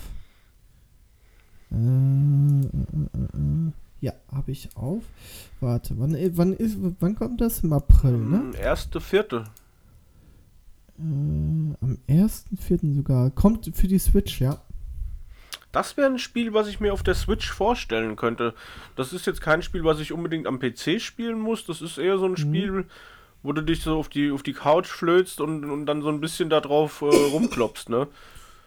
Äh, 1.70 1.76
äh, 1.76 2.68
äh, 2.68 3.72
ja, 4.00 4.12
habe 4.32 4.52
ich 4.52 4.68
auf. 4.76 5.02
Warte, 5.61 5.94
wann, 5.98 6.16
wann, 6.37 6.52
ist, 6.52 6.76
wann 7.00 7.14
kommt 7.16 7.40
das? 7.40 7.61
Im 7.61 7.72
April, 7.72 8.16
ne? 8.16 8.52
Erste, 8.61 9.00
vierte. 9.00 9.44
am 10.98 11.76
1.4. 12.08 12.96
sogar. 12.96 13.30
Kommt 13.30 13.70
für 13.74 13.88
die 13.88 13.98
Switch, 13.98 14.40
ja. 14.40 14.61
Das 15.72 15.96
wäre 15.96 16.08
ein 16.08 16.18
Spiel, 16.18 16.54
was 16.54 16.66
ich 16.68 16.80
mir 16.80 16.92
auf 16.92 17.02
der 17.02 17.14
Switch 17.14 17.50
vorstellen 17.50 18.16
könnte. 18.16 18.54
Das 18.96 19.12
ist 19.12 19.26
jetzt 19.26 19.40
kein 19.40 19.62
Spiel, 19.62 19.84
was 19.84 20.00
ich 20.00 20.12
unbedingt 20.12 20.46
am 20.46 20.58
PC 20.58 21.00
spielen 21.00 21.38
muss. 21.38 21.66
Das 21.66 21.82
ist 21.82 21.98
eher 21.98 22.18
so 22.18 22.24
ein 22.24 22.32
mhm. 22.32 22.37
Spiel, 22.37 22.87
wo 23.42 23.52
du 23.52 23.62
dich 23.62 23.82
so 23.82 23.98
auf 23.98 24.08
die, 24.08 24.30
auf 24.30 24.42
die 24.42 24.54
Couch 24.54 24.87
flötst 24.87 25.40
und, 25.40 25.64
und 25.64 25.87
dann 25.87 26.02
so 26.02 26.08
ein 26.08 26.20
bisschen 26.20 26.48
da 26.50 26.61
drauf 26.61 27.02
äh, 27.02 27.06
rumklopst, 27.32 27.90
ne? 27.90 28.08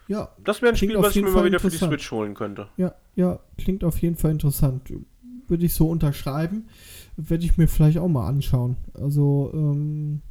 Ja. 0.08 0.30
Das 0.44 0.62
wäre 0.62 0.74
ein 0.74 0.76
Spiel, 0.76 0.98
was 0.98 1.16
ich 1.16 1.24
mir 1.24 1.32
mal 1.32 1.46
wieder 1.46 1.60
für 1.60 1.70
die 1.70 1.78
Switch 1.78 2.12
holen 2.12 2.34
könnte. 2.34 2.68
Ja, 2.76 2.94
ja, 3.16 3.40
klingt 3.58 3.84
auf 3.84 3.98
jeden 4.00 4.18
Fall 4.18 4.32
interessant. 4.32 4.92
Würde 5.52 5.66
ich 5.66 5.74
so 5.74 5.88
unterschreiben. 5.90 6.68
werde 7.18 7.44
ich 7.46 7.58
mir 7.58 7.68
vielleicht 7.68 7.98
auch 7.98 8.08
mal 8.08 8.26
anschauen. 8.28 8.78
Also, 8.94 9.52
ähm, 9.54 10.22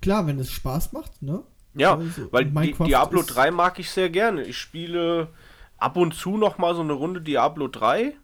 klar, 0.00 0.26
wenn 0.28 0.38
es 0.38 0.48
Spaß 0.50 0.92
macht, 0.92 1.20
ne? 1.22 1.42
Ja, 1.74 1.96
Also, 1.96 2.32
weil 2.32 2.46
Minecraft 2.46 2.86
Diablo 2.86 3.20
ist- 3.20 3.26
3 3.34 3.50
mag 3.50 3.78
ich 3.80 3.90
sehr 3.90 4.08
gerne. 4.08 4.44
Ich 4.44 4.56
spiele 4.56 5.28
ab 5.76 5.96
und 5.96 6.14
zu 6.14 6.36
noch 6.38 6.56
mal 6.56 6.74
so 6.76 6.80
eine 6.82 6.92
Runde 6.92 7.20
Diablo 7.20 7.66
3. 7.68 8.14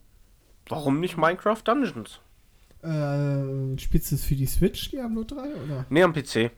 Warum 0.69 1.01
nicht 1.01 1.17
Minecraft 1.19 1.59
Dungeons? 1.65 2.21
Äh, 2.83 3.79
spielst 3.79 4.13
du 4.13 4.15
es 4.15 4.25
für 4.25 4.37
die 4.37 4.47
Switch, 4.47 4.91
Diablo 4.91 5.25
3, 5.25 5.55
oder? 5.65 5.85
Nee, 5.91 6.03
am 6.05 6.13
PC. 6.13 6.51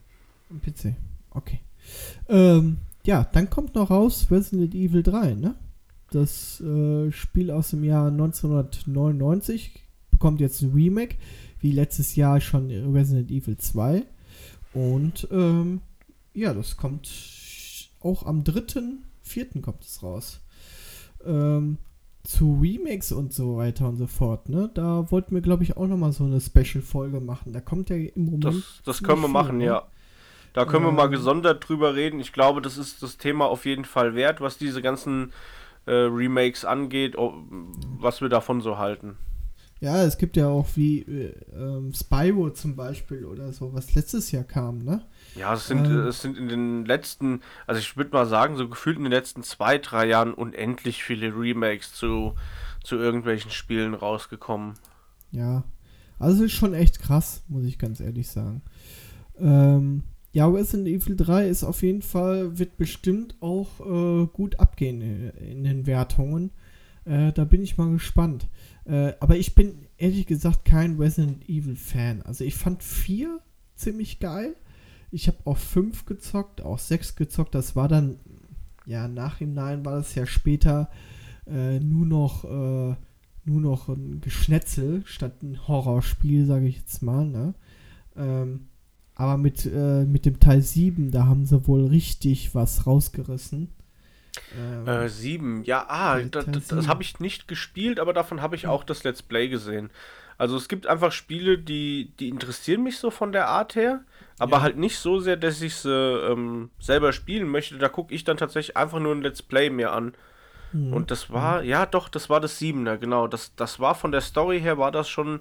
Am 0.50 0.60
PC. 0.60 0.94
Okay. 1.30 1.60
Ähm, 2.28 2.78
ja, 3.04 3.24
dann 3.32 3.48
kommt 3.50 3.74
noch 3.74 3.90
raus 3.90 4.26
Resident 4.30 4.74
Evil 4.74 5.02
3, 5.02 5.34
ne? 5.34 5.54
Das 6.10 6.60
äh, 6.60 7.10
Spiel 7.10 7.50
aus 7.50 7.70
dem 7.70 7.84
Jahr 7.84 8.08
1999 8.08 9.82
bekommt 10.10 10.40
jetzt 10.40 10.62
ein 10.62 10.72
Remake, 10.72 11.16
wie 11.60 11.72
letztes 11.72 12.16
Jahr 12.16 12.40
schon 12.40 12.70
Resident 12.70 13.30
Evil 13.30 13.56
2. 13.56 14.04
Und 14.72 15.26
ähm, 15.30 15.80
ja, 16.34 16.54
das 16.54 16.76
kommt 16.76 17.08
auch 18.00 18.24
am 18.26 18.42
3.4. 18.42 19.60
kommt 19.60 19.82
es 19.82 20.02
raus. 20.02 20.40
Ähm, 21.24 21.78
zu 22.22 22.58
Remakes 22.60 23.12
und 23.12 23.32
so 23.32 23.56
weiter 23.56 23.88
und 23.88 23.96
so 23.96 24.06
fort, 24.06 24.48
ne? 24.48 24.68
Da 24.74 25.10
wollten 25.10 25.34
wir, 25.34 25.42
glaube 25.42 25.62
ich, 25.62 25.76
auch 25.76 25.86
noch 25.86 25.96
mal 25.96 26.12
so 26.12 26.24
eine 26.24 26.40
Special-Folge 26.40 27.20
machen. 27.20 27.52
Da 27.52 27.60
kommt 27.60 27.88
ja 27.88 27.96
im 27.96 28.24
Moment. 28.24 28.44
Das, 28.44 28.82
das 28.84 29.02
können 29.02 29.22
wir 29.22 29.28
machen, 29.28 29.58
ne? 29.58 29.64
ja. 29.64 29.86
Da 30.52 30.64
können 30.64 30.84
wir 30.84 30.92
mal 30.92 31.06
Ähm. 31.06 31.12
gesondert 31.12 31.68
drüber 31.68 31.94
reden. 31.94 32.18
Ich 32.18 32.32
glaube, 32.32 32.62
das 32.62 32.78
ist 32.78 33.02
das 33.02 33.18
Thema 33.18 33.46
auf 33.46 33.64
jeden 33.66 33.84
Fall 33.84 34.14
wert, 34.14 34.40
was 34.40 34.58
diese 34.58 34.82
ganzen 34.82 35.32
äh, 35.86 35.92
Remakes 35.92 36.64
angeht, 36.64 37.16
was 37.16 38.20
wir 38.20 38.28
davon 38.28 38.60
so 38.60 38.78
halten. 38.78 39.16
Ja, 39.78 40.02
es 40.02 40.16
gibt 40.16 40.38
ja 40.38 40.48
auch 40.48 40.66
wie 40.74 41.00
äh, 41.02 41.34
ähm, 41.54 41.92
Spyro 41.92 42.50
zum 42.50 42.76
Beispiel 42.76 43.26
oder 43.26 43.52
so, 43.52 43.74
was 43.74 43.94
letztes 43.94 44.32
Jahr 44.32 44.44
kam, 44.44 44.78
ne? 44.78 45.04
Ja, 45.34 45.52
es 45.52 45.66
sind, 45.66 45.84
Ähm. 45.86 46.06
es 46.06 46.22
sind 46.22 46.38
in 46.38 46.48
den 46.48 46.86
letzten, 46.86 47.42
also 47.66 47.78
ich 47.78 47.96
würde 47.96 48.10
mal 48.10 48.26
sagen, 48.26 48.56
so 48.56 48.68
gefühlt 48.68 48.96
in 48.96 49.04
den 49.04 49.12
letzten 49.12 49.42
zwei, 49.42 49.76
drei 49.76 50.06
Jahren 50.06 50.32
unendlich 50.32 51.04
viele 51.04 51.28
Remakes 51.36 51.92
zu, 51.92 52.34
zu 52.82 52.96
irgendwelchen 52.96 53.50
Spielen 53.50 53.92
rausgekommen. 53.92 54.74
Ja. 55.30 55.64
Also 56.18 56.44
ist 56.44 56.52
schon 56.52 56.72
echt 56.72 57.00
krass, 57.00 57.42
muss 57.46 57.64
ich 57.64 57.78
ganz 57.78 58.00
ehrlich 58.00 58.28
sagen. 58.28 58.62
Ähm, 59.38 60.04
ja, 60.36 60.46
Resident 60.46 60.86
Evil 60.86 61.16
3 61.16 61.48
ist 61.48 61.64
auf 61.64 61.82
jeden 61.82 62.02
Fall, 62.02 62.58
wird 62.58 62.76
bestimmt 62.76 63.36
auch 63.40 63.80
äh, 63.80 64.26
gut 64.26 64.60
abgehen 64.60 65.30
in, 65.30 65.64
den 65.64 65.86
Wertungen. 65.86 66.50
Äh, 67.06 67.32
da 67.32 67.44
bin 67.44 67.62
ich 67.62 67.78
mal 67.78 67.90
gespannt. 67.90 68.46
Äh, 68.84 69.14
aber 69.18 69.38
ich 69.38 69.54
bin 69.54 69.86
ehrlich 69.96 70.26
gesagt 70.26 70.66
kein 70.66 70.98
Resident 70.98 71.48
Evil 71.48 71.74
Fan. 71.74 72.20
Also 72.20 72.44
ich 72.44 72.54
fand 72.54 72.82
4 72.82 73.40
ziemlich 73.76 74.20
geil. 74.20 74.54
Ich 75.10 75.26
habe 75.26 75.38
auch 75.46 75.56
5 75.56 76.04
gezockt, 76.04 76.60
auch 76.60 76.80
6 76.80 77.16
gezockt. 77.16 77.54
Das 77.54 77.74
war 77.74 77.88
dann, 77.88 78.18
ja, 78.84 79.08
nachhinein 79.08 79.86
war 79.86 79.94
das 79.94 80.14
ja 80.14 80.26
später 80.26 80.90
äh, 81.46 81.80
nur 81.80 82.04
noch, 82.04 82.44
äh, 82.44 82.94
nur 83.46 83.60
noch 83.62 83.88
ein 83.88 84.20
Geschnetzel 84.20 85.02
statt 85.06 85.42
ein 85.42 85.66
Horrorspiel, 85.66 86.44
sage 86.44 86.66
ich 86.66 86.76
jetzt 86.76 87.00
mal, 87.00 87.24
ne? 87.24 87.54
Ähm, 88.18 88.66
aber 89.16 89.36
mit, 89.38 89.66
äh, 89.66 90.04
mit 90.04 90.26
dem 90.26 90.38
Teil 90.40 90.62
7, 90.62 91.10
da 91.10 91.26
haben 91.26 91.46
sie 91.46 91.66
wohl 91.66 91.86
richtig 91.86 92.54
was 92.54 92.86
rausgerissen. 92.86 93.68
Ähm, 94.56 94.86
Äh, 94.86 95.08
sieben, 95.08 95.64
ja, 95.64 95.86
ah, 95.88 96.20
da, 96.22 96.42
das 96.42 96.68
sieben. 96.68 96.86
habe 96.86 97.02
ich 97.02 97.20
nicht 97.20 97.48
gespielt, 97.48 97.98
aber 98.00 98.12
davon 98.12 98.42
habe 98.42 98.56
ich 98.56 98.66
auch 98.66 98.84
das 98.84 99.04
Let's 99.04 99.22
Play 99.22 99.48
gesehen. 99.48 99.90
Also 100.38 100.56
es 100.56 100.68
gibt 100.68 100.86
einfach 100.86 101.12
Spiele, 101.12 101.58
die, 101.58 102.12
die 102.20 102.28
interessieren 102.28 102.82
mich 102.82 102.98
so 102.98 103.10
von 103.10 103.32
der 103.32 103.48
Art 103.48 103.74
her, 103.74 104.02
aber 104.38 104.58
Ja. 104.58 104.62
halt 104.62 104.76
nicht 104.76 104.98
so 104.98 105.18
sehr, 105.18 105.36
dass 105.38 105.62
ich 105.62 105.74
sie 105.76 105.90
ähm, 105.90 106.70
selber 106.78 107.12
spielen 107.14 107.48
möchte. 107.48 107.78
Da 107.78 107.88
gucke 107.88 108.14
ich 108.14 108.24
dann 108.24 108.36
tatsächlich 108.36 108.76
einfach 108.76 109.00
nur 109.00 109.14
ein 109.14 109.22
Let's 109.22 109.42
Play 109.42 109.70
mir 109.70 109.92
an. 109.92 110.14
hm. 110.72 110.92
Und 110.92 111.10
das 111.10 111.30
war, 111.30 111.62
ja 111.62 111.86
doch, 111.86 112.08
das 112.10 112.28
war 112.30 112.40
das 112.40 112.58
Siebener, 112.58 112.98
genau. 112.98 113.28
Das, 113.28 113.54
das 113.56 113.80
war 113.80 113.94
von 113.94 114.12
der 114.12 114.20
Story 114.20 114.60
her, 114.60 114.78
war 114.78 114.92
das 114.92 115.08
schon 115.08 115.40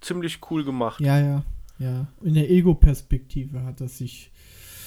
ziemlich 0.00 0.40
cool 0.50 0.64
gemacht. 0.64 1.00
Ja, 1.00 1.18
ja, 1.20 1.42
ja. 1.78 2.08
In 2.22 2.34
der 2.34 2.50
Ego-Perspektive 2.50 3.64
hat 3.64 3.80
das 3.80 3.98
sich 3.98 4.30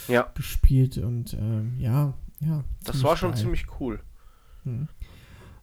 Ja, 0.08 0.30
gespielt 0.36 0.98
und 0.98 1.34
ähm, 1.34 1.74
ja, 1.80 2.14
ja. 2.42 2.64
das 2.84 3.04
war 3.04 3.18
schon 3.18 3.32
geil. 3.32 3.40
ziemlich 3.42 3.66
cool. 3.80 4.00
Hm. 4.64 4.88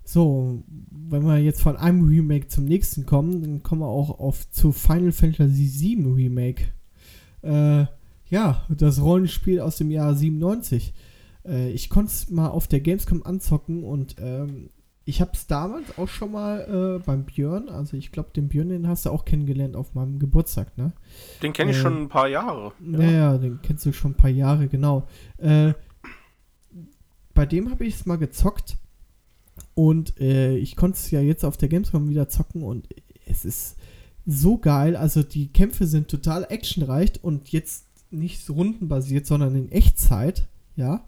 So, 0.04 0.64
wenn 0.90 1.24
wir 1.24 1.38
jetzt 1.38 1.62
von 1.62 1.76
einem 1.76 2.04
Remake 2.04 2.48
zum 2.48 2.64
nächsten 2.64 3.06
kommen, 3.06 3.40
dann 3.40 3.62
kommen 3.62 3.82
wir 3.82 3.86
auch 3.88 4.18
auf 4.18 4.50
zu 4.50 4.72
Final 4.72 5.12
Fantasy 5.12 5.70
VII 5.96 6.12
Remake. 6.12 6.64
Äh, 7.42 7.86
ja, 8.28 8.66
das 8.68 9.00
Rollenspiel 9.00 9.60
aus 9.60 9.76
dem 9.76 9.90
Jahr 9.90 10.14
97. 10.14 10.92
Äh, 11.46 11.70
ich 11.70 11.88
konnte 11.88 12.10
es 12.10 12.30
mal 12.30 12.48
auf 12.48 12.66
der 12.66 12.80
Gamescom 12.80 13.22
anzocken 13.22 13.84
und 13.84 14.16
ähm, 14.18 14.70
ich 15.04 15.20
habe 15.20 15.32
es 15.34 15.46
damals 15.46 15.98
auch 15.98 16.08
schon 16.08 16.32
mal 16.32 16.98
äh, 17.00 17.04
beim 17.04 17.24
Björn, 17.24 17.68
also 17.68 17.96
ich 17.96 18.12
glaube, 18.12 18.30
den 18.34 18.48
Björn, 18.48 18.68
den 18.68 18.86
hast 18.86 19.04
du 19.06 19.10
auch 19.10 19.24
kennengelernt 19.24 19.74
auf 19.74 19.94
meinem 19.94 20.18
Geburtstag, 20.18 20.76
ne? 20.78 20.92
Den 21.42 21.52
kenne 21.52 21.72
ich 21.72 21.78
Äh, 21.78 21.80
schon 21.80 22.02
ein 22.02 22.08
paar 22.08 22.28
Jahre. 22.28 22.72
Ja, 22.80 23.02
ja, 23.02 23.38
den 23.38 23.60
kennst 23.62 23.84
du 23.84 23.92
schon 23.92 24.12
ein 24.12 24.16
paar 24.16 24.30
Jahre, 24.30 24.68
genau. 24.68 25.08
Äh, 25.38 25.72
bei 27.34 27.46
dem 27.46 27.70
habe 27.70 27.84
ich 27.84 27.94
es 27.94 28.06
mal 28.06 28.18
gezockt 28.18 28.76
und 29.74 30.18
äh, 30.20 30.56
ich 30.56 30.76
konnte 30.76 30.98
es 30.98 31.10
ja 31.10 31.20
jetzt 31.20 31.44
auf 31.44 31.56
der 31.56 31.68
Gamescom 31.68 32.08
wieder 32.08 32.28
zocken 32.28 32.62
und 32.62 32.88
es 33.26 33.44
ist 33.44 33.76
so 34.24 34.58
geil. 34.58 34.96
Also 34.96 35.22
die 35.22 35.52
Kämpfe 35.52 35.86
sind 35.86 36.08
total 36.08 36.46
actionreich 36.48 37.12
und 37.22 37.48
jetzt 37.48 37.86
nicht 38.10 38.48
rundenbasiert, 38.50 39.26
sondern 39.26 39.56
in 39.56 39.72
Echtzeit, 39.72 40.46
ja. 40.76 41.04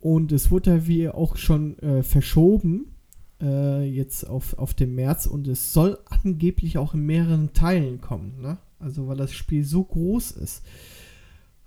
Und 0.00 0.32
es 0.32 0.50
wurde 0.50 0.70
ja 0.70 0.86
wie 0.86 1.08
auch 1.08 1.36
schon 1.36 1.78
äh, 1.80 2.02
verschoben, 2.02 2.92
äh, 3.40 3.84
jetzt 3.84 4.24
auf, 4.28 4.56
auf 4.58 4.74
den 4.74 4.94
März 4.94 5.26
und 5.26 5.48
es 5.48 5.72
soll 5.72 5.98
angeblich 6.06 6.78
auch 6.78 6.94
in 6.94 7.06
mehreren 7.06 7.52
Teilen 7.52 8.00
kommen, 8.00 8.40
ne? 8.40 8.58
Also 8.78 9.08
weil 9.08 9.16
das 9.16 9.32
Spiel 9.32 9.64
so 9.64 9.82
groß 9.82 10.32
ist. 10.32 10.62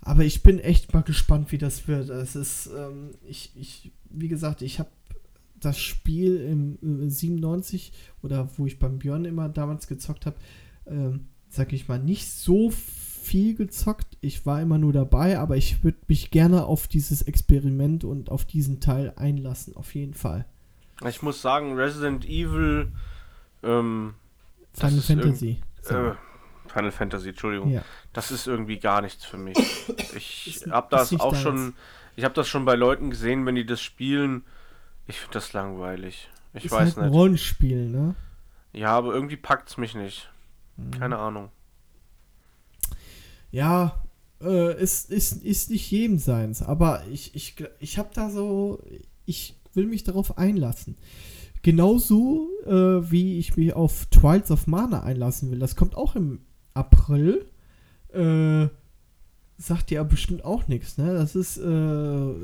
Aber 0.00 0.24
ich 0.24 0.42
bin 0.42 0.58
echt 0.58 0.92
mal 0.94 1.02
gespannt, 1.02 1.52
wie 1.52 1.58
das 1.58 1.86
wird. 1.86 2.08
Es 2.08 2.34
ist, 2.34 2.70
ähm, 2.76 3.10
ich, 3.28 3.52
ich, 3.54 3.92
wie 4.10 4.28
gesagt, 4.28 4.62
ich 4.62 4.78
habe 4.78 4.88
das 5.60 5.78
Spiel 5.78 6.36
im 6.38 7.06
äh, 7.06 7.10
97 7.10 7.92
oder 8.22 8.48
wo 8.56 8.66
ich 8.66 8.78
beim 8.78 8.98
Björn 8.98 9.26
immer 9.26 9.48
damals 9.48 9.86
gezockt 9.86 10.24
habe, 10.26 10.36
ähm, 10.86 11.26
sag 11.48 11.72
ich 11.74 11.86
mal, 11.86 11.98
nicht 11.98 12.28
so 12.30 12.70
viel 12.70 13.01
gezockt. 13.30 14.18
Ich 14.20 14.44
war 14.46 14.60
immer 14.60 14.78
nur 14.78 14.92
dabei, 14.92 15.38
aber 15.38 15.56
ich 15.56 15.82
würde 15.84 15.98
mich 16.08 16.30
gerne 16.30 16.64
auf 16.64 16.88
dieses 16.88 17.22
Experiment 17.22 18.04
und 18.04 18.30
auf 18.30 18.44
diesen 18.44 18.80
Teil 18.80 19.12
einlassen, 19.16 19.76
auf 19.76 19.94
jeden 19.94 20.14
Fall. 20.14 20.44
Ich 21.06 21.22
muss 21.22 21.42
sagen, 21.42 21.74
Resident 21.74 22.24
Evil, 22.26 22.92
ähm, 23.62 24.14
Final 24.74 25.00
Fantasy. 25.00 25.60
Äh, 25.88 26.12
Final 26.68 26.92
Fantasy, 26.92 27.30
Entschuldigung. 27.30 27.70
ja. 27.70 27.82
Das 28.12 28.30
ist 28.30 28.46
irgendwie 28.46 28.78
gar 28.78 29.00
nichts 29.02 29.24
für 29.24 29.38
mich. 29.38 29.56
Ich 30.14 30.64
habe 30.70 30.88
das 30.90 31.18
auch 31.18 31.34
schon, 31.34 31.74
ich 32.16 32.24
habe 32.24 32.34
das 32.34 32.46
schon 32.48 32.64
bei 32.64 32.74
Leuten 32.74 33.10
gesehen, 33.10 33.46
wenn 33.46 33.54
die 33.54 33.66
das 33.66 33.80
spielen. 33.80 34.44
Ich 35.06 35.18
finde 35.18 35.34
das 35.34 35.52
langweilig. 35.52 36.28
Ich 36.54 36.66
ist 36.66 36.70
weiß 36.70 36.80
halt 36.80 36.98
ein 36.98 37.04
nicht. 37.06 37.14
Rollenspiel, 37.14 37.88
ne? 37.88 38.14
Ja, 38.72 38.90
aber 38.90 39.14
irgendwie 39.14 39.36
packt's 39.36 39.76
mich 39.78 39.94
nicht. 39.94 40.30
Mhm. 40.76 40.90
Keine 40.92 41.18
Ahnung. 41.18 41.50
Ja, 43.52 44.02
äh, 44.42 44.82
ist, 44.82 45.10
ist, 45.10 45.44
ist 45.44 45.70
nicht 45.70 45.88
jedem 45.90 46.18
seins, 46.18 46.62
aber 46.62 47.02
ich, 47.12 47.34
ich, 47.36 47.54
ich 47.78 47.98
habe 47.98 48.08
da 48.12 48.28
so, 48.30 48.82
ich 49.24 49.54
will 49.74 49.86
mich 49.86 50.02
darauf 50.02 50.36
einlassen. 50.38 50.96
Genauso 51.62 52.48
äh, 52.66 53.08
wie 53.10 53.38
ich 53.38 53.56
mich 53.56 53.72
auf 53.74 54.06
Trials 54.06 54.50
of 54.50 54.66
Mana 54.66 55.04
einlassen 55.04 55.50
will. 55.52 55.60
Das 55.60 55.76
kommt 55.76 55.94
auch 55.96 56.16
im 56.16 56.40
April. 56.74 57.46
Äh, 58.12 58.66
sagt 59.58 59.90
dir 59.90 60.00
aber 60.00 60.08
bestimmt 60.10 60.44
auch 60.44 60.66
nichts, 60.66 60.98
ne? 60.98 61.14
Das 61.14 61.36
ist, 61.36 61.58
äh, 61.58 61.62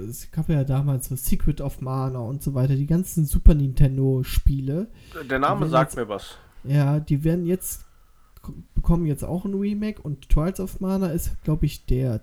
es 0.08 0.30
gab 0.30 0.48
ja 0.48 0.62
damals 0.62 1.08
so 1.08 1.16
Secret 1.16 1.60
of 1.60 1.80
Mana 1.80 2.20
und 2.20 2.44
so 2.44 2.54
weiter, 2.54 2.76
die 2.76 2.86
ganzen 2.86 3.26
Super 3.26 3.54
Nintendo-Spiele. 3.54 4.86
Der 5.28 5.38
Name 5.40 5.68
sagt 5.68 5.90
jetzt- 5.92 5.96
mir 5.96 6.08
was. 6.08 6.36
Ja, 6.62 7.00
die 7.00 7.24
werden 7.24 7.44
jetzt 7.44 7.86
bekommen 8.74 9.06
jetzt 9.06 9.24
auch 9.24 9.44
ein 9.44 9.54
Remake 9.54 10.02
und 10.02 10.28
Trials 10.28 10.60
of 10.60 10.80
Mana 10.80 11.08
ist, 11.08 11.42
glaube 11.42 11.66
ich, 11.66 11.86
der 11.86 12.22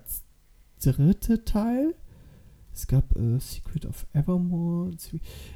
dritte 0.80 1.44
Teil. 1.44 1.94
Es 2.76 2.86
gab 2.86 3.16
äh, 3.16 3.38
Secret 3.40 3.86
of 3.86 4.06
Evermore. 4.12 4.90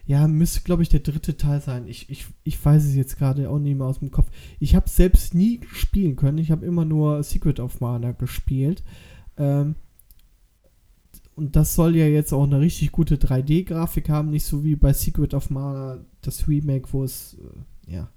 Ja, 0.06 0.26
müsste, 0.26 0.62
glaube 0.62 0.82
ich, 0.82 0.88
der 0.88 1.00
dritte 1.00 1.36
Teil 1.36 1.60
sein. 1.60 1.86
Ich, 1.86 2.08
ich, 2.08 2.24
ich 2.44 2.64
weiß 2.64 2.82
es 2.82 2.94
jetzt 2.94 3.18
gerade 3.18 3.50
auch 3.50 3.58
nicht 3.58 3.76
mehr 3.76 3.86
aus 3.86 3.98
dem 3.98 4.10
Kopf. 4.10 4.30
Ich 4.58 4.74
habe 4.74 4.88
selbst 4.88 5.34
nie 5.34 5.60
spielen 5.70 6.16
können. 6.16 6.38
Ich 6.38 6.50
habe 6.50 6.64
immer 6.64 6.86
nur 6.86 7.22
Secret 7.22 7.60
of 7.60 7.80
Mana 7.80 8.12
gespielt. 8.12 8.82
Ähm, 9.36 9.74
und 11.34 11.56
das 11.56 11.74
soll 11.74 11.94
ja 11.94 12.06
jetzt 12.06 12.32
auch 12.32 12.44
eine 12.44 12.60
richtig 12.60 12.90
gute 12.90 13.16
3D-Grafik 13.16 14.08
haben. 14.08 14.30
Nicht 14.30 14.44
so 14.44 14.64
wie 14.64 14.76
bei 14.76 14.94
Secret 14.94 15.34
of 15.34 15.50
Mana, 15.50 16.04
das 16.22 16.48
Remake, 16.48 16.88
wo 16.92 17.04
es, 17.04 17.36
äh, 17.86 17.92
ja, 17.92 18.10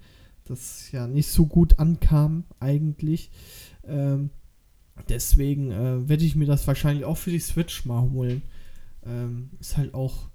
das 0.46 0.91
ja 0.91 1.08
nicht 1.08 1.28
so 1.28 1.46
gut 1.46 1.80
ankam 1.80 2.44
eigentlich. 2.60 3.32
Ähm, 3.86 4.30
deswegen 5.10 5.72
äh, 5.72 6.08
werde 6.08 6.26
ich 6.26 6.36
mir 6.36 6.46
das 6.46 6.68
wahrscheinlich 6.68 7.06
auch 7.06 7.18
für 7.18 7.32
die 7.32 7.39
Switch 7.39 7.86
mal 7.86 8.02
holen. 8.02 8.41
Ähm, 9.06 9.52
ist 9.60 9.78
halt 9.78 9.94
auch 9.94 10.30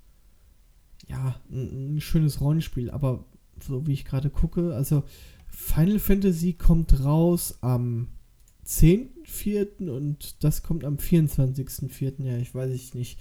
ja 1.07 1.41
ein, 1.51 1.97
ein 1.97 2.01
schönes 2.01 2.41
Rollenspiel, 2.41 2.91
aber 2.91 3.25
so 3.63 3.87
wie 3.87 3.93
ich 3.93 4.05
gerade 4.05 4.31
gucke, 4.31 4.75
also 4.75 5.03
Final 5.49 5.99
Fantasy 5.99 6.53
kommt 6.53 7.03
raus 7.05 7.59
am 7.63 8.09
10.4. 8.67 9.89
und 9.89 10.43
das 10.45 10.63
kommt 10.63 10.85
am 10.85 10.97
24.4. 10.97 12.23
Ja, 12.23 12.37
ich 12.37 12.55
weiß 12.55 12.73
ich 12.73 12.95
nicht. 12.95 13.19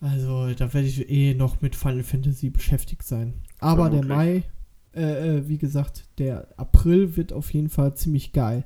Also, 0.00 0.52
da 0.54 0.72
werde 0.72 0.88
ich 0.88 1.10
eh 1.10 1.34
noch 1.34 1.60
mit 1.60 1.76
Final 1.76 2.02
Fantasy 2.02 2.50
beschäftigt 2.50 3.04
sein. 3.04 3.34
Aber 3.58 3.84
Vermutlich. 3.84 4.08
der 4.08 4.16
Mai, 4.16 4.42
äh, 4.94 5.38
äh, 5.38 5.48
wie 5.48 5.58
gesagt, 5.58 6.04
der 6.18 6.48
April 6.56 7.16
wird 7.16 7.32
auf 7.32 7.52
jeden 7.52 7.68
Fall 7.68 7.94
ziemlich 7.94 8.32
geil. 8.32 8.64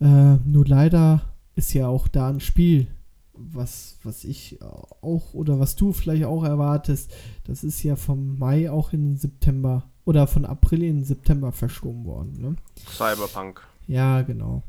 Äh, 0.00 0.36
nur 0.44 0.66
leider 0.66 1.22
ist 1.54 1.72
ja 1.72 1.88
auch 1.88 2.08
da 2.08 2.28
ein 2.28 2.40
Spiel, 2.40 2.86
was, 3.32 3.98
was 4.02 4.24
ich 4.24 4.58
auch 5.00 5.34
oder 5.34 5.58
was 5.58 5.76
du 5.76 5.92
vielleicht 5.92 6.24
auch 6.24 6.44
erwartest. 6.44 7.14
Das 7.44 7.64
ist 7.64 7.82
ja 7.82 7.96
vom 7.96 8.38
Mai 8.38 8.70
auch 8.70 8.92
in 8.92 9.10
den 9.10 9.16
September 9.16 9.84
oder 10.04 10.26
von 10.26 10.44
April 10.44 10.82
in 10.82 10.96
den 10.96 11.04
September 11.04 11.52
verschoben 11.52 12.04
worden. 12.04 12.32
Ne? 12.38 12.56
Cyberpunk. 12.88 13.66
Ja, 13.86 14.22
genau. 14.22 14.62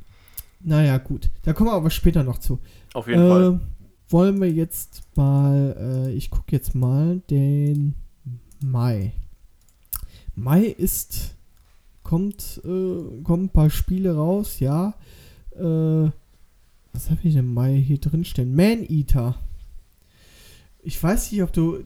Naja, 0.60 0.98
gut. 0.98 1.30
Da 1.44 1.54
kommen 1.54 1.70
wir 1.70 1.74
aber 1.74 1.90
später 1.90 2.24
noch 2.24 2.40
zu. 2.40 2.60
Auf 2.94 3.08
jeden 3.08 3.24
äh, 3.24 3.30
Fall. 3.30 3.60
Wollen 4.10 4.42
wir 4.42 4.52
jetzt 4.52 5.04
mal, 5.16 6.08
äh, 6.08 6.12
ich 6.14 6.32
gucke 6.32 6.52
jetzt 6.52 6.74
mal 6.74 7.22
den 7.30 7.96
Mai. 8.64 9.14
Mai 10.38 10.66
ist, 10.66 11.36
kommt, 12.04 12.62
äh, 12.64 13.24
kommen 13.24 13.46
ein 13.46 13.50
paar 13.50 13.72
Spiele 13.72 14.16
raus, 14.16 14.60
ja. 14.60 14.94
Äh, 15.56 16.12
was 16.94 17.10
habe 17.10 17.22
ich 17.24 17.34
denn 17.34 17.52
Mai 17.52 17.76
hier 17.76 18.00
drin 18.00 18.24
stehen? 18.24 18.56
Man 18.56 18.84
Eater. 18.88 19.36
Ich 20.84 21.02
weiß 21.02 21.32
nicht, 21.32 21.42
ob 21.42 21.52
du, 21.52 21.84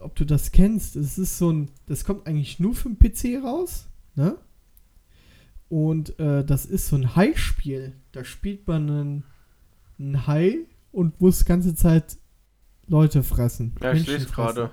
ob 0.00 0.14
du 0.14 0.24
das 0.24 0.52
kennst. 0.52 0.96
Es 0.96 1.18
ist 1.18 1.36
so 1.36 1.52
ein, 1.52 1.68
das 1.86 2.04
kommt 2.04 2.26
eigentlich 2.26 2.58
nur 2.58 2.74
für 2.74 2.88
den 2.88 2.98
PC 2.98 3.44
raus, 3.44 3.88
ne? 4.14 4.38
Und 5.68 6.18
äh, 6.18 6.44
das 6.44 6.64
ist 6.64 6.88
so 6.88 6.96
ein 6.96 7.14
Hai-Spiel. 7.14 7.92
Da 8.12 8.24
spielt 8.24 8.66
man 8.66 8.90
einen, 8.90 9.24
einen 9.98 10.26
Hai 10.26 10.58
und 10.92 11.20
muss 11.20 11.40
die 11.40 11.44
ganze 11.44 11.74
Zeit 11.74 12.16
Leute 12.86 13.22
fressen. 13.22 13.74
Ja, 13.82 13.92
ich 13.92 14.04
sehe 14.06 14.16
es 14.16 14.32
gerade. 14.32 14.70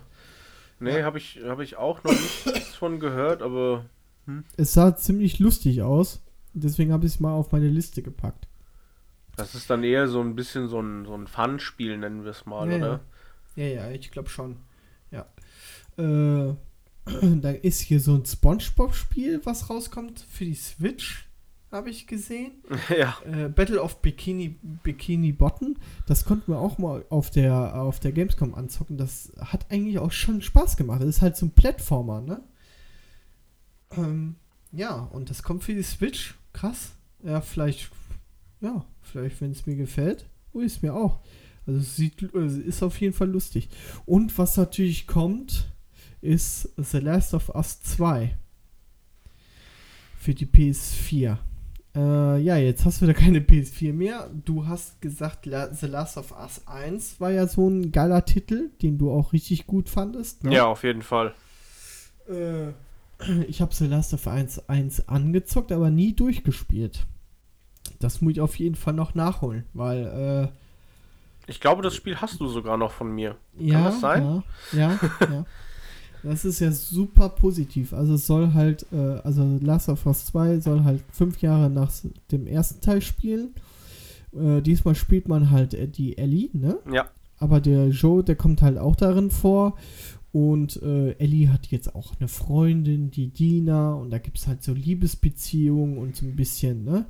Nee, 0.79 0.99
ja. 0.99 1.05
habe 1.05 1.17
ich, 1.17 1.39
hab 1.43 1.59
ich 1.59 1.77
auch 1.77 2.03
noch 2.03 2.11
nichts 2.11 2.75
von 2.75 2.99
gehört, 2.99 3.41
aber. 3.41 3.85
Hm. 4.25 4.43
Es 4.57 4.73
sah 4.73 4.95
ziemlich 4.95 5.39
lustig 5.39 5.81
aus. 5.81 6.21
Deswegen 6.53 6.91
habe 6.91 7.05
ich 7.05 7.13
es 7.13 7.19
mal 7.19 7.33
auf 7.33 7.51
meine 7.51 7.67
Liste 7.67 8.01
gepackt. 8.01 8.47
Das 9.35 9.55
ist 9.55 9.69
dann 9.69 9.83
eher 9.83 10.07
so 10.07 10.19
ein 10.19 10.35
bisschen 10.35 10.67
so 10.67 10.81
ein, 10.81 11.05
so 11.05 11.15
ein 11.15 11.27
Fun-Spiel, 11.27 11.97
nennen 11.97 12.23
wir 12.23 12.31
es 12.31 12.45
mal, 12.45 12.69
ja, 12.69 12.77
oder? 12.77 12.99
Ja, 13.55 13.65
ja, 13.65 13.91
ich 13.91 14.11
glaube 14.11 14.29
schon. 14.29 14.57
Ja. 15.11 15.25
Äh, 15.97 16.55
da 17.41 17.51
ist 17.51 17.79
hier 17.79 17.99
so 17.99 18.15
ein 18.15 18.25
Spongebob-Spiel, 18.25 19.41
was 19.45 19.69
rauskommt 19.69 20.19
für 20.29 20.45
die 20.45 20.55
Switch, 20.55 21.28
habe 21.71 21.89
ich 21.89 22.07
gesehen. 22.07 22.51
Ja. 22.89 23.17
Äh, 23.25 23.49
Battle 23.49 23.81
of 23.81 24.01
Bikini, 24.01 24.57
Bikini 24.83 25.31
Bottom. 25.31 25.75
Das 26.07 26.25
konnten 26.25 26.51
wir 26.51 26.59
auch 26.59 26.77
mal 26.77 27.05
auf 27.09 27.29
der, 27.29 27.81
auf 27.81 27.99
der 27.99 28.11
Gamescom 28.11 28.55
anzocken. 28.55 28.97
Das 28.97 29.31
hat 29.39 29.71
eigentlich 29.71 29.99
auch 29.99 30.11
schon 30.11 30.41
Spaß 30.41 30.77
gemacht. 30.77 31.01
Das 31.01 31.09
ist 31.09 31.21
halt 31.21 31.37
so 31.37 31.45
ein 31.45 31.51
Plattformer, 31.51 32.21
ne? 32.21 32.41
Ähm, 33.91 34.35
ja, 34.71 34.95
und 34.95 35.29
das 35.29 35.43
kommt 35.43 35.63
für 35.63 35.73
die 35.73 35.83
Switch. 35.83 36.35
Krass. 36.53 36.91
Ja, 37.23 37.41
vielleicht, 37.41 37.91
ja, 38.61 38.85
vielleicht, 39.01 39.41
wenn 39.41 39.51
es 39.51 39.65
mir 39.65 39.75
gefällt. 39.75 40.27
Oh, 40.53 40.61
ist 40.61 40.83
mir 40.83 40.93
auch. 40.93 41.19
Also 41.65 41.81
es 41.81 41.95
sieht, 41.95 42.21
ist 42.21 42.81
auf 42.81 42.99
jeden 42.99 43.13
Fall 43.13 43.29
lustig. 43.29 43.69
Und 44.05 44.37
was 44.37 44.57
natürlich 44.57 45.05
kommt, 45.05 45.71
ist 46.21 46.69
The 46.77 46.97
Last 46.97 47.33
of 47.33 47.49
Us 47.49 47.81
2 47.81 48.35
für 50.17 50.33
die 50.33 50.47
PS4. 50.47 51.37
Äh, 51.95 52.37
ja, 52.39 52.57
jetzt 52.57 52.85
hast 52.85 53.01
du 53.01 53.05
wieder 53.05 53.13
keine 53.13 53.39
PS4 53.39 53.93
mehr. 53.93 54.29
Du 54.45 54.67
hast 54.67 55.01
gesagt, 55.01 55.45
La 55.45 55.73
The 55.73 55.87
Last 55.87 56.17
of 56.17 56.31
Us 56.31 56.61
1 56.67 57.19
war 57.19 57.31
ja 57.31 57.47
so 57.47 57.67
ein 57.67 57.91
geiler 57.91 58.25
Titel, 58.25 58.69
den 58.81 58.97
du 58.97 59.11
auch 59.11 59.33
richtig 59.33 59.65
gut 59.65 59.89
fandest. 59.89 60.43
Ne? 60.43 60.53
Ja, 60.53 60.65
auf 60.65 60.83
jeden 60.83 61.01
Fall. 61.01 61.33
Äh, 62.29 62.69
ich 63.47 63.61
habe 63.61 63.73
The 63.73 63.87
Last 63.87 64.13
of 64.13 64.27
Us 64.27 64.69
1 64.69 65.09
angezockt, 65.09 65.71
aber 65.71 65.89
nie 65.89 66.13
durchgespielt. 66.13 67.05
Das 67.99 68.21
muss 68.21 68.33
ich 68.33 68.41
auf 68.41 68.57
jeden 68.59 68.75
Fall 68.75 68.93
noch 68.93 69.15
nachholen, 69.15 69.65
weil 69.73 70.51
äh, 70.53 71.49
ich 71.49 71.59
glaube, 71.59 71.81
das 71.81 71.95
Spiel 71.95 72.17
hast 72.17 72.39
du 72.39 72.47
sogar 72.47 72.77
noch 72.77 72.91
von 72.91 73.11
mir. 73.11 73.35
Ja, 73.57 73.73
Kann 73.73 73.83
das 73.85 73.99
sein? 73.99 74.23
Ja, 74.71 74.79
ja, 74.79 74.99
ja. 75.21 75.45
Das 76.23 76.45
ist 76.45 76.59
ja 76.59 76.71
super 76.71 77.29
positiv. 77.29 77.93
Also 77.93 78.15
es 78.15 78.27
soll 78.27 78.53
halt, 78.53 78.85
äh, 78.91 79.19
also 79.23 79.57
Last 79.61 79.89
of 79.89 80.05
Us 80.05 80.25
2 80.25 80.59
soll 80.59 80.83
halt 80.83 81.01
fünf 81.11 81.41
Jahre 81.41 81.69
nach 81.69 81.91
dem 82.31 82.47
ersten 82.47 82.81
Teil 82.81 83.01
spielen. 83.01 83.53
Äh, 84.33 84.61
diesmal 84.61 84.95
spielt 84.95 85.27
man 85.27 85.49
halt 85.49 85.73
äh, 85.73 85.87
die 85.87 86.17
Ellie, 86.17 86.49
ne? 86.53 86.77
Ja. 86.91 87.09
Aber 87.37 87.61
der 87.61 87.89
Joe, 87.89 88.23
der 88.23 88.35
kommt 88.35 88.61
halt 88.61 88.77
auch 88.77 88.95
darin 88.95 89.31
vor. 89.31 89.77
Und 90.31 90.81
äh, 90.83 91.11
Ellie 91.13 91.51
hat 91.51 91.67
jetzt 91.67 91.95
auch 91.95 92.13
eine 92.19 92.27
Freundin, 92.27 93.11
die 93.11 93.29
Dina. 93.29 93.93
Und 93.93 94.11
da 94.11 94.19
gibt 94.19 94.37
es 94.37 94.47
halt 94.47 94.61
so 94.61 94.73
Liebesbeziehungen 94.73 95.97
und 95.97 96.15
so 96.15 96.25
ein 96.25 96.35
bisschen, 96.35 96.83
ne? 96.83 97.05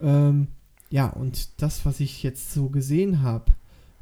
Ähm, 0.00 0.48
ja, 0.90 1.08
und 1.08 1.62
das, 1.62 1.86
was 1.86 2.00
ich 2.00 2.24
jetzt 2.24 2.52
so 2.52 2.68
gesehen 2.68 3.22
habe, 3.22 3.52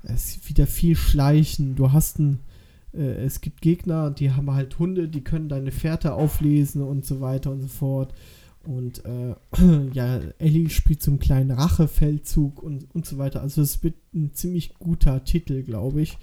es 0.04 0.36
ist 0.36 0.48
wieder 0.48 0.66
viel 0.66 0.96
Schleichen. 0.96 1.76
Du 1.76 1.92
hast 1.92 2.18
ein 2.18 2.34
äh, 2.36 2.47
es 2.96 3.40
gibt 3.40 3.60
Gegner, 3.60 4.10
die 4.10 4.32
haben 4.32 4.50
halt 4.52 4.78
Hunde, 4.78 5.08
die 5.08 5.22
können 5.22 5.48
deine 5.48 5.72
Fährte 5.72 6.14
auflesen 6.14 6.82
und 6.82 7.04
so 7.04 7.20
weiter 7.20 7.50
und 7.50 7.60
so 7.60 7.68
fort. 7.68 8.14
Und 8.64 9.04
äh, 9.04 9.34
ja, 9.92 10.20
Ellie 10.38 10.68
spielt 10.68 11.02
so 11.02 11.10
einen 11.10 11.20
kleinen 11.20 11.50
Rachefeldzug 11.50 12.62
und, 12.62 12.86
und 12.94 13.06
so 13.06 13.18
weiter. 13.18 13.40
Also 13.40 13.62
es 13.62 13.82
wird 13.82 13.94
ein 14.14 14.32
ziemlich 14.34 14.74
guter 14.78 15.24
Titel, 15.24 15.62
glaube 15.62 16.02
ich. 16.02 16.18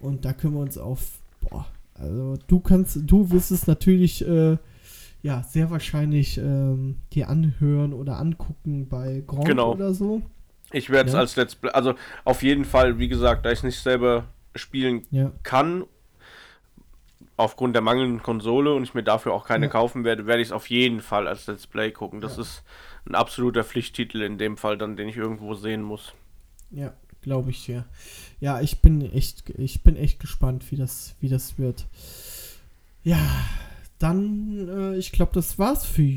Und 0.00 0.24
da 0.24 0.32
können 0.32 0.54
wir 0.54 0.60
uns 0.60 0.76
auf, 0.76 1.18
boah, 1.40 1.66
also 1.94 2.36
du 2.46 2.60
kannst, 2.60 2.98
du 3.02 3.30
wirst 3.30 3.50
es 3.50 3.66
natürlich, 3.66 4.26
äh, 4.26 4.56
ja, 5.22 5.42
sehr 5.42 5.70
wahrscheinlich 5.70 6.36
ähm, 6.38 6.96
dir 7.12 7.28
anhören 7.28 7.92
oder 7.92 8.18
angucken 8.18 8.88
bei 8.88 9.22
Grand 9.26 9.46
genau. 9.46 9.72
oder 9.72 9.94
so. 9.94 10.22
Ich 10.72 10.90
werde 10.90 11.08
es 11.08 11.14
ja. 11.14 11.20
als 11.20 11.36
Let's 11.36 11.54
Play, 11.54 11.70
also 11.70 11.94
auf 12.24 12.42
jeden 12.42 12.64
Fall, 12.64 12.98
wie 12.98 13.08
gesagt, 13.08 13.46
da 13.46 13.52
ich 13.52 13.58
es 13.58 13.62
nicht 13.62 13.78
selber 13.78 14.24
spielen 14.56 15.02
ja. 15.10 15.32
kann 15.42 15.84
aufgrund 17.36 17.74
der 17.74 17.82
mangelnden 17.82 18.22
Konsole 18.22 18.74
und 18.74 18.84
ich 18.84 18.94
mir 18.94 19.02
dafür 19.02 19.32
auch 19.32 19.46
keine 19.46 19.66
ja. 19.66 19.72
kaufen 19.72 20.04
werde, 20.04 20.26
werde 20.26 20.42
ich 20.42 20.48
es 20.48 20.52
auf 20.52 20.70
jeden 20.70 21.00
Fall 21.00 21.26
als 21.26 21.46
Let's 21.46 21.66
Play 21.66 21.90
gucken. 21.90 22.20
Das 22.20 22.36
ja. 22.36 22.42
ist 22.42 22.62
ein 23.06 23.14
absoluter 23.14 23.64
Pflichttitel 23.64 24.22
in 24.22 24.38
dem 24.38 24.56
Fall, 24.56 24.78
dann 24.78 24.96
den 24.96 25.08
ich 25.08 25.16
irgendwo 25.16 25.54
sehen 25.54 25.82
muss. 25.82 26.14
Ja, 26.70 26.92
glaube 27.22 27.50
ich 27.50 27.64
dir. 27.64 27.84
Ja, 28.40 28.60
ich 28.60 28.80
bin 28.80 29.12
echt, 29.12 29.50
ich 29.58 29.82
bin 29.82 29.96
echt 29.96 30.20
gespannt, 30.20 30.70
wie 30.70 30.76
das, 30.76 31.16
wie 31.20 31.28
das 31.28 31.58
wird. 31.58 31.86
Ja, 33.02 33.18
dann, 33.98 34.68
äh, 34.68 34.96
ich 34.96 35.12
glaube, 35.12 35.32
das 35.34 35.58
war's 35.58 35.84
für 35.84 36.08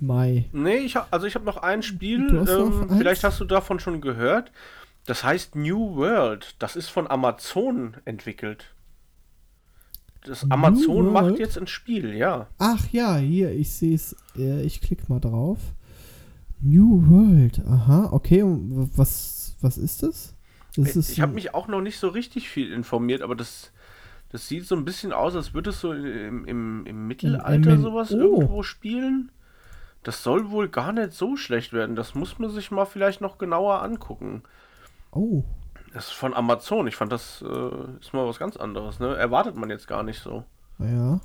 Mai. 0.00 0.46
Nee, 0.52 0.78
ich 0.78 0.96
hab, 0.96 1.12
also 1.12 1.26
ich 1.26 1.34
habe 1.34 1.44
noch 1.44 1.58
ein 1.58 1.82
Spiel, 1.82 2.28
ähm, 2.28 2.88
noch 2.88 2.96
vielleicht 2.98 3.24
hast 3.24 3.40
du 3.40 3.44
davon 3.44 3.78
schon 3.78 4.00
gehört. 4.00 4.50
Das 5.06 5.22
heißt 5.22 5.54
New 5.54 5.94
World. 5.94 6.56
Das 6.58 6.74
ist 6.74 6.88
von 6.88 7.08
Amazon 7.08 7.96
entwickelt 8.04 8.75
das 10.26 10.50
Amazon 10.50 11.12
macht 11.12 11.38
jetzt 11.38 11.58
ein 11.58 11.66
Spiel, 11.66 12.14
ja. 12.14 12.48
Ach 12.58 12.86
ja, 12.92 13.16
hier, 13.16 13.52
ich 13.52 13.70
sehe 13.70 13.94
es. 13.94 14.16
ich 14.34 14.80
klicke 14.80 15.04
mal 15.08 15.20
drauf. 15.20 15.58
New 16.60 17.02
World, 17.08 17.62
aha, 17.66 18.08
okay. 18.12 18.42
Was, 18.44 19.56
was 19.60 19.78
ist 19.78 20.02
das? 20.02 20.34
das 20.76 20.96
ist 20.96 21.10
ich 21.10 21.20
habe 21.20 21.32
mich 21.32 21.54
auch 21.54 21.68
noch 21.68 21.80
nicht 21.80 21.98
so 21.98 22.08
richtig 22.08 22.48
viel 22.48 22.72
informiert, 22.72 23.22
aber 23.22 23.34
das, 23.34 23.72
das 24.30 24.48
sieht 24.48 24.66
so 24.66 24.74
ein 24.74 24.84
bisschen 24.84 25.12
aus, 25.12 25.34
als 25.34 25.54
würde 25.54 25.70
es 25.70 25.80
so 25.80 25.92
im, 25.92 26.44
im, 26.44 26.86
im 26.86 27.06
Mittelalter 27.06 27.72
im, 27.72 27.82
sowas 27.82 28.10
irgendwo 28.10 28.62
spielen. 28.62 29.30
Das 30.02 30.22
soll 30.22 30.50
wohl 30.50 30.68
gar 30.68 30.92
nicht 30.92 31.12
so 31.12 31.36
schlecht 31.36 31.72
werden. 31.72 31.96
Das 31.96 32.14
muss 32.14 32.38
man 32.38 32.50
sich 32.50 32.70
mal 32.70 32.84
vielleicht 32.84 33.20
noch 33.20 33.38
genauer 33.38 33.82
angucken. 33.82 34.42
Oh. 35.10 35.42
Das 35.96 36.08
ist 36.08 36.12
von 36.12 36.34
Amazon. 36.34 36.86
Ich 36.88 36.94
fand, 36.94 37.10
das 37.10 37.40
äh, 37.40 38.00
ist 38.00 38.12
mal 38.12 38.26
was 38.26 38.38
ganz 38.38 38.58
anderes. 38.58 39.00
Ne? 39.00 39.16
Erwartet 39.16 39.56
man 39.56 39.70
jetzt 39.70 39.88
gar 39.88 40.02
nicht 40.02 40.20
so. 40.20 40.44
Ja, 40.78 41.20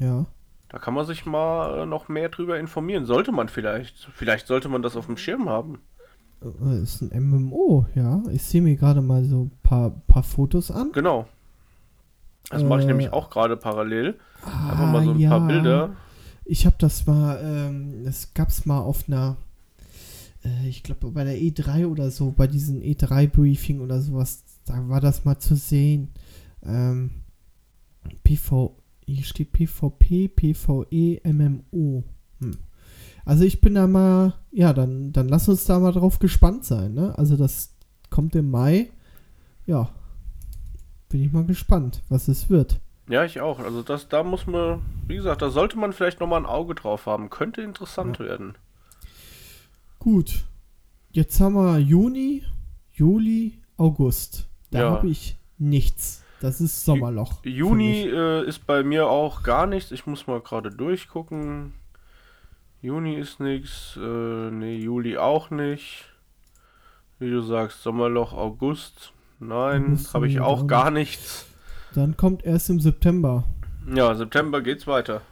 ja. 0.00 0.26
Da 0.68 0.78
kann 0.80 0.94
man 0.94 1.06
sich 1.06 1.26
mal 1.26 1.82
äh, 1.82 1.86
noch 1.86 2.08
mehr 2.08 2.28
drüber 2.28 2.58
informieren. 2.58 3.04
Sollte 3.04 3.30
man 3.30 3.48
vielleicht. 3.48 4.08
Vielleicht 4.14 4.48
sollte 4.48 4.68
man 4.68 4.82
das 4.82 4.96
auf 4.96 5.06
dem 5.06 5.16
Schirm 5.16 5.48
haben. 5.48 5.78
Das 6.40 6.54
äh, 6.60 6.82
ist 6.82 7.02
ein 7.02 7.30
MMO, 7.30 7.86
ja. 7.94 8.20
Ich 8.32 8.42
sehe 8.42 8.62
mir 8.62 8.74
gerade 8.74 9.00
mal 9.00 9.22
so 9.22 9.44
ein 9.44 9.52
paar, 9.62 9.90
paar 10.08 10.24
Fotos 10.24 10.72
an. 10.72 10.90
Genau. 10.90 11.28
Das 12.50 12.64
mache 12.64 12.80
ich 12.80 12.86
äh, 12.86 12.88
nämlich 12.88 13.12
auch 13.12 13.30
gerade 13.30 13.56
parallel. 13.56 14.18
Einfach 14.44 14.90
mal 14.90 15.04
so 15.04 15.12
ein 15.12 15.18
ah, 15.18 15.20
ja. 15.20 15.30
paar 15.30 15.46
Bilder. 15.46 15.90
ich 16.44 16.66
habe 16.66 16.74
das 16.80 17.06
mal, 17.06 17.38
ähm, 17.44 18.04
das 18.04 18.34
gab 18.34 18.48
es 18.48 18.66
mal 18.66 18.80
auf 18.80 19.04
einer, 19.06 19.36
äh, 20.46 20.68
ich 20.68 20.82
glaube 20.82 21.10
bei 21.10 21.24
der 21.24 21.36
E3 21.36 21.86
oder 21.86 22.10
so, 22.10 22.30
bei 22.30 22.46
diesem 22.46 22.80
E3-Briefing 22.80 23.80
oder 23.80 24.00
sowas, 24.00 24.44
da 24.64 24.88
war 24.88 25.00
das 25.00 25.24
mal 25.24 25.38
zu 25.38 25.56
sehen. 25.56 26.10
Ähm, 26.64 27.10
PV, 28.24 28.76
hier 29.04 29.24
steht 29.24 29.52
PvP, 29.52 30.28
PvE, 30.28 31.20
MMO. 31.24 32.04
Hm. 32.40 32.56
Also 33.24 33.44
ich 33.44 33.60
bin 33.60 33.74
da 33.74 33.86
mal, 33.86 34.34
ja, 34.52 34.72
dann, 34.72 35.12
dann 35.12 35.28
lass 35.28 35.48
uns 35.48 35.64
da 35.64 35.78
mal 35.78 35.92
drauf 35.92 36.18
gespannt 36.18 36.64
sein, 36.64 36.94
ne? 36.94 37.16
Also 37.18 37.36
das 37.36 37.74
kommt 38.08 38.36
im 38.36 38.50
Mai. 38.50 38.90
Ja, 39.66 39.90
bin 41.08 41.22
ich 41.22 41.32
mal 41.32 41.44
gespannt, 41.44 42.02
was 42.08 42.28
es 42.28 42.50
wird. 42.50 42.80
Ja, 43.08 43.24
ich 43.24 43.40
auch. 43.40 43.58
Also 43.58 43.82
das, 43.82 44.08
da 44.08 44.22
muss 44.22 44.46
man, 44.46 44.82
wie 45.06 45.16
gesagt, 45.16 45.42
da 45.42 45.50
sollte 45.50 45.78
man 45.78 45.92
vielleicht 45.92 46.20
nochmal 46.20 46.40
ein 46.40 46.46
Auge 46.46 46.74
drauf 46.74 47.06
haben. 47.06 47.30
Könnte 47.30 47.62
interessant 47.62 48.18
ja. 48.18 48.26
werden. 48.26 48.54
Gut. 50.06 50.44
Jetzt 51.10 51.40
haben 51.40 51.56
wir 51.56 51.80
Juni, 51.80 52.44
Juli, 52.92 53.58
August. 53.76 54.46
Da 54.70 54.78
ja. 54.78 54.90
habe 54.92 55.08
ich 55.08 55.36
nichts. 55.58 56.22
Das 56.40 56.60
ist 56.60 56.84
Sommerloch. 56.84 57.44
Juni 57.44 58.02
äh, 58.02 58.46
ist 58.46 58.68
bei 58.68 58.84
mir 58.84 59.08
auch 59.08 59.42
gar 59.42 59.66
nichts. 59.66 59.90
Ich 59.90 60.06
muss 60.06 60.28
mal 60.28 60.40
gerade 60.40 60.70
durchgucken. 60.70 61.72
Juni 62.80 63.16
ist 63.16 63.40
nichts. 63.40 63.98
Äh, 64.00 64.50
nee, 64.52 64.76
Juli 64.76 65.16
auch 65.16 65.50
nicht. 65.50 66.04
Wie 67.18 67.28
du 67.28 67.42
sagst, 67.42 67.82
Sommerloch, 67.82 68.32
August. 68.32 69.12
Nein, 69.40 69.98
habe 70.14 70.28
ich 70.28 70.38
auch 70.38 70.68
gar 70.68 70.92
nichts. 70.92 71.46
Dann 71.96 72.16
kommt 72.16 72.44
erst 72.44 72.70
im 72.70 72.78
September. 72.78 73.42
Ja, 73.92 74.14
September 74.14 74.62
geht's 74.62 74.86
weiter. 74.86 75.22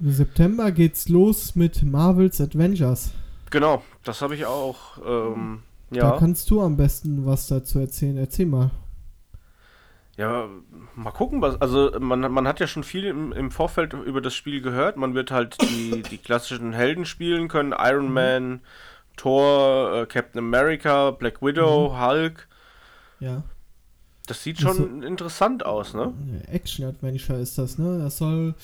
Im 0.00 0.10
September 0.10 0.72
geht's 0.72 1.08
los 1.08 1.54
mit 1.54 1.84
Marvel's 1.84 2.40
Adventures. 2.40 3.12
Genau, 3.54 3.84
das 4.02 4.20
habe 4.20 4.34
ich 4.34 4.46
auch. 4.46 4.98
Ähm, 5.06 5.62
ja. 5.92 6.10
Da 6.10 6.16
kannst 6.18 6.50
du 6.50 6.60
am 6.60 6.76
besten 6.76 7.24
was 7.24 7.46
dazu 7.46 7.78
erzählen. 7.78 8.16
Erzähl 8.16 8.46
mal. 8.46 8.72
Ja, 10.16 10.48
mal 10.96 11.12
gucken, 11.12 11.40
was. 11.40 11.60
Also, 11.60 11.92
man, 12.00 12.32
man 12.32 12.48
hat 12.48 12.58
ja 12.58 12.66
schon 12.66 12.82
viel 12.82 13.04
im, 13.04 13.30
im 13.30 13.52
Vorfeld 13.52 13.92
über 13.92 14.20
das 14.20 14.34
Spiel 14.34 14.60
gehört. 14.60 14.96
Man 14.96 15.14
wird 15.14 15.30
halt 15.30 15.56
die, 15.62 16.02
die 16.02 16.18
klassischen 16.18 16.72
Helden 16.72 17.04
spielen 17.04 17.46
können: 17.46 17.72
Iron 17.78 18.08
mhm. 18.08 18.12
Man, 18.12 18.60
Thor, 19.16 20.02
äh, 20.02 20.06
Captain 20.06 20.40
America, 20.40 21.12
Black 21.12 21.40
Widow, 21.40 21.90
mhm. 21.90 22.00
Hulk. 22.00 22.48
Ja. 23.20 23.44
Das 24.26 24.42
sieht 24.42 24.58
schon 24.58 24.76
so, 24.76 25.06
interessant 25.06 25.64
aus, 25.64 25.94
ne? 25.94 26.12
Action-Adventure 26.50 27.38
ist 27.38 27.56
das, 27.56 27.78
ne? 27.78 28.00
Das 28.02 28.18
soll. 28.18 28.56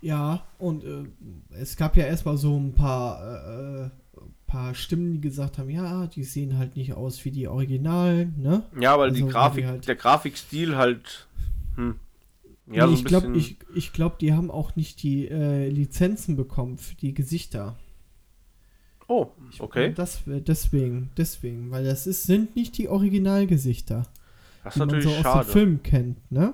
Ja, 0.00 0.42
und 0.58 0.84
äh, 0.84 1.04
es 1.50 1.76
gab 1.76 1.96
ja 1.98 2.06
erstmal 2.06 2.38
so 2.38 2.56
ein 2.56 2.72
paar, 2.72 3.20
äh, 3.22 3.84
äh, 3.84 3.90
paar 4.52 4.74
Stimmen, 4.74 5.12
die 5.12 5.20
gesagt 5.20 5.56
haben, 5.56 5.70
ja, 5.70 6.06
die 6.06 6.24
sehen 6.24 6.58
halt 6.58 6.76
nicht 6.76 6.92
aus 6.92 7.24
wie 7.24 7.30
die 7.30 7.48
Originalen, 7.48 8.34
ne? 8.38 8.62
Ja, 8.78 8.98
weil 8.98 9.08
also, 9.08 9.24
die 9.24 9.32
Grafik, 9.32 9.64
halt 9.64 9.88
der 9.88 9.96
Grafikstil 9.96 10.76
halt. 10.76 11.26
Hm. 11.76 11.94
Ja, 12.70 12.86
nee, 12.86 12.92
so 12.92 12.98
ich 12.98 13.04
glaube, 13.06 13.34
ich, 13.34 13.56
ich 13.74 13.94
glaub, 13.94 14.18
die 14.18 14.34
haben 14.34 14.50
auch 14.50 14.76
nicht 14.76 15.02
die 15.02 15.26
äh, 15.26 15.68
Lizenzen 15.68 16.36
bekommen 16.36 16.76
für 16.76 16.94
die 16.94 17.14
Gesichter. 17.14 17.76
Oh, 19.08 19.28
okay. 19.58 19.88
Ich, 19.88 19.94
das, 19.94 20.20
deswegen, 20.26 21.10
deswegen, 21.16 21.70
weil 21.70 21.84
das 21.84 22.06
ist, 22.06 22.24
sind 22.24 22.54
nicht 22.54 22.76
die 22.76 22.88
Originalgesichter. 22.88 24.02
Das 24.64 24.74
ist 24.74 24.78
natürlich 24.78 25.06
man 25.06 25.14
so 25.14 25.22
schade. 25.22 25.40
aus 25.40 25.46
dem 25.46 25.52
Film 25.52 25.82
kennt, 25.82 26.30
ne? 26.30 26.52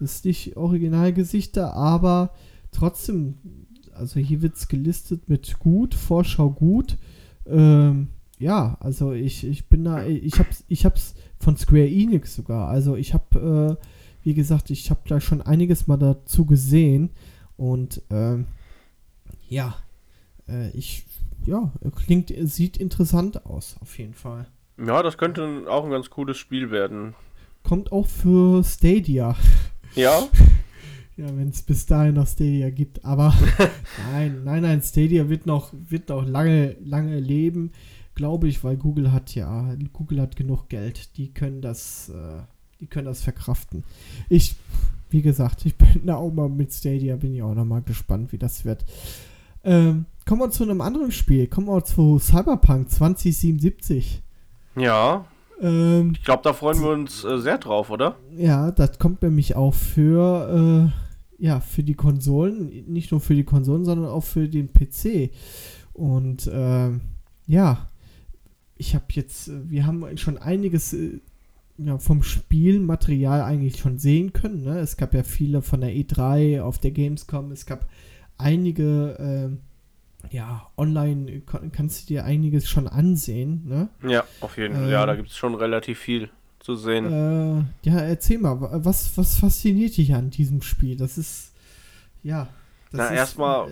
Das 0.00 0.16
ist 0.16 0.24
nicht 0.24 0.56
Originalgesichter, 0.56 1.72
aber 1.72 2.34
trotzdem, 2.72 3.38
also 3.98 4.20
hier 4.20 4.42
wird 4.42 4.56
es 4.56 4.68
gelistet 4.68 5.28
mit 5.28 5.58
gut, 5.58 5.94
Vorschau 5.94 6.50
gut. 6.50 6.96
Ähm, 7.46 8.08
ja, 8.38 8.76
also 8.80 9.12
ich, 9.12 9.46
ich 9.46 9.68
bin 9.68 9.84
da, 9.84 10.04
ich 10.04 10.38
hab's, 10.38 10.64
ich 10.68 10.84
hab's 10.84 11.14
von 11.38 11.56
Square 11.56 11.88
Enix 11.88 12.34
sogar. 12.34 12.68
Also 12.68 12.96
ich 12.96 13.14
hab, 13.14 13.34
äh, 13.36 13.76
wie 14.22 14.34
gesagt, 14.34 14.70
ich 14.70 14.90
habe 14.90 15.00
da 15.06 15.20
schon 15.20 15.42
einiges 15.42 15.86
mal 15.86 15.96
dazu 15.96 16.44
gesehen 16.44 17.10
und 17.56 18.02
ähm, 18.10 18.46
ja, 19.48 19.76
äh, 20.48 20.70
ich, 20.70 21.04
ja, 21.44 21.72
klingt, 21.94 22.32
sieht 22.36 22.76
interessant 22.76 23.46
aus, 23.46 23.76
auf 23.80 23.98
jeden 23.98 24.14
Fall. 24.14 24.46
Ja, 24.78 25.02
das 25.02 25.16
könnte 25.16 25.64
auch 25.68 25.84
ein 25.84 25.90
ganz 25.90 26.10
cooles 26.10 26.36
Spiel 26.36 26.70
werden. 26.70 27.14
Kommt 27.62 27.92
auch 27.92 28.06
für 28.06 28.62
Stadia. 28.62 29.34
Ja. 29.94 30.28
Ja, 31.16 31.34
wenn 31.34 31.48
es 31.48 31.62
bis 31.62 31.86
dahin 31.86 32.14
noch 32.14 32.26
Stadia 32.26 32.68
gibt. 32.70 33.04
Aber 33.04 33.34
nein, 34.12 34.42
nein, 34.44 34.62
nein, 34.62 34.82
Stadia 34.82 35.28
wird 35.28 35.46
noch, 35.46 35.72
wird 35.72 36.10
noch 36.10 36.26
lange, 36.26 36.76
lange 36.84 37.18
leben, 37.18 37.72
glaube 38.14 38.48
ich, 38.48 38.62
weil 38.62 38.76
Google 38.76 39.12
hat 39.12 39.34
ja, 39.34 39.74
Google 39.94 40.20
hat 40.20 40.36
genug 40.36 40.68
Geld. 40.68 41.16
Die 41.16 41.32
können 41.32 41.62
das, 41.62 42.10
äh, 42.10 42.42
die 42.80 42.86
können 42.86 43.06
das 43.06 43.22
verkraften. 43.22 43.82
Ich, 44.28 44.56
wie 45.08 45.22
gesagt, 45.22 45.64
ich 45.64 45.76
bin 45.76 46.04
da 46.04 46.16
auch 46.16 46.32
mal 46.32 46.50
mit 46.50 46.72
Stadia, 46.72 47.16
bin 47.16 47.34
ich 47.34 47.42
auch 47.42 47.54
noch 47.54 47.64
mal 47.64 47.82
gespannt, 47.82 48.32
wie 48.32 48.38
das 48.38 48.66
wird. 48.66 48.84
Ähm, 49.64 50.04
kommen 50.26 50.42
wir 50.42 50.50
zu 50.50 50.64
einem 50.64 50.82
anderen 50.82 51.12
Spiel. 51.12 51.46
Kommen 51.46 51.68
wir 51.68 51.82
zu 51.82 52.18
Cyberpunk 52.18 52.90
2077. 52.90 54.22
Ja. 54.76 55.24
Ähm, 55.60 56.12
ich 56.14 56.22
glaube, 56.22 56.42
da 56.42 56.52
freuen 56.52 56.82
wir 56.82 56.90
uns 56.90 57.24
äh, 57.24 57.38
sehr 57.38 57.56
drauf, 57.58 57.90
oder? 57.90 58.16
Ja, 58.36 58.70
das 58.70 58.98
kommt 58.98 59.22
nämlich 59.22 59.56
auch 59.56 59.72
für, 59.72 60.92
äh, 60.92 61.05
ja, 61.38 61.60
für 61.60 61.82
die 61.82 61.94
Konsolen, 61.94 62.84
nicht 62.86 63.10
nur 63.10 63.20
für 63.20 63.34
die 63.34 63.44
Konsolen, 63.44 63.84
sondern 63.84 64.08
auch 64.08 64.24
für 64.24 64.48
den 64.48 64.72
PC. 64.72 65.30
Und 65.92 66.46
äh, 66.46 66.90
ja, 67.46 67.88
ich 68.76 68.94
habe 68.94 69.06
jetzt, 69.10 69.48
äh, 69.48 69.70
wir 69.70 69.86
haben 69.86 70.16
schon 70.16 70.38
einiges 70.38 70.92
äh, 70.92 71.20
ja, 71.78 71.98
vom 71.98 72.22
Spielmaterial 72.22 73.42
eigentlich 73.42 73.78
schon 73.78 73.98
sehen 73.98 74.32
können. 74.32 74.64
Ne? 74.64 74.78
Es 74.78 74.96
gab 74.96 75.14
ja 75.14 75.22
viele 75.22 75.62
von 75.62 75.80
der 75.80 75.90
E3 75.90 76.62
auf 76.62 76.78
der 76.78 76.90
Gamescom, 76.90 77.52
es 77.52 77.66
gab 77.66 77.88
einige 78.38 79.16
ähm, 79.18 79.58
ja, 80.30 80.70
online 80.76 81.42
kannst 81.72 82.02
du 82.02 82.06
dir 82.14 82.24
einiges 82.24 82.68
schon 82.68 82.88
ansehen, 82.88 83.62
ne? 83.66 83.88
Ja, 84.02 84.24
auf 84.40 84.56
jeden 84.58 84.74
Fall. 84.74 84.88
Äh, 84.88 84.92
ja, 84.92 85.06
da 85.06 85.14
gibt 85.14 85.28
es 85.28 85.36
schon 85.36 85.54
relativ 85.54 85.98
viel 85.98 86.30
zu 86.66 86.74
sehen. 86.74 87.68
Äh, 87.84 87.88
ja, 87.88 88.00
erzähl 88.00 88.38
mal, 88.38 88.58
was, 88.60 89.16
was 89.16 89.38
fasziniert 89.38 89.96
dich 89.96 90.12
an 90.14 90.30
diesem 90.30 90.62
Spiel? 90.62 90.96
Das 90.96 91.16
ist, 91.16 91.52
ja. 92.24 92.48
Das 92.90 93.10
Na, 93.10 93.14
erstmal, 93.14 93.70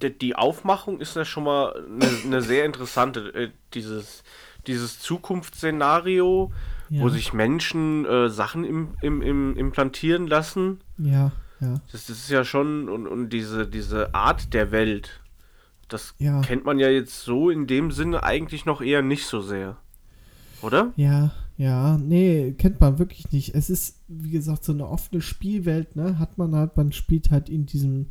äh, 0.00 0.10
die 0.10 0.34
Aufmachung 0.34 1.00
ist 1.00 1.14
ja 1.14 1.24
schon 1.24 1.44
mal 1.44 1.72
eine, 1.72 2.10
eine 2.24 2.42
sehr 2.42 2.64
interessante. 2.64 3.32
Äh, 3.32 3.50
dieses, 3.74 4.24
dieses 4.66 4.98
Zukunftsszenario, 4.98 6.50
ja. 6.90 7.02
wo 7.02 7.08
sich 7.10 7.32
Menschen 7.32 8.04
äh, 8.06 8.28
Sachen 8.28 8.64
im, 8.64 8.88
im, 9.02 9.22
im, 9.22 9.56
implantieren 9.56 10.26
lassen. 10.26 10.80
Ja, 10.98 11.30
ja. 11.60 11.80
Das, 11.92 12.06
das 12.06 12.18
ist 12.18 12.30
ja 12.30 12.44
schon, 12.44 12.88
und, 12.88 13.06
und 13.06 13.28
diese, 13.28 13.68
diese 13.68 14.16
Art 14.16 14.52
der 14.52 14.72
Welt 14.72 15.20
das 15.88 16.14
ja. 16.18 16.40
kennt 16.40 16.64
man 16.64 16.78
ja 16.78 16.88
jetzt 16.88 17.22
so 17.22 17.50
in 17.50 17.66
dem 17.66 17.90
Sinne 17.90 18.22
eigentlich 18.22 18.64
noch 18.64 18.80
eher 18.80 19.02
nicht 19.02 19.26
so 19.26 19.42
sehr. 19.42 19.76
Oder? 20.62 20.92
Ja, 20.96 21.32
ja, 21.62 21.96
nee, 21.96 22.54
kennt 22.58 22.80
man 22.80 22.98
wirklich 22.98 23.30
nicht. 23.30 23.54
Es 23.54 23.70
ist, 23.70 24.02
wie 24.08 24.30
gesagt, 24.30 24.64
so 24.64 24.72
eine 24.72 24.88
offene 24.88 25.20
Spielwelt, 25.20 25.94
ne? 25.94 26.18
Hat 26.18 26.36
man 26.36 26.56
halt, 26.56 26.76
man 26.76 26.90
spielt 26.90 27.30
halt 27.30 27.48
in 27.48 27.66
diesem, 27.66 28.08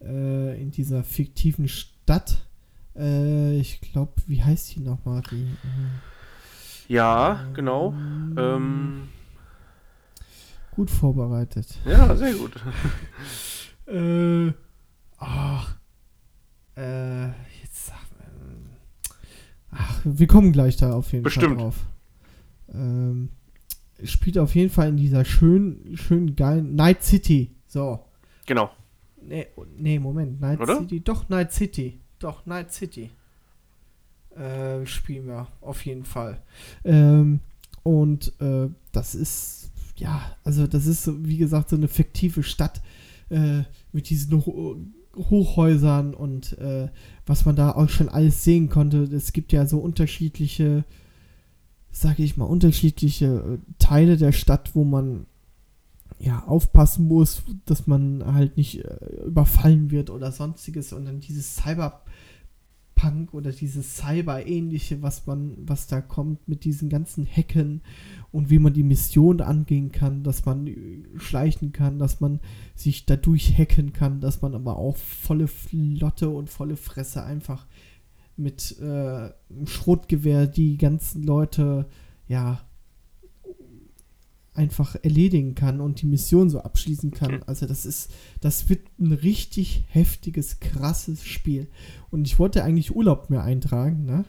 äh, 0.00 0.58
in 0.58 0.70
dieser 0.70 1.04
fiktiven 1.04 1.68
Stadt. 1.68 2.46
Äh, 2.96 3.58
ich 3.58 3.82
glaube, 3.82 4.14
wie 4.26 4.42
heißt 4.42 4.74
die 4.74 4.80
nochmal? 4.80 5.20
Die, 5.30 5.42
äh, 5.42 6.94
ja, 6.94 7.44
genau. 7.52 7.92
Ähm, 8.38 9.08
gut 10.74 10.90
vorbereitet. 10.90 11.66
Ja, 11.84 12.16
sehr 12.16 12.32
gut. 12.32 12.54
äh, 13.86 14.50
ach, 15.18 15.76
äh, 16.74 17.26
jetzt. 17.62 17.92
Ähm, 18.22 18.70
ach, 19.72 20.00
wir 20.04 20.26
kommen 20.26 20.52
gleich 20.52 20.78
da 20.78 20.94
auf 20.94 21.12
jeden 21.12 21.24
Bestimmt. 21.24 21.48
Fall 21.48 21.56
drauf. 21.56 21.84
Ähm, 22.72 23.30
spielt 24.04 24.38
auf 24.38 24.54
jeden 24.54 24.70
Fall 24.70 24.88
in 24.88 24.96
dieser 24.96 25.24
schönen, 25.24 25.96
schönen 25.96 26.36
geilen 26.36 26.74
Night 26.74 27.02
City. 27.02 27.54
So. 27.66 28.00
Genau. 28.46 28.70
Nee, 29.22 29.46
nee 29.76 29.98
Moment. 29.98 30.40
Night 30.40 30.60
Oder? 30.60 30.78
City. 30.78 31.00
Doch, 31.00 31.28
Night 31.28 31.52
City. 31.52 32.00
Doch, 32.18 32.46
Night 32.46 32.72
City. 32.72 33.10
Äh, 34.36 34.86
spielen 34.86 35.26
wir 35.26 35.48
auf 35.60 35.84
jeden 35.84 36.04
Fall. 36.04 36.40
Ähm, 36.84 37.40
und 37.82 38.32
äh, 38.40 38.68
das 38.92 39.14
ist, 39.14 39.70
ja, 39.96 40.36
also 40.44 40.66
das 40.66 40.86
ist, 40.86 41.10
wie 41.24 41.38
gesagt, 41.38 41.70
so 41.70 41.76
eine 41.76 41.88
fiktive 41.88 42.42
Stadt 42.42 42.80
äh, 43.30 43.62
mit 43.92 44.10
diesen 44.10 44.42
Hochhäusern 45.16 46.14
und 46.14 46.56
äh, 46.58 46.88
was 47.26 47.44
man 47.44 47.56
da 47.56 47.72
auch 47.72 47.88
schon 47.88 48.08
alles 48.08 48.44
sehen 48.44 48.68
konnte. 48.68 49.02
Es 49.04 49.32
gibt 49.32 49.52
ja 49.52 49.66
so 49.66 49.78
unterschiedliche, 49.78 50.84
sage 51.90 52.22
ich 52.22 52.36
mal, 52.36 52.44
unterschiedliche 52.44 53.26
äh, 53.26 53.58
Teile 53.78 54.16
der 54.16 54.32
Stadt, 54.32 54.74
wo 54.74 54.84
man 54.84 55.26
ja, 56.18 56.44
aufpassen 56.44 57.06
muss, 57.06 57.42
dass 57.64 57.86
man 57.86 58.24
halt 58.26 58.56
nicht 58.56 58.84
äh, 58.84 59.24
überfallen 59.26 59.90
wird 59.90 60.10
oder 60.10 60.32
sonstiges 60.32 60.92
und 60.92 61.04
dann 61.04 61.20
dieses 61.20 61.56
Cyberpunk 61.56 63.32
oder 63.32 63.52
dieses 63.52 63.96
Cyber-ähnliche, 63.96 65.00
was 65.00 65.26
man, 65.26 65.56
was 65.58 65.86
da 65.86 66.00
kommt 66.00 66.48
mit 66.48 66.64
diesen 66.64 66.88
ganzen 66.88 67.24
Hacken 67.24 67.82
und 68.32 68.50
wie 68.50 68.58
man 68.58 68.72
die 68.72 68.82
Mission 68.82 69.40
angehen 69.40 69.92
kann, 69.92 70.24
dass 70.24 70.44
man 70.44 70.66
äh, 70.66 71.04
schleichen 71.16 71.70
kann, 71.72 72.00
dass 72.00 72.20
man 72.20 72.40
sich 72.74 73.06
dadurch 73.06 73.56
hacken 73.56 73.92
kann, 73.92 74.20
dass 74.20 74.42
man 74.42 74.56
aber 74.56 74.76
auch 74.76 74.96
volle 74.96 75.46
Flotte 75.46 76.30
und 76.30 76.50
volle 76.50 76.76
Fresse 76.76 77.22
einfach 77.22 77.66
mit 78.38 78.78
äh, 78.80 79.30
Schrotgewehr 79.66 80.46
die 80.46 80.78
ganzen 80.78 81.22
Leute 81.24 81.86
ja 82.26 82.60
einfach 84.58 84.96
erledigen 85.02 85.54
kann 85.54 85.80
und 85.80 86.02
die 86.02 86.06
Mission 86.06 86.50
so 86.50 86.60
abschließen 86.60 87.12
kann. 87.12 87.44
Also 87.44 87.66
das 87.66 87.86
ist, 87.86 88.10
das 88.40 88.68
wird 88.68 88.80
ein 88.98 89.12
richtig 89.12 89.84
heftiges, 89.88 90.58
krasses 90.58 91.24
Spiel. 91.24 91.68
Und 92.10 92.26
ich 92.26 92.38
wollte 92.40 92.64
eigentlich 92.64 92.94
Urlaub 92.94 93.30
mir 93.30 93.42
eintragen, 93.42 94.04
ne? 94.04 94.24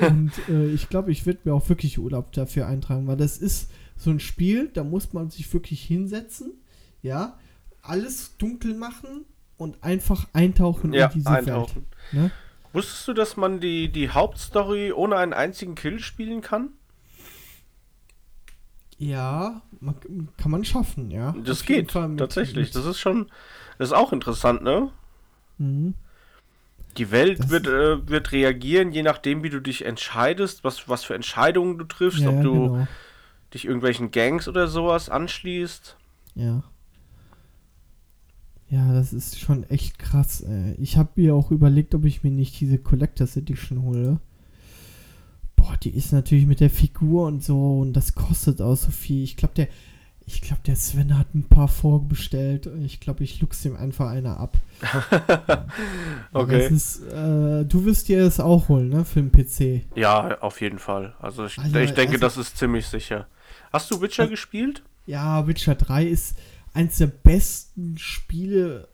Und 0.00 0.32
äh, 0.48 0.68
ich 0.68 0.88
glaube, 0.88 1.12
ich 1.12 1.26
werde 1.26 1.40
mir 1.44 1.54
auch 1.54 1.68
wirklich 1.68 1.98
Urlaub 1.98 2.32
dafür 2.32 2.66
eintragen, 2.66 3.06
weil 3.06 3.18
das 3.18 3.36
ist 3.36 3.70
so 3.96 4.10
ein 4.10 4.18
Spiel, 4.18 4.68
da 4.72 4.82
muss 4.82 5.12
man 5.12 5.30
sich 5.30 5.52
wirklich 5.52 5.82
hinsetzen, 5.82 6.54
ja, 7.02 7.38
alles 7.82 8.36
dunkel 8.38 8.74
machen 8.74 9.26
und 9.56 9.84
einfach 9.84 10.26
eintauchen 10.32 10.92
Ja, 10.92 11.06
in 11.06 11.12
diese 11.12 11.30
eintauchen. 11.30 11.84
Welt. 12.12 12.24
Ne? 12.24 12.30
Wusstest 12.74 13.08
du, 13.08 13.12
dass 13.14 13.36
man 13.38 13.60
die, 13.60 13.88
die 13.88 14.10
Hauptstory 14.10 14.92
ohne 14.92 15.16
einen 15.16 15.32
einzigen 15.32 15.74
Kill 15.76 15.98
spielen 16.00 16.42
kann? 16.42 16.70
Ja, 18.98 19.62
man, 19.80 19.94
kann 20.36 20.50
man 20.50 20.64
schaffen, 20.64 21.10
ja. 21.10 21.34
Das 21.44 21.60
Auf 21.62 21.66
geht, 21.66 21.90
tatsächlich. 21.90 22.68
mit- 22.68 22.76
Das 22.76 22.84
ist 22.86 23.00
schon, 23.00 23.30
das 23.78 23.88
ist 23.88 23.92
auch 23.94 24.12
interessant, 24.12 24.62
ne? 24.62 24.90
Mhm. 25.58 25.94
Die 26.96 27.10
Welt 27.10 27.40
Das- 27.40 27.50
wird, 27.50 27.66
äh, 27.66 28.08
wird 28.08 28.30
reagieren, 28.32 28.92
je 28.92 29.02
nachdem, 29.02 29.42
wie 29.42 29.50
du 29.50 29.60
dich 29.60 29.84
entscheidest, 29.84 30.62
was, 30.62 30.88
was 30.88 31.02
für 31.04 31.14
Entscheidungen 31.14 31.76
du 31.78 31.84
triffst, 31.84 32.20
Ja, 32.20 32.28
ob 32.30 32.42
du 32.42 32.52
genau. 32.52 32.88
dich 33.52 33.64
irgendwelchen 33.64 34.10
Gangs 34.12 34.46
oder 34.46 34.68
sowas 34.68 35.08
anschließt. 35.08 35.96
Ja. 36.36 36.62
Ja, 38.74 38.92
das 38.92 39.12
ist 39.12 39.38
schon 39.38 39.62
echt 39.70 39.98
krass. 39.98 40.40
Ey. 40.40 40.74
Ich 40.78 40.96
habe 40.96 41.10
mir 41.16 41.34
auch 41.34 41.50
überlegt, 41.50 41.94
ob 41.94 42.04
ich 42.04 42.24
mir 42.24 42.30
nicht 42.32 42.58
diese 42.60 42.78
Collectors 42.78 43.36
Edition 43.36 43.82
hole. 43.82 44.18
Boah, 45.56 45.76
die 45.82 45.90
ist 45.90 46.12
natürlich 46.12 46.46
mit 46.46 46.58
der 46.60 46.70
Figur 46.70 47.26
und 47.26 47.42
so 47.44 47.78
und 47.80 47.92
das 47.92 48.14
kostet 48.14 48.60
auch 48.60 48.76
so 48.76 48.90
viel. 48.90 49.22
Ich 49.22 49.36
glaube, 49.36 49.54
der, 49.54 49.68
ich 50.26 50.40
glaube, 50.42 50.62
der 50.66 50.74
Sven 50.76 51.16
hat 51.16 51.34
ein 51.34 51.44
paar 51.44 51.68
vorbestellt. 51.68 52.68
Ich 52.84 52.98
glaube, 53.00 53.22
ich 53.24 53.40
lux 53.40 53.64
ihm 53.64 53.76
einfach 53.76 54.10
eine 54.10 54.36
ab. 54.38 54.56
Okay. 56.32 56.66
Ist, 56.66 57.00
äh, 57.12 57.64
du 57.64 57.84
wirst 57.84 58.08
dir 58.08 58.24
das 58.24 58.40
auch 58.40 58.68
holen, 58.68 58.88
ne, 58.88 59.04
für 59.04 59.22
den 59.22 59.30
PC. 59.30 59.84
Ja, 59.96 60.38
auf 60.40 60.60
jeden 60.60 60.78
Fall. 60.80 61.14
Also 61.20 61.46
ich, 61.46 61.58
Also, 61.58 61.78
ich 61.78 61.92
denke, 61.92 62.14
also- 62.14 62.20
das 62.26 62.36
ist 62.36 62.56
ziemlich 62.58 62.86
sicher. 62.86 63.26
Hast 63.72 63.90
du 63.90 64.00
Witcher 64.00 64.22
Also- 64.24 64.30
gespielt? 64.32 64.82
Ja, 65.06 65.46
Witcher 65.46 65.74
3 65.74 66.06
ist 66.06 66.36
eins 66.74 66.98
der 66.98 67.06
besten 67.06 67.96
Spiele 67.96 68.88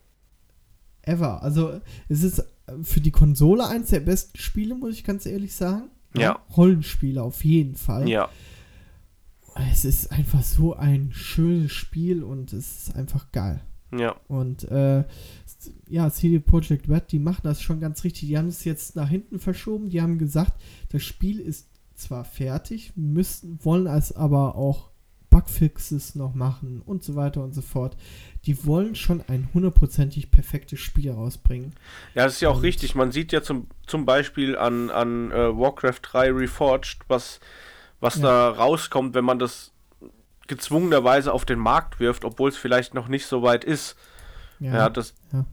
ever. 1.02 1.42
Also, 1.42 1.80
es 2.08 2.22
ist 2.22 2.44
für 2.82 3.00
die 3.00 3.10
Konsole 3.10 3.66
eins 3.66 3.90
der 3.90 4.00
besten 4.00 4.38
Spiele, 4.38 4.74
muss 4.74 4.94
ich 4.94 5.04
ganz 5.04 5.26
ehrlich 5.26 5.54
sagen. 5.54 5.90
Ja. 6.16 6.40
Rollenspiele 6.56 7.22
auf 7.22 7.44
jeden 7.44 7.74
Fall. 7.74 8.08
Ja. 8.08 8.28
Es 9.72 9.84
ist 9.84 10.12
einfach 10.12 10.42
so 10.42 10.74
ein 10.74 11.10
schönes 11.12 11.72
Spiel 11.72 12.22
und 12.22 12.52
es 12.52 12.88
ist 12.88 12.96
einfach 12.96 13.32
geil. 13.32 13.60
Ja. 13.96 14.14
Und 14.28 14.64
äh, 14.64 15.04
ja, 15.88 16.10
CD 16.10 16.38
Projekt 16.38 16.88
Red, 16.88 17.10
die 17.10 17.18
machen 17.18 17.42
das 17.42 17.60
schon 17.60 17.80
ganz 17.80 18.04
richtig. 18.04 18.28
Die 18.28 18.38
haben 18.38 18.48
es 18.48 18.64
jetzt 18.64 18.96
nach 18.96 19.08
hinten 19.08 19.38
verschoben. 19.38 19.90
Die 19.90 20.00
haben 20.00 20.18
gesagt, 20.18 20.60
das 20.90 21.02
Spiel 21.02 21.40
ist 21.40 21.68
zwar 21.94 22.24
fertig, 22.24 22.92
müssen, 22.96 23.58
wollen 23.64 23.86
es 23.86 24.12
aber 24.12 24.54
auch 24.54 24.89
Bugfixes 25.30 26.14
noch 26.16 26.34
machen 26.34 26.82
und 26.84 27.02
so 27.04 27.14
weiter 27.14 27.42
und 27.42 27.54
so 27.54 27.62
fort. 27.62 27.96
Die 28.46 28.66
wollen 28.66 28.94
schon 28.94 29.22
ein 29.28 29.48
hundertprozentig 29.54 30.30
perfektes 30.30 30.80
Spiel 30.80 31.10
rausbringen. 31.10 31.74
Ja, 32.14 32.24
das 32.24 32.34
ist 32.34 32.40
ja 32.40 32.48
auch 32.50 32.56
Und- 32.56 32.62
richtig. 32.62 32.94
Man 32.94 33.12
sieht 33.12 33.32
ja 33.32 33.42
zum, 33.42 33.68
zum 33.86 34.04
Beispiel 34.04 34.56
an, 34.58 34.90
an 34.90 35.30
äh, 35.30 35.56
Warcraft 35.56 36.00
3 36.02 36.30
Reforged, 36.32 36.98
was, 37.08 37.40
was 38.00 38.16
Ja. 38.16 38.22
da 38.22 38.48
rauskommt, 38.50 39.14
wenn 39.14 39.24
man 39.24 39.38
das 39.38 39.72
gezwungenerweise 40.48 41.32
auf 41.32 41.44
den 41.44 41.58
Markt 41.58 42.00
wirft, 42.00 42.24
obwohl 42.24 42.48
es 42.48 42.56
vielleicht 42.56 42.94
noch 42.94 43.08
nicht 43.08 43.26
so 43.26 43.42
weit 43.42 43.64
ist. 43.64 43.96
Ja, 44.58 44.90
das. 44.90 45.14
ja. 45.32 45.44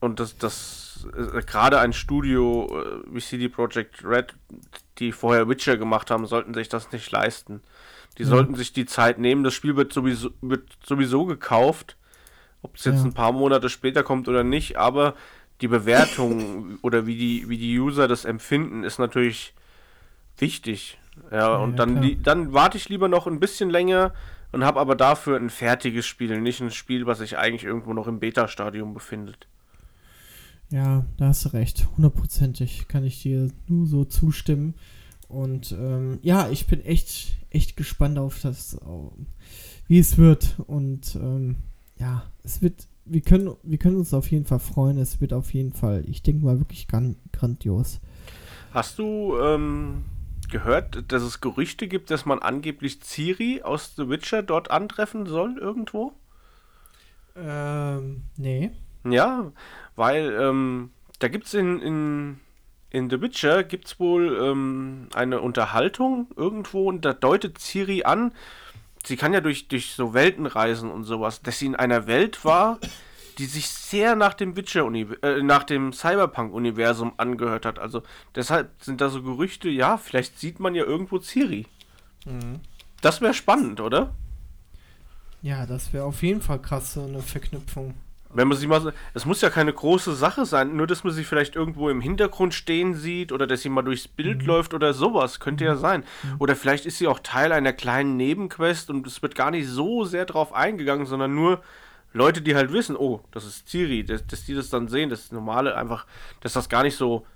Und 0.00 0.18
das, 0.18 0.36
das 0.36 1.06
äh, 1.16 1.42
gerade 1.42 1.78
ein 1.78 1.92
Studio 1.92 2.66
äh, 2.82 3.02
wie 3.14 3.20
CD 3.20 3.48
Projekt 3.48 4.04
Red, 4.04 4.34
die 4.98 5.12
vorher 5.12 5.48
Witcher 5.48 5.76
gemacht 5.76 6.10
haben, 6.10 6.26
sollten 6.26 6.54
sich 6.54 6.68
das 6.68 6.90
nicht 6.92 7.10
leisten. 7.12 7.62
Die 8.18 8.22
Ja. 8.24 8.28
sollten 8.28 8.54
sich 8.54 8.72
die 8.72 8.86
Zeit 8.86 9.18
nehmen. 9.18 9.42
Das 9.44 9.54
Spiel 9.54 9.76
wird 9.76 9.92
sowieso, 9.92 10.30
wird 10.40 10.70
sowieso 10.84 11.24
gekauft, 11.24 11.96
ob 12.62 12.76
es 12.76 12.84
jetzt 12.84 12.98
Ja. 12.98 13.04
ein 13.04 13.14
paar 13.14 13.32
Monate 13.32 13.68
später 13.68 14.02
kommt 14.02 14.28
oder 14.28 14.44
nicht, 14.44 14.76
aber 14.76 15.14
die 15.60 15.68
Bewertung 15.68 16.78
oder 16.82 17.06
wie 17.06 17.16
die, 17.16 17.48
wie 17.48 17.58
die 17.58 17.78
User 17.78 18.08
das 18.08 18.24
empfinden, 18.24 18.84
ist 18.84 18.98
natürlich 18.98 19.54
wichtig. 20.38 20.98
Ja, 21.30 21.38
Ja, 21.38 21.56
und 21.58 21.76
dann, 21.78 22.00
klar. 22.00 22.10
dann 22.22 22.52
warte 22.52 22.76
ich 22.78 22.88
lieber 22.88 23.08
noch 23.08 23.26
ein 23.26 23.40
bisschen 23.40 23.70
länger 23.70 24.12
und 24.52 24.64
habe 24.64 24.80
aber 24.80 24.94
dafür 24.96 25.36
ein 25.38 25.50
fertiges 25.50 26.06
Spiel, 26.06 26.40
nicht 26.40 26.60
ein 26.60 26.70
Spiel, 26.70 27.06
was 27.06 27.18
sich 27.18 27.38
eigentlich 27.38 27.64
irgendwo 27.64 27.92
noch 27.94 28.06
im 28.06 28.18
Beta-Stadium 28.20 28.92
befindet. 28.94 29.46
Ja, 30.70 31.04
da 31.18 31.26
hast 31.28 31.44
du 31.44 31.50
recht. 31.50 31.86
Hundertprozentig 31.96 32.88
kann 32.88 33.04
ich 33.04 33.20
dir 33.22 33.50
nur 33.68 33.86
so 33.86 34.04
zustimmen. 34.04 34.74
Und 35.28 35.72
ähm, 35.72 36.18
ja, 36.22 36.48
ich 36.50 36.66
bin 36.66 36.80
echt, 36.82 37.36
echt 37.54 37.76
gespannt 37.76 38.18
auf 38.18 38.40
das, 38.40 38.78
wie 39.86 39.98
es 39.98 40.18
wird. 40.18 40.56
Und 40.66 41.14
ähm, 41.16 41.56
ja, 41.98 42.24
es 42.42 42.62
wird, 42.62 42.88
wir 43.04 43.20
können, 43.20 43.54
wir 43.62 43.78
können 43.78 43.96
uns 43.96 44.14
auf 44.14 44.30
jeden 44.30 44.44
Fall 44.44 44.58
freuen. 44.58 44.98
Es 44.98 45.20
wird 45.20 45.32
auf 45.32 45.52
jeden 45.54 45.72
Fall, 45.72 46.04
ich 46.06 46.22
denke 46.22 46.44
mal, 46.44 46.58
wirklich 46.58 46.88
gran 46.88 47.16
grandios. 47.32 48.00
Hast 48.72 48.98
du 48.98 49.36
ähm, 49.38 50.04
gehört, 50.50 51.10
dass 51.12 51.22
es 51.22 51.40
Gerüchte 51.40 51.88
gibt, 51.88 52.10
dass 52.10 52.24
man 52.24 52.38
angeblich 52.38 53.00
Ciri 53.00 53.62
aus 53.62 53.94
The 53.96 54.08
Witcher 54.08 54.42
dort 54.42 54.70
antreffen 54.70 55.26
soll 55.26 55.58
irgendwo? 55.58 56.12
Ähm, 57.36 58.22
nee. 58.36 58.70
Ja, 59.04 59.52
weil 59.96 60.36
ähm, 60.40 60.90
da 61.18 61.28
gibt 61.28 61.46
es 61.46 61.54
in, 61.54 61.80
in, 61.80 62.40
in 62.92 63.08
The 63.08 63.20
Witcher 63.20 63.64
gibt's 63.64 63.98
wohl 63.98 64.38
ähm, 64.42 65.08
eine 65.14 65.40
Unterhaltung 65.40 66.28
irgendwo 66.36 66.88
und 66.88 67.04
da 67.04 67.14
deutet 67.14 67.58
Ciri 67.58 68.04
an, 68.04 68.32
sie 69.04 69.16
kann 69.16 69.32
ja 69.32 69.40
durch, 69.40 69.68
durch 69.68 69.92
so 69.92 70.12
Welten 70.12 70.46
reisen 70.46 70.90
und 70.90 71.04
sowas, 71.04 71.40
dass 71.42 71.58
sie 71.58 71.66
in 71.66 71.74
einer 71.74 72.06
Welt 72.06 72.44
war, 72.44 72.78
die 73.38 73.46
sich 73.46 73.68
sehr 73.68 74.14
nach 74.14 74.34
dem 74.34 74.56
Witcher 74.56 74.86
äh, 75.22 75.42
nach 75.42 75.64
dem 75.64 75.94
Cyberpunk-Universum 75.94 77.14
angehört 77.16 77.64
hat. 77.64 77.78
Also 77.78 78.02
deshalb 78.34 78.70
sind 78.82 79.00
da 79.00 79.08
so 79.08 79.22
Gerüchte, 79.22 79.70
ja, 79.70 79.96
vielleicht 79.96 80.38
sieht 80.38 80.60
man 80.60 80.74
ja 80.74 80.84
irgendwo 80.84 81.18
Ciri. 81.18 81.66
Das 83.00 83.22
wäre 83.22 83.32
spannend, 83.32 83.80
oder? 83.80 84.14
Ja, 85.40 85.64
das 85.66 85.92
wäre 85.94 86.04
auf 86.04 86.22
jeden 86.22 86.42
Fall 86.42 86.60
krass, 86.60 86.92
so 86.92 87.04
eine 87.04 87.20
Verknüpfung. 87.20 87.94
Wenn 88.34 88.48
man 88.48 88.56
sie 88.56 88.66
mal 88.66 88.80
so, 88.80 88.92
es 89.14 89.26
muss 89.26 89.42
ja 89.42 89.50
keine 89.50 89.72
große 89.72 90.14
Sache 90.14 90.46
sein, 90.46 90.74
nur 90.76 90.86
dass 90.86 91.04
man 91.04 91.12
sie 91.12 91.24
vielleicht 91.24 91.54
irgendwo 91.54 91.90
im 91.90 92.00
Hintergrund 92.00 92.54
stehen 92.54 92.94
sieht 92.94 93.30
oder 93.30 93.46
dass 93.46 93.60
sie 93.60 93.68
mal 93.68 93.82
durchs 93.82 94.08
Bild 94.08 94.44
läuft 94.44 94.72
oder 94.72 94.94
sowas, 94.94 95.38
könnte 95.38 95.64
ja 95.64 95.76
sein. 95.76 96.04
Oder 96.38 96.56
vielleicht 96.56 96.86
ist 96.86 96.98
sie 96.98 97.08
auch 97.08 97.18
Teil 97.18 97.52
einer 97.52 97.72
kleinen 97.72 98.16
Nebenquest 98.16 98.88
und 98.90 99.06
es 99.06 99.20
wird 99.20 99.34
gar 99.34 99.50
nicht 99.50 99.68
so 99.68 100.04
sehr 100.04 100.24
drauf 100.24 100.54
eingegangen, 100.54 101.06
sondern 101.06 101.34
nur 101.34 101.62
Leute, 102.14 102.42
die 102.42 102.54
halt 102.54 102.72
wissen, 102.72 102.96
oh, 102.96 103.20
das 103.30 103.44
ist 103.44 103.68
Ciri, 103.68 104.04
dass, 104.04 104.26
dass 104.26 104.44
die 104.44 104.54
das 104.54 104.70
dann 104.70 104.88
sehen, 104.88 105.10
das 105.10 105.32
normale 105.32 105.76
einfach, 105.76 106.06
dass 106.40 106.52
das 106.52 106.68
gar 106.68 106.82
nicht 106.82 106.96
so 106.96 107.26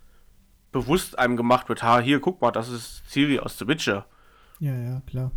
bewusst 0.73 1.19
einem 1.19 1.37
gemacht 1.37 1.69
wird, 1.69 1.83
ha, 1.83 2.01
hier, 2.01 2.21
guck 2.21 2.41
mal, 2.41 2.51
das 2.51 2.69
ist 2.69 3.03
Ciri 3.11 3.39
aus 3.39 3.59
The 3.59 3.67
Witcher. 3.67 4.07
Ja, 4.61 4.75
ja, 4.75 5.01
klar. 5.07 5.31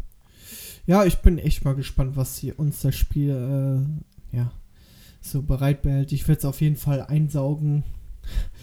Ja, 0.86 1.06
ich 1.06 1.20
bin 1.20 1.38
echt 1.38 1.64
mal 1.66 1.76
gespannt, 1.76 2.16
was 2.16 2.38
sie 2.38 2.52
uns 2.52 2.82
das 2.82 2.96
Spiel, 2.96 3.30
äh, 4.34 4.36
ja, 4.36 4.52
so 5.22 5.42
bereit 5.42 5.82
behält. 5.82 6.12
Ich 6.12 6.28
werde 6.28 6.40
es 6.40 6.46
auf 6.46 6.62
jeden 6.62 6.76
Fall 6.78 7.02
einsaugen 7.02 7.84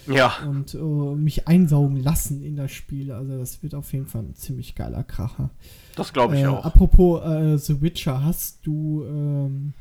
Ja, 0.07 0.37
und 0.47 0.75
äh, 0.75 0.79
mich 0.79 1.49
einsaugen 1.49 2.03
lassen 2.03 2.43
in 2.43 2.57
das 2.57 2.71
Spiel. 2.73 3.11
Also 3.13 3.37
das 3.39 3.63
wird 3.63 3.75
auf 3.75 3.93
jeden 3.93 4.07
Fall 4.07 4.23
ein 4.23 4.35
ziemlich 4.35 4.75
geiler 4.75 5.03
Kracher. 5.05 5.51
das 5.97 6.13
glaube 6.13 6.37
ich 6.37 6.43
äh, 6.43 6.47
auch. 6.47 6.65
Apropos 6.65 7.23
äh, 7.25 7.59
The 7.59 7.81
Witcher, 7.83 8.23
hast 8.25 8.65
du 8.67 9.05
ähm, 9.05 9.73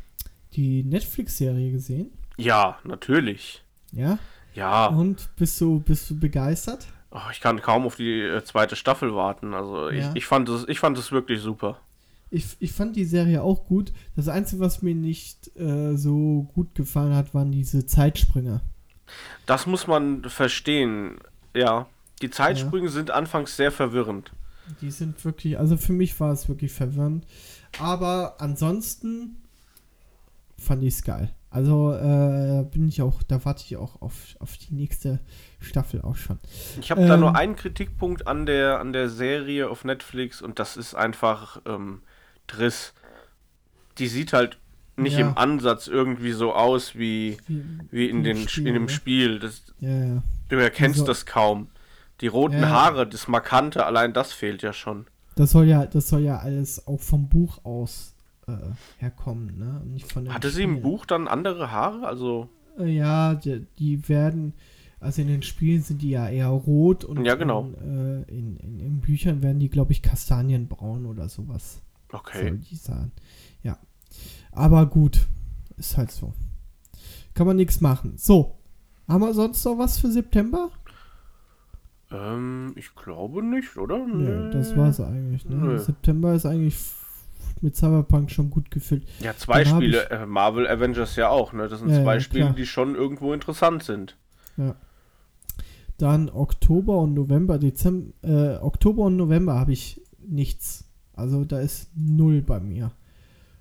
die 0.54 0.84
Netflix-Serie 0.84 1.72
gesehen? 1.72 2.12
Ja, 2.38 2.78
natürlich. 2.84 3.64
Ja? 3.92 4.18
Ja. 4.54 4.88
Und 4.88 5.30
bist 5.36 5.60
du, 5.62 5.80
bist 5.80 6.10
du 6.10 6.20
begeistert? 6.20 6.88
Oh, 7.12 7.20
ich 7.32 7.40
kann 7.40 7.62
kaum 7.62 7.86
auf 7.86 7.96
die 7.96 8.20
äh, 8.22 8.44
zweite 8.44 8.76
Staffel 8.76 9.14
warten. 9.16 9.54
Also 9.54 9.90
Ja. 9.90 10.10
ich, 10.10 10.16
ich 10.18 10.26
fand 10.26 10.50
es, 10.50 10.68
ich 10.68 10.80
fand 10.80 10.98
es 10.98 11.12
wirklich 11.12 11.40
super. 11.40 11.80
Ich, 12.36 12.58
ich 12.60 12.72
fand 12.72 12.96
die 12.96 13.06
Serie 13.06 13.42
auch 13.42 13.66
gut. 13.66 13.94
Das 14.16 14.28
Einzige, 14.28 14.62
was 14.62 14.82
mir 14.82 14.96
nicht 14.96 15.56
äh, 15.58 15.96
so 15.96 16.48
gut 16.54 16.76
gefallen 16.76 17.16
hat, 17.16 17.34
waren 17.34 17.52
diese 17.52 17.86
Zeitsprünge. 17.86 18.62
Das 19.46 19.66
muss 19.66 19.88
man 19.88 20.24
verstehen. 20.26 21.18
Ja, 21.54 21.88
die 22.22 22.30
Zeitsprünge 22.30 22.88
ja. 22.88 22.92
sind 22.92 23.12
anfangs 23.12 23.56
sehr 23.56 23.72
verwirrend. 23.72 24.32
Die 24.82 24.92
sind 24.92 25.24
wirklich, 25.24 25.58
also 25.60 25.78
für 25.78 25.94
mich 25.94 26.20
war 26.20 26.32
es 26.32 26.50
wirklich 26.50 26.72
verwirrend. 26.72 27.26
Aber 27.80 28.36
ansonsten 28.40 29.38
fand 30.58 30.84
ich 30.84 30.96
es 30.96 31.04
geil. 31.04 31.34
Also 31.50 31.94
äh, 31.94 32.66
bin 32.70 32.90
ich 32.90 33.02
auch, 33.02 33.24
da 33.24 33.46
warte 33.46 33.64
ich 33.66 33.78
auch 33.78 34.02
auf, 34.02 34.36
auf 34.40 34.58
die 34.58 34.74
nächste 34.74 35.20
Staffel 35.62 36.02
auch 36.02 36.18
schon. 36.18 36.38
Ich 36.82 36.92
habe 36.92 37.02
ähm, 37.02 37.08
da 37.08 37.16
nur 37.16 37.30
ähm, 37.30 37.36
einen 37.36 37.56
Kritikpunkt 37.56 38.28
an 38.28 38.46
der, 38.46 38.80
an 38.80 38.92
der 38.92 39.10
Serie 39.10 39.70
auf 39.70 39.86
Netflix 39.86 40.42
und 40.42 40.60
das 40.60 40.76
ist 40.76 40.96
einfach 40.96 41.62
ähm, 41.66 42.02
Driss. 42.48 42.94
Die 43.98 44.08
sieht 44.08 44.34
halt 44.34 44.58
nicht 44.98 45.18
ja. 45.18 45.28
im 45.28 45.38
Ansatz 45.38 45.88
irgendwie 45.88 46.32
so 46.32 46.54
aus 46.54 46.96
wie, 46.96 47.38
wie, 47.48 47.64
wie 47.92 48.10
in, 48.10 48.24
den, 48.24 48.48
Spiel, 48.48 48.68
in 48.68 48.74
dem? 48.74 48.90
Spiel. 48.90 49.40
Das, 49.40 49.64
ja, 49.80 50.06
ja. 50.06 50.24
Du 50.50 50.56
erkennst 50.58 51.00
also, 51.00 51.08
das 51.12 51.26
kaum. 51.26 51.68
Die 52.22 52.28
roten 52.28 52.70
Haare, 52.70 53.08
das 53.08 53.28
Markante, 53.28 53.86
allein 53.86 54.14
das 54.14 54.32
fehlt 54.32 54.62
ja 54.62 54.72
schon. 54.72 55.06
Das 55.36 55.52
soll 55.52 55.66
ja, 55.66 55.86
das 55.86 56.08
soll 56.08 56.22
ja 56.22 56.40
alles 56.40 56.88
auch 56.88 57.02
vom 57.02 57.28
Buch 57.28 57.66
aus 57.66 58.16
äh, 58.48 58.54
herkommen, 59.00 59.58
ne? 59.58 59.82
Nicht 59.86 60.12
von 60.12 60.34
Hatte 60.34 60.48
Spiel. 60.48 60.58
sie 60.58 60.64
im 60.64 60.82
Buch 60.82 61.06
dann 61.06 61.28
andere 61.28 61.72
Haare? 61.72 62.08
Also. 62.08 62.48
Äh, 62.80 62.96
ja, 62.96 63.36
die, 63.36 63.66
die, 63.78 64.08
werden, 64.08 64.54
also 65.02 65.22
in 65.22 65.28
den 65.28 65.44
Spielen 65.44 65.82
sind 65.82 66.02
die 66.02 66.12
ja 66.12 66.30
eher 66.30 66.48
rot 66.48 67.04
und 67.04 67.26
ja, 67.26 67.36
genau. 67.36 67.70
in, 67.84 68.24
äh, 68.28 68.32
in, 68.32 68.58
in, 68.58 68.80
in 68.80 69.02
Büchern 69.02 69.44
werden 69.44 69.60
die, 69.60 69.70
glaube 69.70 69.92
ich, 69.92 70.02
kastanienbraun 70.02 71.06
oder 71.06 71.28
sowas. 71.28 71.82
Okay. 72.12 72.50
Soll 72.50 72.58
die 72.58 72.76
sein. 72.76 73.12
Ja. 73.64 73.78
Aber 74.52 74.86
gut, 74.86 75.26
ist 75.78 75.98
halt 75.98 76.12
so. 76.12 76.34
Kann 77.34 77.48
man 77.48 77.58
nichts 77.58 77.82
machen. 77.82 78.14
So, 78.18 78.58
haben 79.08 79.22
wir 79.22 79.34
sonst 79.34 79.64
noch 79.66 79.78
was 79.78 80.00
für 80.00 80.12
September? 80.12 80.72
Ähm, 82.12 82.74
ich 82.76 82.96
glaube 82.96 83.44
nicht, 83.44 83.78
oder? 83.78 84.06
Nee, 84.06 84.52
das 84.52 84.76
war 84.78 84.90
es 84.90 85.00
eigentlich. 85.00 85.46
Ne? 85.46 85.56
Nee. 85.56 85.78
September 85.78 86.34
ist 86.34 86.46
eigentlich 86.46 86.78
mit 87.62 87.76
Cyberpunk 87.76 88.32
schon 88.32 88.50
gut 88.50 88.72
gefüllt. 88.72 89.08
Ja, 89.20 89.36
zwei 89.36 89.64
Dann 89.64 89.76
Spiele, 89.76 90.04
ich, 90.04 90.12
äh, 90.12 90.26
Marvel 90.26 90.68
Avengers 90.68 91.16
ja 91.16 91.30
auch, 91.30 91.54
ne? 91.54 91.68
Das 91.68 91.80
sind 91.80 91.90
ja, 91.90 92.04
zwei 92.04 92.16
ja, 92.16 92.20
Spiele, 92.20 92.54
die 92.54 92.66
schon 92.66 92.96
irgendwo 92.96 93.34
interessant 93.34 93.84
sind. 93.84 94.18
Ja. 94.58 94.76
Dann 95.98 96.30
Oktober 96.30 97.00
und 97.00 97.14
November, 97.14 97.58
Dezember, 97.58 98.12
äh, 98.24 98.58
Oktober 98.58 99.04
und 99.04 99.16
November 99.16 99.56
habe 99.56 99.72
ich 99.72 100.02
nichts. 100.20 100.85
Also 101.16 101.46
da 101.46 101.60
ist 101.60 101.90
null 101.96 102.42
bei 102.42 102.60
mir. 102.60 102.92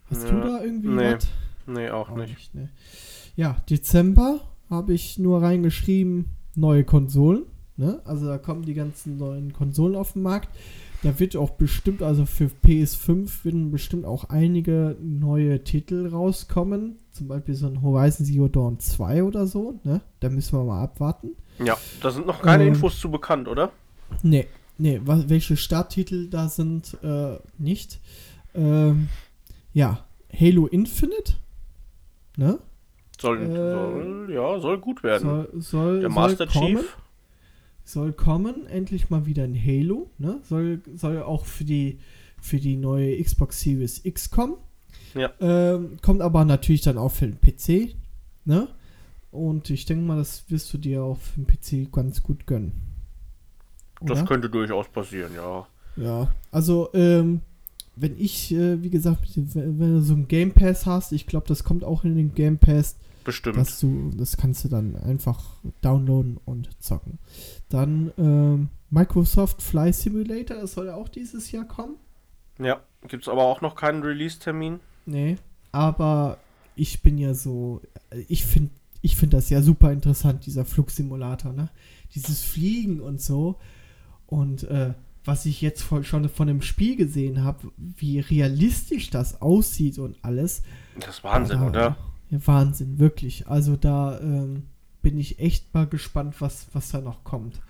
Hast 0.06 0.24
ja, 0.24 0.30
du 0.30 0.40
da 0.40 0.62
irgendwie 0.62 0.88
nee. 0.88 1.14
was? 1.14 1.28
Nee, 1.66 1.90
auch, 1.90 2.10
auch 2.10 2.16
nicht. 2.16 2.28
nicht 2.28 2.54
ne? 2.54 2.68
Ja, 3.36 3.56
Dezember 3.68 4.40
habe 4.70 4.92
ich 4.92 5.18
nur 5.18 5.42
reingeschrieben, 5.42 6.26
neue 6.54 6.84
Konsolen. 6.84 7.44
Ne? 7.76 8.00
Also 8.04 8.26
da 8.26 8.38
kommen 8.38 8.62
die 8.62 8.74
ganzen 8.74 9.16
neuen 9.18 9.52
Konsolen 9.52 9.96
auf 9.96 10.12
den 10.12 10.22
Markt. 10.22 10.48
Da 11.02 11.18
wird 11.18 11.36
auch 11.36 11.50
bestimmt, 11.50 12.02
also 12.02 12.24
für 12.24 12.50
PS5 12.64 13.44
werden 13.44 13.70
bestimmt 13.70 14.06
auch 14.06 14.30
einige 14.30 14.96
neue 15.02 15.62
Titel 15.62 16.08
rauskommen. 16.08 16.98
Zum 17.10 17.28
Beispiel 17.28 17.54
so 17.54 17.66
ein 17.66 17.82
Horizon 17.82 18.24
Zero 18.24 18.48
Dawn 18.48 18.78
2 18.78 19.22
oder 19.24 19.46
so. 19.46 19.80
Ne? 19.84 20.00
Da 20.20 20.30
müssen 20.30 20.58
wir 20.58 20.64
mal 20.64 20.82
abwarten. 20.82 21.30
Ja, 21.58 21.76
da 22.00 22.10
sind 22.10 22.26
noch 22.26 22.40
keine 22.40 22.64
ähm, 22.64 22.70
Infos 22.70 22.98
zu 22.98 23.10
bekannt, 23.10 23.48
oder? 23.48 23.70
Nee, 24.22 24.46
nee, 24.78 25.00
welche 25.04 25.56
Starttitel 25.56 26.28
da 26.28 26.48
sind, 26.48 26.96
äh, 27.02 27.38
nicht. 27.58 28.00
Ähm, 28.54 29.08
ja, 29.72 30.04
Halo 30.32 30.66
Infinite. 30.66 31.34
Ne? 32.36 32.58
Soll, 33.20 33.42
äh, 33.42 33.54
soll, 33.54 34.30
ja, 34.32 34.58
soll 34.58 34.78
gut 34.78 35.02
werden. 35.02 35.22
Soll, 35.22 35.60
soll, 35.60 36.00
Der 36.00 36.10
Master 36.10 36.48
Chief 36.48 36.96
soll 37.84 38.12
kommen, 38.12 38.66
endlich 38.66 39.10
mal 39.10 39.26
wieder 39.26 39.44
ein 39.44 39.54
Halo, 39.54 40.10
ne? 40.18 40.40
Soll, 40.48 40.80
soll 40.94 41.22
auch 41.22 41.44
für 41.44 41.64
die, 41.64 41.98
für 42.40 42.58
die 42.58 42.76
neue 42.76 43.22
Xbox 43.22 43.60
Series 43.60 44.04
X 44.04 44.30
kommen. 44.30 44.56
Ja. 45.14 45.32
Ähm, 45.40 45.98
kommt 46.02 46.22
aber 46.22 46.44
natürlich 46.44 46.80
dann 46.80 46.98
auch 46.98 47.12
für 47.12 47.26
den 47.26 47.38
PC, 47.40 47.94
ne? 48.44 48.68
Und 49.30 49.68
ich 49.70 49.84
denke 49.84 50.04
mal, 50.04 50.16
das 50.16 50.44
wirst 50.48 50.72
du 50.72 50.78
dir 50.78 51.02
auch 51.02 51.18
für 51.18 51.40
den 51.40 51.46
PC 51.46 51.92
ganz 51.92 52.22
gut 52.22 52.46
gönnen. 52.46 52.72
Oder? 54.04 54.14
Das 54.14 54.26
könnte 54.26 54.48
durchaus 54.48 54.88
passieren, 54.88 55.32
ja. 55.34 55.66
Ja, 55.96 56.28
also, 56.50 56.90
ähm, 56.94 57.40
wenn 57.96 58.18
ich, 58.18 58.52
äh, 58.52 58.82
wie 58.82 58.90
gesagt, 58.90 59.20
wenn, 59.36 59.78
wenn, 59.78 59.94
du 59.94 60.00
so 60.00 60.14
ein 60.14 60.28
Game 60.28 60.52
Pass 60.52 60.86
hast, 60.86 61.12
ich 61.12 61.26
glaube, 61.26 61.46
das 61.46 61.64
kommt 61.64 61.84
auch 61.84 62.04
in 62.04 62.16
den 62.16 62.34
Game 62.34 62.58
Pass, 62.58 62.96
Bestimmt. 63.24 63.56
Dass 63.56 63.80
du, 63.80 64.10
das 64.16 64.36
kannst 64.36 64.64
du 64.64 64.68
dann 64.68 64.96
einfach 64.96 65.42
downloaden 65.80 66.38
und 66.44 66.68
zocken. 66.80 67.18
Dann 67.70 68.12
ähm, 68.18 68.68
Microsoft 68.90 69.62
Fly 69.62 69.92
Simulator, 69.92 70.58
das 70.58 70.74
soll 70.74 70.86
ja 70.86 70.94
auch 70.94 71.08
dieses 71.08 71.50
Jahr 71.50 71.64
kommen. 71.64 71.96
Ja, 72.58 72.80
gibt 73.08 73.24
es 73.24 73.28
aber 73.28 73.42
auch 73.42 73.62
noch 73.62 73.76
keinen 73.76 74.02
Release-Termin. 74.02 74.78
Nee, 75.06 75.36
aber 75.72 76.38
ich 76.76 77.02
bin 77.02 77.18
ja 77.18 77.34
so, 77.34 77.80
ich 78.28 78.44
finde 78.44 78.70
ich 79.00 79.16
find 79.16 79.34
das 79.34 79.50
ja 79.50 79.60
super 79.60 79.92
interessant, 79.92 80.46
dieser 80.46 80.64
Flugsimulator, 80.64 81.52
ne? 81.52 81.68
Dieses 82.14 82.42
Fliegen 82.42 83.00
und 83.00 83.20
so. 83.20 83.56
Und 84.26 84.64
äh, 84.64 84.94
was 85.24 85.46
ich 85.46 85.60
jetzt 85.60 85.82
von, 85.82 86.04
schon 86.04 86.28
von 86.28 86.46
dem 86.46 86.62
Spiel 86.62 86.96
gesehen 86.96 87.44
habe, 87.44 87.70
wie 87.76 88.20
realistisch 88.20 89.10
das 89.10 89.40
aussieht 89.40 89.98
und 89.98 90.16
alles. 90.22 90.62
Das 91.00 91.16
ist 91.16 91.24
Wahnsinn, 91.24 91.60
da, 91.60 91.66
oder? 91.66 91.96
Ja, 92.30 92.38
Wahnsinn, 92.46 92.98
wirklich. 92.98 93.46
Also 93.48 93.76
da 93.76 94.18
ähm, 94.20 94.64
bin 95.02 95.18
ich 95.18 95.38
echt 95.38 95.72
mal 95.72 95.86
gespannt, 95.86 96.36
was, 96.40 96.68
was 96.72 96.90
da 96.90 97.00
noch 97.00 97.24
kommt. 97.24 97.60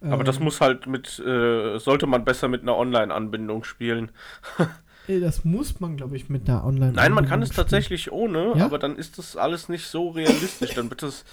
Aber 0.00 0.20
ähm, 0.20 0.24
das 0.24 0.40
muss 0.40 0.60
halt 0.60 0.86
mit, 0.86 1.18
äh, 1.18 1.78
sollte 1.78 2.06
man 2.06 2.24
besser 2.24 2.48
mit 2.48 2.62
einer 2.62 2.76
Online-Anbindung 2.76 3.64
spielen. 3.64 4.10
das 5.08 5.44
muss 5.44 5.80
man, 5.80 5.96
glaube 5.96 6.16
ich, 6.16 6.28
mit 6.28 6.48
einer 6.48 6.64
Online-Anbindung 6.64 6.94
Nein, 7.02 7.12
man 7.12 7.26
kann 7.26 7.42
es 7.42 7.50
tatsächlich 7.50 8.12
ohne, 8.12 8.54
ja? 8.56 8.64
aber 8.64 8.78
dann 8.78 8.96
ist 8.96 9.18
das 9.18 9.36
alles 9.36 9.68
nicht 9.68 9.86
so 9.86 10.10
realistisch. 10.10 10.74
dann 10.74 10.90
wird 10.90 11.02
das. 11.02 11.24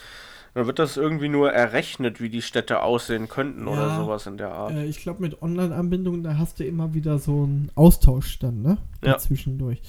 Dann 0.54 0.68
wird 0.68 0.78
das 0.78 0.97
irgendwie 0.97 1.30
nur 1.30 1.51
errechnet, 1.51 2.22
wie 2.22 2.30
die 2.30 2.43
Städte 2.43 2.84
aussehen 2.84 3.28
könnten 3.28 3.66
ja, 3.66 3.74
oder 3.74 3.95
sowas 3.95 4.28
in 4.28 4.38
der 4.38 4.51
Art. 4.51 4.72
Äh, 4.72 4.86
ich 4.86 4.99
glaube, 4.99 5.22
mit 5.22 5.41
Online-Anbindung, 5.41 6.22
da 6.22 6.38
hast 6.38 6.60
du 6.60 6.66
immer 6.66 6.93
wieder 6.93 7.18
so 7.18 7.43
einen 7.43 7.72
Austausch 7.74 8.38
dann, 8.39 8.62
ne? 8.62 8.78
Ja. 9.04 9.18
Zwischendurch. 9.18 9.82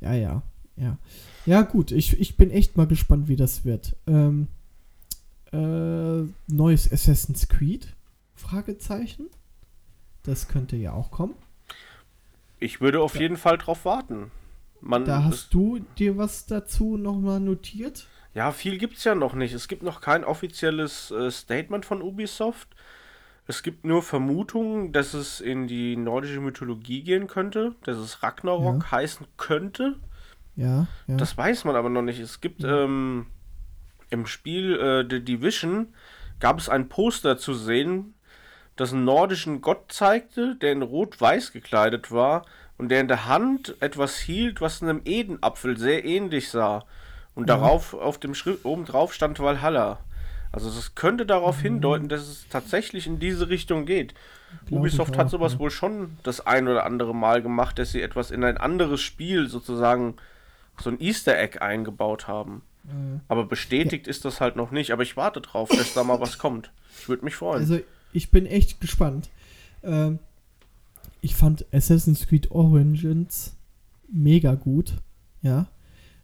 Ja, 0.00 0.14
ja, 0.14 0.42
ja. 0.76 0.98
Ja, 1.46 1.62
gut, 1.62 1.92
ich, 1.92 2.18
ich 2.20 2.36
bin 2.36 2.50
echt 2.50 2.76
mal 2.76 2.86
gespannt, 2.86 3.28
wie 3.28 3.36
das 3.36 3.64
wird. 3.64 3.96
Ähm, 4.06 4.48
äh, 5.52 6.28
neues 6.48 6.92
Assassin's 6.92 7.48
Creed? 7.48 7.94
Fragezeichen. 8.34 9.26
Das 10.24 10.48
könnte 10.48 10.76
ja 10.76 10.92
auch 10.92 11.10
kommen. 11.10 11.34
Ich 12.58 12.80
würde 12.80 13.00
auf 13.00 13.14
ja. 13.14 13.22
jeden 13.22 13.36
Fall 13.36 13.56
drauf 13.56 13.84
warten. 13.84 14.30
Man, 14.80 15.04
da 15.04 15.24
hast 15.24 15.54
du 15.54 15.80
dir 15.96 16.18
was 16.18 16.46
dazu 16.46 16.96
nochmal 16.96 17.40
notiert? 17.40 18.08
Ja, 18.38 18.52
viel 18.52 18.78
gibt 18.78 18.98
es 18.98 19.02
ja 19.02 19.16
noch 19.16 19.34
nicht. 19.34 19.52
Es 19.52 19.66
gibt 19.66 19.82
noch 19.82 20.00
kein 20.00 20.22
offizielles 20.22 21.10
äh, 21.10 21.28
Statement 21.28 21.84
von 21.84 22.00
Ubisoft. 22.00 22.68
Es 23.48 23.64
gibt 23.64 23.84
nur 23.84 24.00
Vermutungen, 24.00 24.92
dass 24.92 25.12
es 25.12 25.40
in 25.40 25.66
die 25.66 25.96
nordische 25.96 26.38
Mythologie 26.38 27.02
gehen 27.02 27.26
könnte, 27.26 27.74
dass 27.82 27.96
es 27.96 28.22
Ragnarok 28.22 28.84
ja. 28.84 28.90
heißen 28.92 29.26
könnte. 29.38 29.96
Ja, 30.54 30.86
ja. 31.08 31.16
Das 31.16 31.36
weiß 31.36 31.64
man 31.64 31.74
aber 31.74 31.88
noch 31.88 32.02
nicht. 32.02 32.20
Es 32.20 32.40
gibt 32.40 32.62
ähm, 32.62 33.26
im 34.08 34.24
Spiel 34.24 34.78
äh, 34.78 35.04
The 35.10 35.24
Division 35.24 35.88
gab 36.38 36.60
es 36.60 36.68
ein 36.68 36.88
Poster 36.88 37.38
zu 37.38 37.54
sehen, 37.54 38.14
das 38.76 38.92
einen 38.92 39.04
nordischen 39.04 39.62
Gott 39.62 39.90
zeigte, 39.90 40.54
der 40.54 40.70
in 40.70 40.82
rot-weiß 40.82 41.50
gekleidet 41.50 42.12
war 42.12 42.46
und 42.76 42.88
der 42.88 43.00
in 43.00 43.08
der 43.08 43.26
Hand 43.26 43.74
etwas 43.80 44.16
hielt, 44.16 44.60
was 44.60 44.80
einem 44.80 45.00
Edenapfel 45.04 45.76
sehr 45.76 46.04
ähnlich 46.04 46.50
sah. 46.50 46.84
Und 47.38 47.48
ja. 47.48 47.56
darauf 47.56 47.94
auf 47.94 48.18
dem 48.18 48.34
Schrift 48.34 48.64
oben 48.64 48.84
drauf 48.84 49.14
stand 49.14 49.38
Valhalla. 49.38 50.00
Also 50.50 50.68
es 50.68 50.96
könnte 50.96 51.24
darauf 51.24 51.58
mhm. 51.58 51.62
hindeuten, 51.62 52.08
dass 52.08 52.22
es 52.22 52.48
tatsächlich 52.48 53.06
in 53.06 53.20
diese 53.20 53.48
Richtung 53.48 53.86
geht. 53.86 54.12
Glaub 54.66 54.80
Ubisoft 54.80 55.14
auch, 55.14 55.18
hat 55.18 55.30
sowas 55.30 55.52
ja. 55.52 55.58
wohl 55.60 55.70
schon 55.70 56.16
das 56.24 56.44
ein 56.44 56.66
oder 56.66 56.84
andere 56.84 57.14
Mal 57.14 57.40
gemacht, 57.40 57.78
dass 57.78 57.92
sie 57.92 58.02
etwas 58.02 58.32
in 58.32 58.42
ein 58.42 58.56
anderes 58.56 59.00
Spiel 59.00 59.46
sozusagen 59.46 60.16
so 60.80 60.90
ein 60.90 61.00
Easter 61.00 61.38
Egg 61.38 61.60
eingebaut 61.60 62.26
haben. 62.26 62.62
Mhm. 62.82 63.20
Aber 63.28 63.44
bestätigt 63.44 64.08
ja. 64.08 64.10
ist 64.10 64.24
das 64.24 64.40
halt 64.40 64.56
noch 64.56 64.72
nicht. 64.72 64.90
Aber 64.90 65.04
ich 65.04 65.16
warte 65.16 65.40
drauf, 65.40 65.68
dass 65.68 65.94
da 65.94 66.02
mal 66.02 66.18
was 66.18 66.38
kommt. 66.38 66.72
Ich 66.98 67.08
würde 67.08 67.24
mich 67.24 67.36
freuen. 67.36 67.60
Also 67.60 67.78
ich 68.12 68.32
bin 68.32 68.46
echt 68.46 68.80
gespannt. 68.80 69.30
Ähm, 69.84 70.18
ich 71.20 71.36
fand 71.36 71.66
Assassin's 71.72 72.26
Creed 72.26 72.50
Origins 72.50 73.54
mega 74.12 74.56
gut. 74.56 74.94
Ja. 75.40 75.68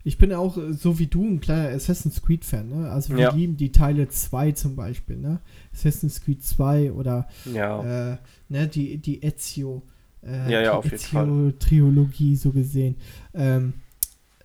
Ich 0.05 0.19
bin 0.19 0.33
auch 0.33 0.57
äh, 0.59 0.73
so 0.73 0.99
wie 0.99 1.07
du 1.07 1.25
ein 1.25 1.41
kleiner 1.41 1.71
Assassin's 1.71 2.23
Creed-Fan, 2.23 2.69
ne? 2.69 2.91
Also 2.91 3.17
wir 3.17 3.23
ja. 3.23 3.33
lieben 3.33 3.57
die 3.57 3.73
Teile 3.73 4.09
2 4.09 4.53
zum 4.53 4.77
Beispiel, 4.77 5.17
ne? 5.17 5.41
Assassin's 5.73 6.23
Creed 6.23 6.45
2 6.45 6.93
oder 6.93 7.29
ja. 7.47 8.13
äh, 8.13 8.19
ne, 8.49 8.69
die, 8.69 8.99
die 8.99 9.23
Ezio 9.23 9.83
äh, 10.27 10.51
ja, 10.51 10.61
ja, 10.61 10.73
auf 10.73 10.85
jeden 10.85 10.99
Fall. 10.99 11.55
Triologie 11.59 12.37
so 12.37 12.51
gesehen. 12.51 12.97
Ähm, 13.35 13.75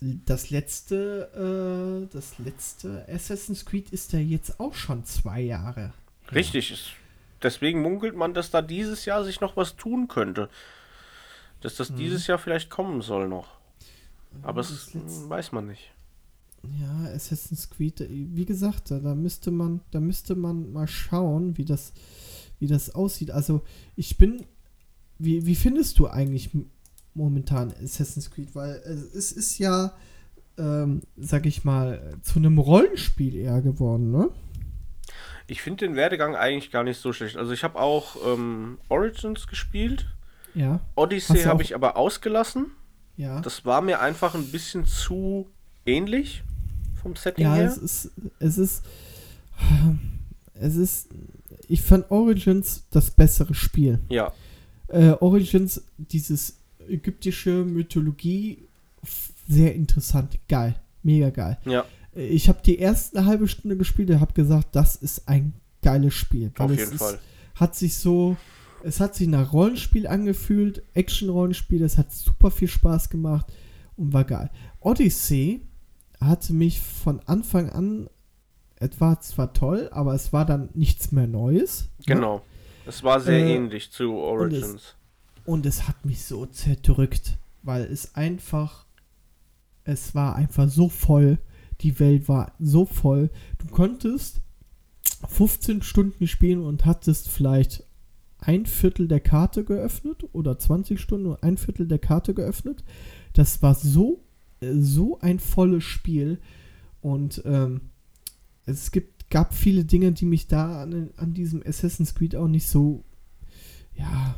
das 0.02 0.50
letzte, 0.50 2.08
äh, 2.08 2.14
das 2.14 2.40
letzte 2.40 3.06
Assassin's 3.10 3.66
Creed 3.66 3.90
ist 3.92 4.14
ja 4.14 4.20
jetzt 4.20 4.60
auch 4.60 4.74
schon 4.74 5.04
zwei 5.06 5.42
Jahre. 5.42 5.94
Richtig. 6.34 6.70
Ja. 6.70 6.78
Deswegen 7.42 7.82
munkelt 7.82 8.16
man, 8.16 8.34
dass 8.34 8.52
da 8.52 8.62
dieses 8.62 9.06
Jahr 9.06 9.24
sich 9.24 9.42
noch 9.42 9.56
was 9.56 9.76
tun 9.76 10.08
könnte. 10.08 10.50
Dass 11.62 11.76
das 11.76 11.90
mhm. 11.90 11.98
dieses 11.98 12.28
Jahr 12.28 12.38
vielleicht 12.38 12.70
kommen 12.70 13.02
soll 13.02 13.28
noch. 13.28 13.59
Aber 14.42 14.62
das 14.62 14.92
weiß 14.94 15.52
man 15.52 15.68
nicht. 15.68 15.92
Ja, 16.80 17.12
Assassin's 17.14 17.70
Creed, 17.70 18.06
wie 18.10 18.46
gesagt, 18.46 18.92
da, 18.92 19.00
da 19.00 19.16
müsste 19.16 19.50
man, 19.52 19.82
da 19.92 20.00
müsste 20.00 20.36
man 20.36 20.72
mal 20.74 20.88
schauen, 20.88 21.58
wie 21.58 21.66
das, 21.66 21.94
wie 22.60 22.68
das 22.68 22.94
aussieht. 22.96 23.32
Also 23.32 23.62
ich 23.96 24.18
bin, 24.18 24.46
wie, 25.18 25.46
wie 25.46 25.56
findest 25.56 26.00
du 26.00 26.08
eigentlich 26.08 26.50
momentan 27.14 27.74
Assassin's 27.82 28.30
Creed? 28.30 28.56
Weil 28.56 28.72
es 28.76 29.32
ist 29.32 29.58
ja, 29.58 29.94
ähm, 30.58 31.02
sag 31.16 31.46
ich 31.46 31.64
mal, 31.64 32.18
zu 32.22 32.40
einem 32.40 32.58
Rollenspiel 32.58 33.36
eher 33.36 33.62
geworden, 33.62 34.12
ne? 34.12 34.30
Ich 35.48 35.62
finde 35.64 35.88
den 35.88 35.96
Werdegang 35.96 36.36
eigentlich 36.36 36.70
gar 36.70 36.84
nicht 36.84 37.00
so 37.00 37.12
schlecht. 37.12 37.36
Also 37.36 37.54
ich 37.54 37.64
habe 37.64 37.80
auch 37.80 38.18
ähm, 38.24 38.78
Origins 38.88 39.48
gespielt. 39.48 40.06
Ja. 40.54 40.82
Odyssey 40.96 41.42
habe 41.44 41.64
ich 41.64 41.74
aber 41.74 41.98
ausgelassen. 41.98 42.68
Ja. 43.20 43.42
Das 43.42 43.66
war 43.66 43.82
mir 43.82 44.00
einfach 44.00 44.34
ein 44.34 44.46
bisschen 44.46 44.86
zu 44.86 45.50
ähnlich 45.86 46.42
vom 47.02 47.18
Setting 47.18 47.44
ja, 47.44 47.54
her. 47.54 47.64
Ja, 47.66 47.70
es 47.70 47.78
ist, 47.78 48.12
es 48.40 48.58
ist, 48.58 48.84
es 50.54 50.76
ist, 50.78 51.10
ich 51.68 51.82
fand 51.82 52.10
Origins 52.12 52.86
das 52.92 53.12
bessere 53.12 53.54
Spiel. 53.54 54.00
Ja. 54.08 54.32
Äh, 54.88 55.12
Origins, 55.20 55.84
dieses 55.98 56.60
ägyptische 56.88 57.66
Mythologie, 57.66 58.70
sehr 59.50 59.76
interessant, 59.76 60.40
geil, 60.48 60.76
mega 61.04 61.30
geil. 61.30 61.58
Ja. 61.66 61.84
Ich 62.16 62.48
habe 62.48 62.62
die 62.66 62.80
erste 62.80 63.26
halbe 63.26 63.50
Stunde 63.50 63.76
gespielt 63.76 64.12
und 64.12 64.22
habe 64.22 64.32
gesagt, 64.32 64.70
das 64.78 64.96
ist 64.96 65.28
ein 65.28 65.52
geiles 65.82 66.14
Spiel. 66.14 66.54
Auf 66.58 66.72
jeden 66.72 66.98
Fall. 66.98 67.16
Ist, 67.16 67.22
hat 67.56 67.76
sich 67.76 67.98
so, 67.98 68.38
es 68.84 69.00
hat 69.00 69.16
sich 69.16 69.28
nach 69.28 69.54
Rollenspiel 69.54 70.08
angefühlt, 70.08 70.84
Action-Rollenspiel, 70.94 71.84
es 71.84 71.98
hat 71.98 72.12
super 72.12 72.52
viel 72.52 72.68
Spaß 72.68 73.10
gemacht 73.10 73.52
und 73.96 74.14
war 74.14 74.24
geil. 74.24 74.50
Odyssey 74.80 75.62
hatte 76.20 76.54
mich 76.54 76.80
von 76.80 77.20
Anfang 77.26 77.70
an, 77.70 78.10
es 78.78 79.00
war 79.02 79.20
zwar 79.22 79.54
toll, 79.54 79.90
aber 79.92 80.14
es 80.14 80.32
war 80.32 80.46
dann 80.46 80.70
nichts 80.74 81.12
mehr 81.12 81.28
Neues. 81.28 81.90
Ne? 82.00 82.16
Genau. 82.16 82.38
Ne? 82.38 82.42
Es 82.86 83.04
war 83.04 83.20
sehr 83.20 83.40
äh, 83.40 83.56
ähnlich 83.56 83.92
zu 83.92 84.14
Origins. 84.14 84.66
Und 84.66 84.76
es, 84.76 84.96
und 85.46 85.66
es 85.66 85.88
hat 85.88 86.06
mich 86.06 86.24
so 86.24 86.46
zerdrückt, 86.46 87.38
weil 87.62 87.84
es 87.84 88.16
einfach, 88.16 88.86
es 89.84 90.16
war 90.16 90.36
einfach 90.36 90.70
so 90.70 90.90
voll. 90.90 91.40
Die 91.82 92.00
Welt 92.00 92.28
war 92.28 92.54
so 92.60 92.86
voll. 92.86 93.30
Du 93.58 93.68
konntest 93.68 94.42
15 95.28 95.82
Stunden 95.82 96.28
spielen 96.28 96.62
und 96.62 96.86
hattest 96.86 97.30
vielleicht 97.30 97.84
ein 98.40 98.66
Viertel 98.66 99.08
der 99.08 99.20
Karte 99.20 99.64
geöffnet 99.64 100.26
oder 100.34 100.58
20 100.58 101.00
Stunden 101.00 101.28
und 101.28 101.44
ein 101.44 101.58
Viertel 101.58 101.88
der 101.88 102.00
Karte 102.00 102.34
geöffnet. 102.34 102.84
Das 103.34 103.62
war 103.62 103.76
so 103.76 104.24
so 104.62 105.20
ein 105.20 105.40
volles 105.40 105.84
Spiel 105.84 106.40
und 107.02 107.42
ähm, 107.46 107.82
es 108.66 108.92
gibt, 108.92 109.30
gab 109.30 109.54
viele 109.54 109.86
Dinge, 109.86 110.12
die 110.12 110.26
mich 110.26 110.48
da 110.48 110.84
an, 110.84 111.12
an 111.18 111.34
diesem 111.34 111.64
Assassin's 111.66 112.16
Creed 112.16 112.36
auch 112.36 112.48
nicht 112.48 112.68
so, 112.68 113.04
ja, 113.96 114.36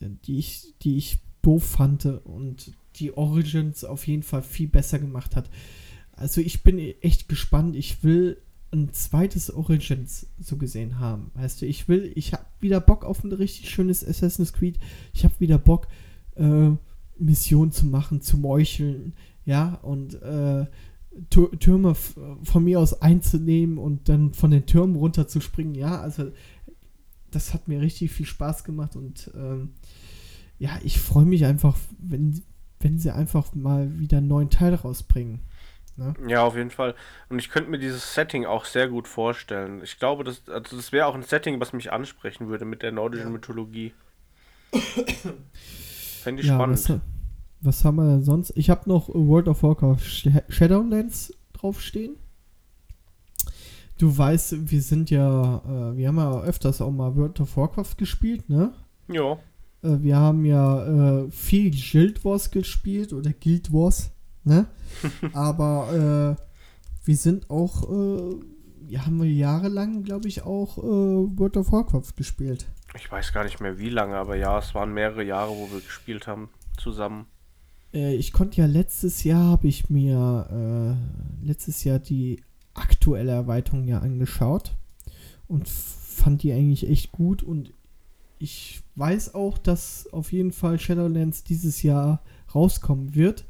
die 0.00 0.38
ich, 0.38 0.74
die 0.82 0.96
ich 0.96 1.18
doof 1.42 1.64
fand 1.64 2.06
und 2.06 2.72
die 2.96 3.16
Origins 3.16 3.84
auf 3.84 4.06
jeden 4.06 4.22
Fall 4.22 4.42
viel 4.42 4.68
besser 4.68 4.98
gemacht 4.98 5.36
hat. 5.36 5.50
Also 6.12 6.40
ich 6.40 6.62
bin 6.62 6.78
echt 6.78 7.28
gespannt. 7.28 7.74
Ich 7.74 8.04
will 8.04 8.40
ein 8.74 8.92
zweites 8.92 9.52
Origins 9.52 10.26
so 10.40 10.56
gesehen 10.56 10.98
haben. 10.98 11.30
Weißt 11.34 11.62
du, 11.62 11.66
ich 11.66 11.88
will, 11.88 12.12
ich 12.14 12.32
habe 12.32 12.44
wieder 12.60 12.80
Bock 12.80 13.04
auf 13.04 13.24
ein 13.24 13.32
richtig 13.32 13.70
schönes 13.70 14.06
Assassin's 14.06 14.52
Creed. 14.52 14.78
Ich 15.12 15.24
habe 15.24 15.34
wieder 15.38 15.58
Bock, 15.58 15.88
äh, 16.36 16.70
Missionen 17.18 17.72
zu 17.72 17.86
machen, 17.86 18.20
zu 18.20 18.36
meucheln 18.36 19.14
ja, 19.44 19.74
und 19.82 20.20
äh, 20.22 20.66
Türme 21.30 21.94
von 21.94 22.64
mir 22.64 22.80
aus 22.80 23.00
einzunehmen 23.00 23.78
und 23.78 24.08
dann 24.08 24.34
von 24.34 24.50
den 24.50 24.66
Türmen 24.66 24.96
runterzuspringen, 24.96 25.74
ja, 25.74 26.00
also 26.00 26.32
das 27.30 27.54
hat 27.54 27.68
mir 27.68 27.80
richtig 27.80 28.10
viel 28.10 28.26
Spaß 28.26 28.64
gemacht 28.64 28.96
und 28.96 29.30
ähm, 29.36 29.70
ja, 30.58 30.78
ich 30.82 30.98
freue 30.98 31.24
mich 31.24 31.44
einfach, 31.44 31.76
wenn, 31.98 32.42
wenn 32.80 32.98
sie 32.98 33.14
einfach 33.14 33.54
mal 33.54 33.98
wieder 33.98 34.18
einen 34.18 34.28
neuen 34.28 34.50
Teil 34.50 34.74
rausbringen. 34.74 35.40
Ne? 35.96 36.14
Ja, 36.26 36.44
auf 36.44 36.56
jeden 36.56 36.70
Fall. 36.70 36.94
Und 37.28 37.38
ich 37.38 37.50
könnte 37.50 37.70
mir 37.70 37.78
dieses 37.78 38.14
Setting 38.14 38.46
auch 38.46 38.64
sehr 38.64 38.88
gut 38.88 39.06
vorstellen. 39.06 39.80
Ich 39.82 39.98
glaube, 39.98 40.24
das, 40.24 40.48
also 40.48 40.76
das 40.76 40.92
wäre 40.92 41.06
auch 41.06 41.14
ein 41.14 41.22
Setting, 41.22 41.60
was 41.60 41.72
mich 41.72 41.92
ansprechen 41.92 42.48
würde 42.48 42.64
mit 42.64 42.82
der 42.82 42.92
nordischen 42.92 43.28
ja. 43.28 43.32
Mythologie. 43.32 43.92
Fände 46.22 46.42
ich 46.42 46.48
ja, 46.48 46.54
spannend. 46.54 46.88
Was, 46.88 47.00
was 47.60 47.84
haben 47.84 47.96
wir 47.96 48.06
denn 48.06 48.22
sonst? 48.22 48.52
Ich 48.56 48.70
habe 48.70 48.88
noch 48.88 49.08
World 49.08 49.48
of 49.48 49.62
Warcraft 49.62 50.32
Shadowlands 50.48 51.32
draufstehen. 51.52 52.16
Du 53.98 54.16
weißt, 54.16 54.70
wir 54.70 54.82
sind 54.82 55.10
ja, 55.10 55.62
äh, 55.64 55.96
wir 55.96 56.08
haben 56.08 56.16
ja 56.18 56.40
öfters 56.40 56.80
auch 56.80 56.90
mal 56.90 57.14
World 57.14 57.40
of 57.40 57.56
Warcraft 57.56 57.96
gespielt, 57.96 58.48
ne? 58.50 58.72
Ja. 59.08 59.38
Äh, 59.82 60.02
wir 60.02 60.16
haben 60.16 60.44
ja 60.44 61.22
äh, 61.22 61.30
viel 61.30 61.70
Guild 61.70 62.24
Wars 62.24 62.50
gespielt 62.50 63.12
oder 63.12 63.32
Guild 63.32 63.72
Wars, 63.72 64.10
ne? 64.44 64.66
Aber 65.32 66.36
äh, 66.38 66.42
wir 67.04 67.16
sind 67.16 67.50
auch, 67.50 67.90
äh, 67.90 68.36
ja, 68.88 69.06
haben 69.06 69.22
wir 69.22 69.30
jahrelang, 69.30 70.02
glaube 70.02 70.28
ich, 70.28 70.42
auch 70.42 70.78
äh, 70.78 70.82
World 70.82 71.56
of 71.56 71.72
Warcraft 71.72 72.16
gespielt. 72.16 72.66
Ich 72.96 73.10
weiß 73.10 73.32
gar 73.32 73.44
nicht 73.44 73.60
mehr 73.60 73.78
wie 73.78 73.88
lange, 73.88 74.16
aber 74.16 74.36
ja, 74.36 74.56
es 74.58 74.72
waren 74.74 74.94
mehrere 74.94 75.24
Jahre, 75.24 75.50
wo 75.50 75.68
wir 75.72 75.80
gespielt 75.80 76.28
haben 76.28 76.48
zusammen. 76.76 77.26
Äh, 77.92 78.14
ich 78.14 78.32
konnte 78.32 78.60
ja 78.60 78.66
letztes 78.66 79.24
Jahr, 79.24 79.50
habe 79.50 79.66
ich 79.66 79.90
mir 79.90 80.98
äh, 81.42 81.46
letztes 81.46 81.82
Jahr 81.84 81.98
die 81.98 82.42
aktuelle 82.72 83.32
Erweiterung 83.32 83.86
ja 83.88 83.98
angeschaut 83.98 84.76
und 85.48 85.68
fand 85.68 86.42
die 86.42 86.52
eigentlich 86.52 86.88
echt 86.88 87.12
gut 87.12 87.42
und 87.42 87.72
ich 88.38 88.82
weiß 88.96 89.34
auch, 89.34 89.58
dass 89.58 90.12
auf 90.12 90.32
jeden 90.32 90.52
Fall 90.52 90.78
Shadowlands 90.78 91.44
dieses 91.44 91.82
Jahr 91.82 92.22
rauskommen 92.54 93.14
wird 93.14 93.44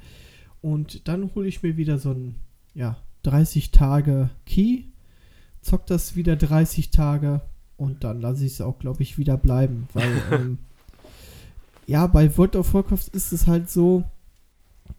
und 0.65 1.07
dann 1.09 1.35
hole 1.35 1.47
ich 1.47 1.63
mir 1.63 1.77
wieder 1.77 1.99
so 1.99 2.13
ein 2.13 2.37
ja 2.73 2.97
30 3.23 3.71
Tage 3.71 4.31
Key, 4.47 4.85
zock 5.61 5.87
das 5.87 6.17
wieder 6.17 6.37
30 6.37 6.91
Tage 6.91 7.43
und 7.77 8.03
dann 8.03 8.23
lasse 8.23 8.47
ich 8.47 8.53
es 8.53 8.61
auch 8.63 8.79
glaube 8.79 9.03
ich 9.03 9.19
wieder 9.19 9.37
bleiben, 9.37 9.89
weil 9.93 10.23
ähm, 10.33 10.59
ja 11.87 12.07
bei 12.07 12.37
World 12.39 12.57
of 12.57 12.73
Warcraft 12.73 13.09
ist 13.13 13.33
es 13.33 13.47
halt 13.47 13.69
so 13.69 14.05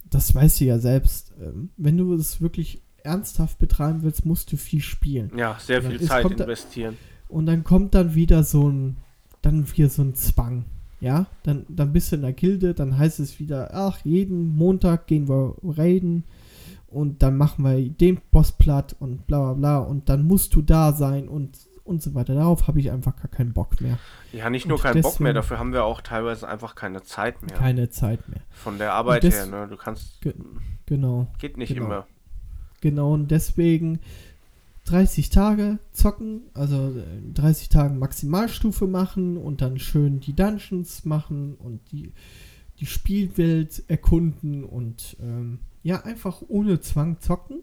das 0.10 0.34
weißt 0.34 0.62
du 0.62 0.66
ja 0.66 0.80
selbst. 0.80 1.34
Ähm, 1.42 1.70
wenn 1.78 1.98
du 1.98 2.14
es 2.14 2.42
wirklich 2.42 2.82
ernsthaft 3.04 3.58
betreiben 3.58 4.04
willst, 4.04 4.26
musst 4.26 4.52
du 4.52 4.58
viel 4.58 4.82
spielen. 4.82 5.32
Ja, 5.36 5.58
sehr 5.60 5.82
viel 5.82 6.00
Zeit 6.02 6.30
investieren. 6.30 6.98
Da, 7.28 7.36
und 7.36 7.46
dann 7.48 7.64
kommt 7.64 7.96
dann 7.96 8.16
wieder 8.16 8.44
so 8.44 8.70
ein, 8.70 8.98
dann 9.42 9.70
wieder 9.72 9.90
so 9.90 10.04
ein 10.04 10.16
Zwang. 10.16 10.66
Ja, 11.00 11.28
dann, 11.44 11.66
dann 11.68 11.92
bist 11.94 12.12
du 12.12 12.16
in 12.16 12.22
der 12.22 12.34
Gilde, 12.34 12.74
dann 12.74 12.98
heißt 12.98 13.20
es 13.20 13.40
wieder, 13.40 13.72
ach, 13.74 14.00
jeden 14.04 14.56
Montag 14.56 15.08
gehen 15.08 15.28
wir 15.28 15.56
raiden 15.64 16.24
und 16.88 17.22
dann 17.22 17.38
machen 17.38 17.66
wir 17.66 17.90
den 17.90 18.20
Boss 18.32 18.52
platt 18.54 18.96
und 19.00 19.28
bla 19.28 19.40
bla 19.40 19.54
bla 19.54 19.78
und 19.80 20.10
dann 20.10 20.26
musst 20.26 20.56
du 20.56 20.62
da 20.62 20.94
sein 20.94 21.28
und 21.28 21.58
und 21.86 22.02
so 22.02 22.16
weiter. 22.16 22.34
Darauf 22.34 22.68
habe 22.68 22.80
ich 22.80 22.92
einfach 22.92 23.16
gar 23.16 23.28
keinen 23.28 23.54
Bock 23.54 23.80
mehr. 23.80 24.00
Ja, 24.34 24.50
nicht 24.50 24.66
nur 24.66 24.80
keinen 24.82 25.02
Bock 25.02 25.20
mehr, 25.20 25.34
dafür 25.34 25.60
haben 25.60 25.72
wir 25.72 25.86
auch 25.86 26.02
teilweise 26.02 26.48
einfach 26.48 26.76
keine 26.76 27.04
Zeit 27.04 27.42
mehr. 27.44 27.56
Keine 27.56 27.90
Zeit 27.90 28.28
mehr. 28.28 28.42
Von 28.50 28.80
der 28.80 28.94
Arbeit 28.94 29.24
her, 29.24 29.46
ne? 29.46 29.68
Du 29.70 29.78
kannst. 29.78 30.20
Ge 30.22 30.34
genau. 30.88 31.28
Geht 31.38 31.58
nicht 31.58 31.74
genau. 31.74 31.86
immer. 31.86 32.08
Genau, 32.82 33.14
und 33.14 33.30
deswegen 33.30 34.00
30 34.86 35.30
Tage 35.30 35.80
zocken, 35.92 36.44
also 36.54 36.94
30 37.34 37.70
Tage 37.70 37.96
Maximalstufe 37.96 38.88
machen 38.88 39.38
und 39.38 39.62
dann 39.62 39.80
schön 39.80 40.20
die 40.20 40.36
Dungeons 40.36 41.06
machen 41.06 41.56
und 41.56 41.80
die, 41.92 42.14
die 42.80 42.86
Spielwelt 42.86 43.84
erkunden 43.88 44.64
und 44.64 45.18
ähm, 45.22 45.60
ja, 45.82 46.02
einfach 46.04 46.42
ohne 46.48 46.80
Zwang 46.80 47.20
zocken. 47.20 47.62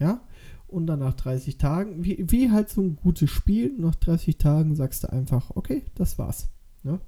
Ja, 0.00 0.20
und 0.66 0.86
dann 0.88 0.98
nach 0.98 1.14
30 1.14 1.56
Tagen, 1.56 2.04
wie, 2.04 2.24
wie 2.28 2.50
halt 2.50 2.68
so 2.68 2.80
ein 2.80 2.96
gutes 2.96 3.30
Spiel, 3.30 3.72
nach 3.78 3.94
30 3.94 4.38
Tagen 4.38 4.74
sagst 4.74 5.04
du 5.04 5.12
einfach, 5.12 5.50
okay, 5.54 5.84
das 5.94 6.18
war's. 6.18 6.48
Ne? 6.82 7.00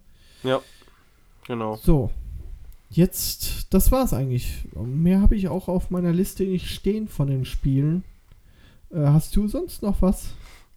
Ja, 0.44 0.60
genau. 1.46 1.76
So, 1.76 2.12
jetzt, 2.90 3.74
das 3.74 3.90
war's 3.90 4.12
eigentlich. 4.12 4.68
Mehr 4.76 5.20
habe 5.20 5.34
ich 5.34 5.48
auch 5.48 5.66
auf 5.66 5.90
meiner 5.90 6.12
Liste 6.12 6.44
nicht 6.44 6.68
stehen 6.70 7.08
von 7.08 7.26
den 7.26 7.44
Spielen. 7.44 8.04
Äh, 8.90 9.06
hast 9.06 9.34
du 9.36 9.48
sonst 9.48 9.82
noch 9.82 10.02
was? 10.02 10.34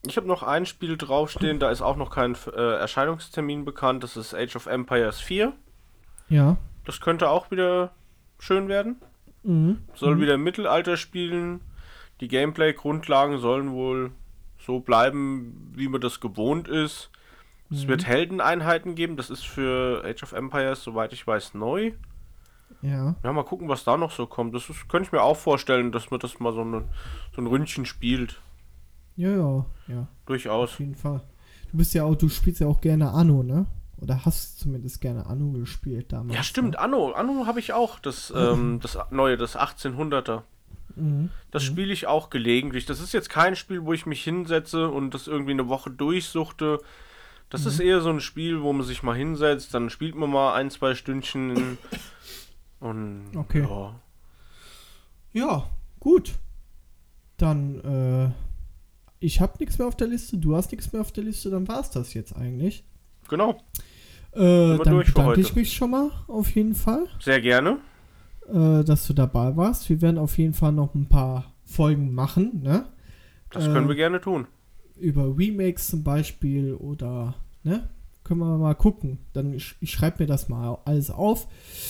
Ich 0.07 0.15
habe 0.15 0.27
noch 0.27 0.43
ein 0.43 0.65
Spiel 0.65 0.97
draufstehen, 0.97 1.59
da 1.59 1.69
ist 1.71 1.81
auch 1.81 1.97
noch 1.97 2.09
kein 2.09 2.35
äh, 2.55 2.77
Erscheinungstermin 2.77 3.65
bekannt. 3.65 4.03
Das 4.03 4.15
ist 4.15 4.33
Age 4.33 4.55
of 4.55 4.65
Empires 4.67 5.19
4. 5.19 5.53
Ja. 6.29 6.57
Das 6.85 7.01
könnte 7.01 7.29
auch 7.29 7.51
wieder 7.51 7.91
schön 8.39 8.69
werden. 8.69 8.95
Mhm. 9.43 9.79
Soll 9.95 10.15
mhm. 10.15 10.21
wieder 10.21 10.33
im 10.35 10.43
Mittelalter 10.43 10.95
spielen. 10.95 11.61
Die 12.21 12.27
Gameplay-Grundlagen 12.29 13.39
sollen 13.39 13.71
wohl 13.71 14.11
so 14.57 14.79
bleiben, 14.79 15.71
wie 15.75 15.87
man 15.87 16.01
das 16.01 16.19
gewohnt 16.19 16.67
ist. 16.67 17.09
Es 17.71 17.83
Mhm. 17.83 17.87
wird 17.89 18.07
Heldeneinheiten 18.07 18.95
geben. 18.95 19.17
Das 19.17 19.29
ist 19.29 19.45
für 19.45 20.03
Age 20.05 20.23
of 20.23 20.31
Empires, 20.33 20.83
soweit 20.83 21.13
ich 21.13 21.25
weiß, 21.25 21.53
neu. 21.53 21.91
Ja. 22.81 23.15
Ja, 23.23 23.33
mal 23.33 23.43
gucken, 23.43 23.67
was 23.67 23.83
da 23.83 23.97
noch 23.97 24.11
so 24.11 24.25
kommt. 24.25 24.55
Das 24.55 24.69
ist, 24.69 24.87
könnte 24.87 25.07
ich 25.07 25.11
mir 25.11 25.21
auch 25.21 25.37
vorstellen, 25.37 25.91
dass 25.91 26.11
man 26.11 26.19
das 26.19 26.39
mal 26.39 26.53
so, 26.53 26.61
eine, 26.61 26.85
so 27.35 27.41
ein 27.41 27.47
Ründchen 27.47 27.85
spielt. 27.85 28.41
Ja, 29.15 29.31
ja, 29.31 29.65
ja. 29.87 30.07
Durchaus. 30.25 30.71
Auf 30.71 30.79
jeden 30.79 30.95
Fall. 30.95 31.21
Du 31.71 31.77
bist 31.77 31.93
ja 31.93 32.03
auch, 32.05 32.15
du 32.15 32.29
spielst 32.29 32.61
ja 32.61 32.67
auch 32.67 32.81
gerne 32.81 33.11
Anno, 33.11 33.43
ne? 33.43 33.65
Oder 33.97 34.23
hast 34.23 34.59
zumindest 34.59 35.01
gerne 35.01 35.25
Anno 35.25 35.51
gespielt 35.51 36.13
damals. 36.13 36.35
Ja, 36.35 36.43
stimmt. 36.43 36.71
Ne? 36.71 36.79
Anno. 36.79 37.11
Anno 37.11 37.45
habe 37.45 37.59
ich 37.59 37.73
auch. 37.73 37.99
Das, 37.99 38.33
ähm, 38.35 38.79
das 38.81 38.97
neue, 39.11 39.35
das 39.35 39.57
1800er. 39.57 40.43
Mhm. 40.95 41.29
Das 41.51 41.63
spiele 41.63 41.91
ich 41.91 42.07
auch 42.07 42.29
gelegentlich. 42.29 42.85
Das 42.85 43.01
ist 43.01 43.13
jetzt 43.13 43.29
kein 43.29 43.57
Spiel, 43.57 43.83
wo 43.83 43.91
ich 43.91 44.05
mich 44.05 44.23
hinsetze 44.23 44.87
und 44.87 45.13
das 45.13 45.27
irgendwie 45.27 45.51
eine 45.51 45.67
Woche 45.67 45.91
durchsuchte. 45.91 46.79
Das 47.49 47.65
ist 47.65 47.79
eher 47.79 47.99
so 47.99 48.09
ein 48.09 48.21
Spiel, 48.21 48.61
wo 48.61 48.71
man 48.71 48.85
sich 48.85 49.01
mal 49.01 49.15
hinsetzt, 49.15 49.73
dann 49.73 49.89
spielt 49.89 50.13
man 50.13 50.29
mal 50.29 50.53
ein, 50.53 50.69
zwei 50.69 50.93
Stündchen 50.93 51.79
und 52.79 53.23
Okay. 53.35 53.61
ja. 53.61 53.99
Ja, 55.31 55.69
gut. 55.99 56.33
Dann, 57.37 57.79
äh, 57.83 58.31
ich 59.19 59.39
habe 59.41 59.53
nichts 59.59 59.77
mehr 59.77 59.87
auf 59.87 59.95
der 59.95 60.07
Liste, 60.07 60.37
du 60.37 60.55
hast 60.55 60.71
nichts 60.71 60.91
mehr 60.91 61.01
auf 61.01 61.11
der 61.11 61.23
Liste, 61.23 61.49
dann 61.49 61.67
war 61.67 61.79
es 61.81 61.89
das 61.91 62.13
jetzt 62.13 62.35
eigentlich. 62.35 62.83
Genau. 63.29 63.57
Äh, 64.33 64.77
dann 64.77 64.97
bedanke 64.99 65.39
ich 65.41 65.55
mich 65.55 65.73
schon 65.73 65.91
mal 65.91 66.11
auf 66.27 66.49
jeden 66.55 66.75
Fall, 66.75 67.07
Sehr 67.19 67.41
gerne. 67.41 67.77
äh, 68.47 68.83
dass 68.83 69.07
du 69.07 69.13
dabei 69.13 69.55
warst. 69.55 69.89
Wir 69.89 70.01
werden 70.01 70.17
auf 70.17 70.37
jeden 70.37 70.53
Fall 70.53 70.71
noch 70.71 70.93
ein 70.95 71.07
paar 71.07 71.53
Folgen 71.65 72.13
machen, 72.13 72.61
ne? 72.63 72.85
Das 73.51 73.67
Äh, 73.67 73.71
können 73.71 73.87
wir 73.87 73.95
gerne 73.95 74.19
tun. 74.21 74.47
Über 74.97 75.35
Remakes 75.37 75.87
zum 75.87 76.03
Beispiel 76.03 76.73
oder, 76.73 77.35
ne? 77.63 77.89
Können 78.29 78.41
wir 78.41 78.59
mal 78.59 78.75
gucken. 78.75 79.17
Dann 79.33 79.55
ich, 79.55 79.75
ich 79.79 79.89
schreibe 79.89 80.21
mir 80.21 80.27
das 80.27 80.49
mal 80.49 80.77
alles 80.85 81.09
auf. 81.09 81.47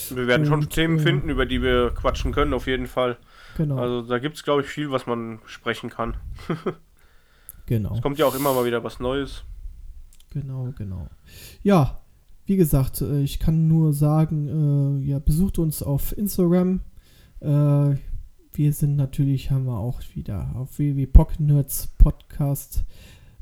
Wir 0.09 0.25
werden 0.25 0.45
schon 0.45 0.61
und, 0.61 0.69
Themen 0.69 0.97
äh, 0.97 1.01
finden, 1.01 1.27
über 1.27 1.45
die 1.45 1.61
wir 1.61 1.89
quatschen 1.89 2.31
können, 2.31 2.53
auf 2.53 2.65
jeden 2.65 2.87
Fall. 2.87 3.17
Genau. 3.57 3.77
Also 3.77 4.03
da 4.03 4.19
gibt 4.19 4.37
es, 4.37 4.43
glaube 4.45 4.61
ich, 4.61 4.67
viel, 4.67 4.89
was 4.89 5.05
man 5.05 5.39
sprechen 5.47 5.89
kann. 5.89 6.15
genau. 7.65 7.93
Es 7.93 8.01
kommt 8.01 8.19
ja 8.19 8.25
auch 8.25 8.35
immer 8.35 8.53
mal 8.53 8.63
wieder 8.63 8.85
was 8.85 9.01
Neues. 9.01 9.43
Genau, 10.29 10.73
genau. 10.77 11.09
Ja, 11.61 11.99
wie 12.45 12.55
gesagt, 12.55 13.01
äh, 13.01 13.21
ich 13.21 13.39
kann 13.39 13.67
nur 13.67 13.91
sagen, 13.91 15.01
äh, 15.03 15.09
ja, 15.09 15.19
besucht 15.19 15.59
uns 15.59 15.83
auf 15.83 16.17
Instagram. 16.17 16.79
Äh, 17.41 17.97
wir 18.53 18.71
sind 18.71 18.95
natürlich, 18.95 19.51
haben 19.51 19.65
wir 19.65 19.77
auch 19.77 19.99
wieder 20.13 20.53
auf 20.55 20.79
www.pocketnerds 20.79 21.87
Podcast, 21.97 22.85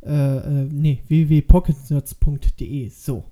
äh, 0.03 0.37
äh, 0.37 0.69
nee, 0.71 1.03
www.pocketnerds.de, 1.07 2.89
so. 2.89 3.25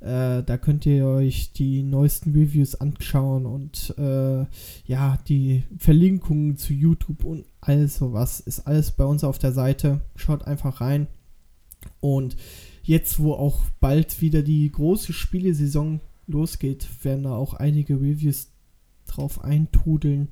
Äh, 0.00 0.42
da 0.42 0.58
könnt 0.58 0.86
ihr 0.86 1.06
euch 1.06 1.52
die 1.52 1.82
neuesten 1.82 2.32
Reviews 2.32 2.74
anschauen 2.74 3.46
und 3.46 3.94
äh, 3.98 4.44
ja, 4.84 5.18
die 5.26 5.64
Verlinkungen 5.78 6.56
zu 6.58 6.74
YouTube 6.74 7.24
und 7.24 7.46
alles 7.60 7.96
sowas 7.96 8.40
ist 8.40 8.66
alles 8.66 8.92
bei 8.92 9.04
uns 9.04 9.24
auf 9.24 9.38
der 9.38 9.52
Seite. 9.52 10.00
Schaut 10.14 10.46
einfach 10.46 10.80
rein. 10.80 11.06
Und 12.00 12.36
jetzt, 12.82 13.18
wo 13.18 13.32
auch 13.32 13.64
bald 13.80 14.20
wieder 14.20 14.42
die 14.42 14.70
große 14.70 15.12
Spielesaison 15.12 16.00
losgeht, 16.26 16.86
werden 17.02 17.24
da 17.24 17.34
auch 17.34 17.54
einige 17.54 17.94
Reviews 17.94 18.50
drauf 19.06 19.42
eintrudeln. 19.42 20.28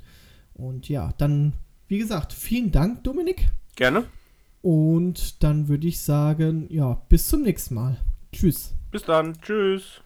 Und 0.53 0.89
ja, 0.89 1.13
dann, 1.19 1.55
wie 1.89 1.99
gesagt, 1.99 2.33
vielen 2.33 2.71
Dank, 2.71 3.03
Dominik. 3.03 3.51
Gerne. 3.77 4.05
Und 4.65 5.43
dann 5.43 5.69
würde 5.69 5.87
ich 5.87 6.01
sagen, 6.01 6.67
ja, 6.71 6.95
bis 7.11 7.29
zum 7.29 7.43
nächsten 7.43 7.75
Mal. 7.75 7.99
Tschüss. 8.33 8.75
Bis 8.91 9.03
dann. 9.03 9.39
Tschüss. 9.43 10.01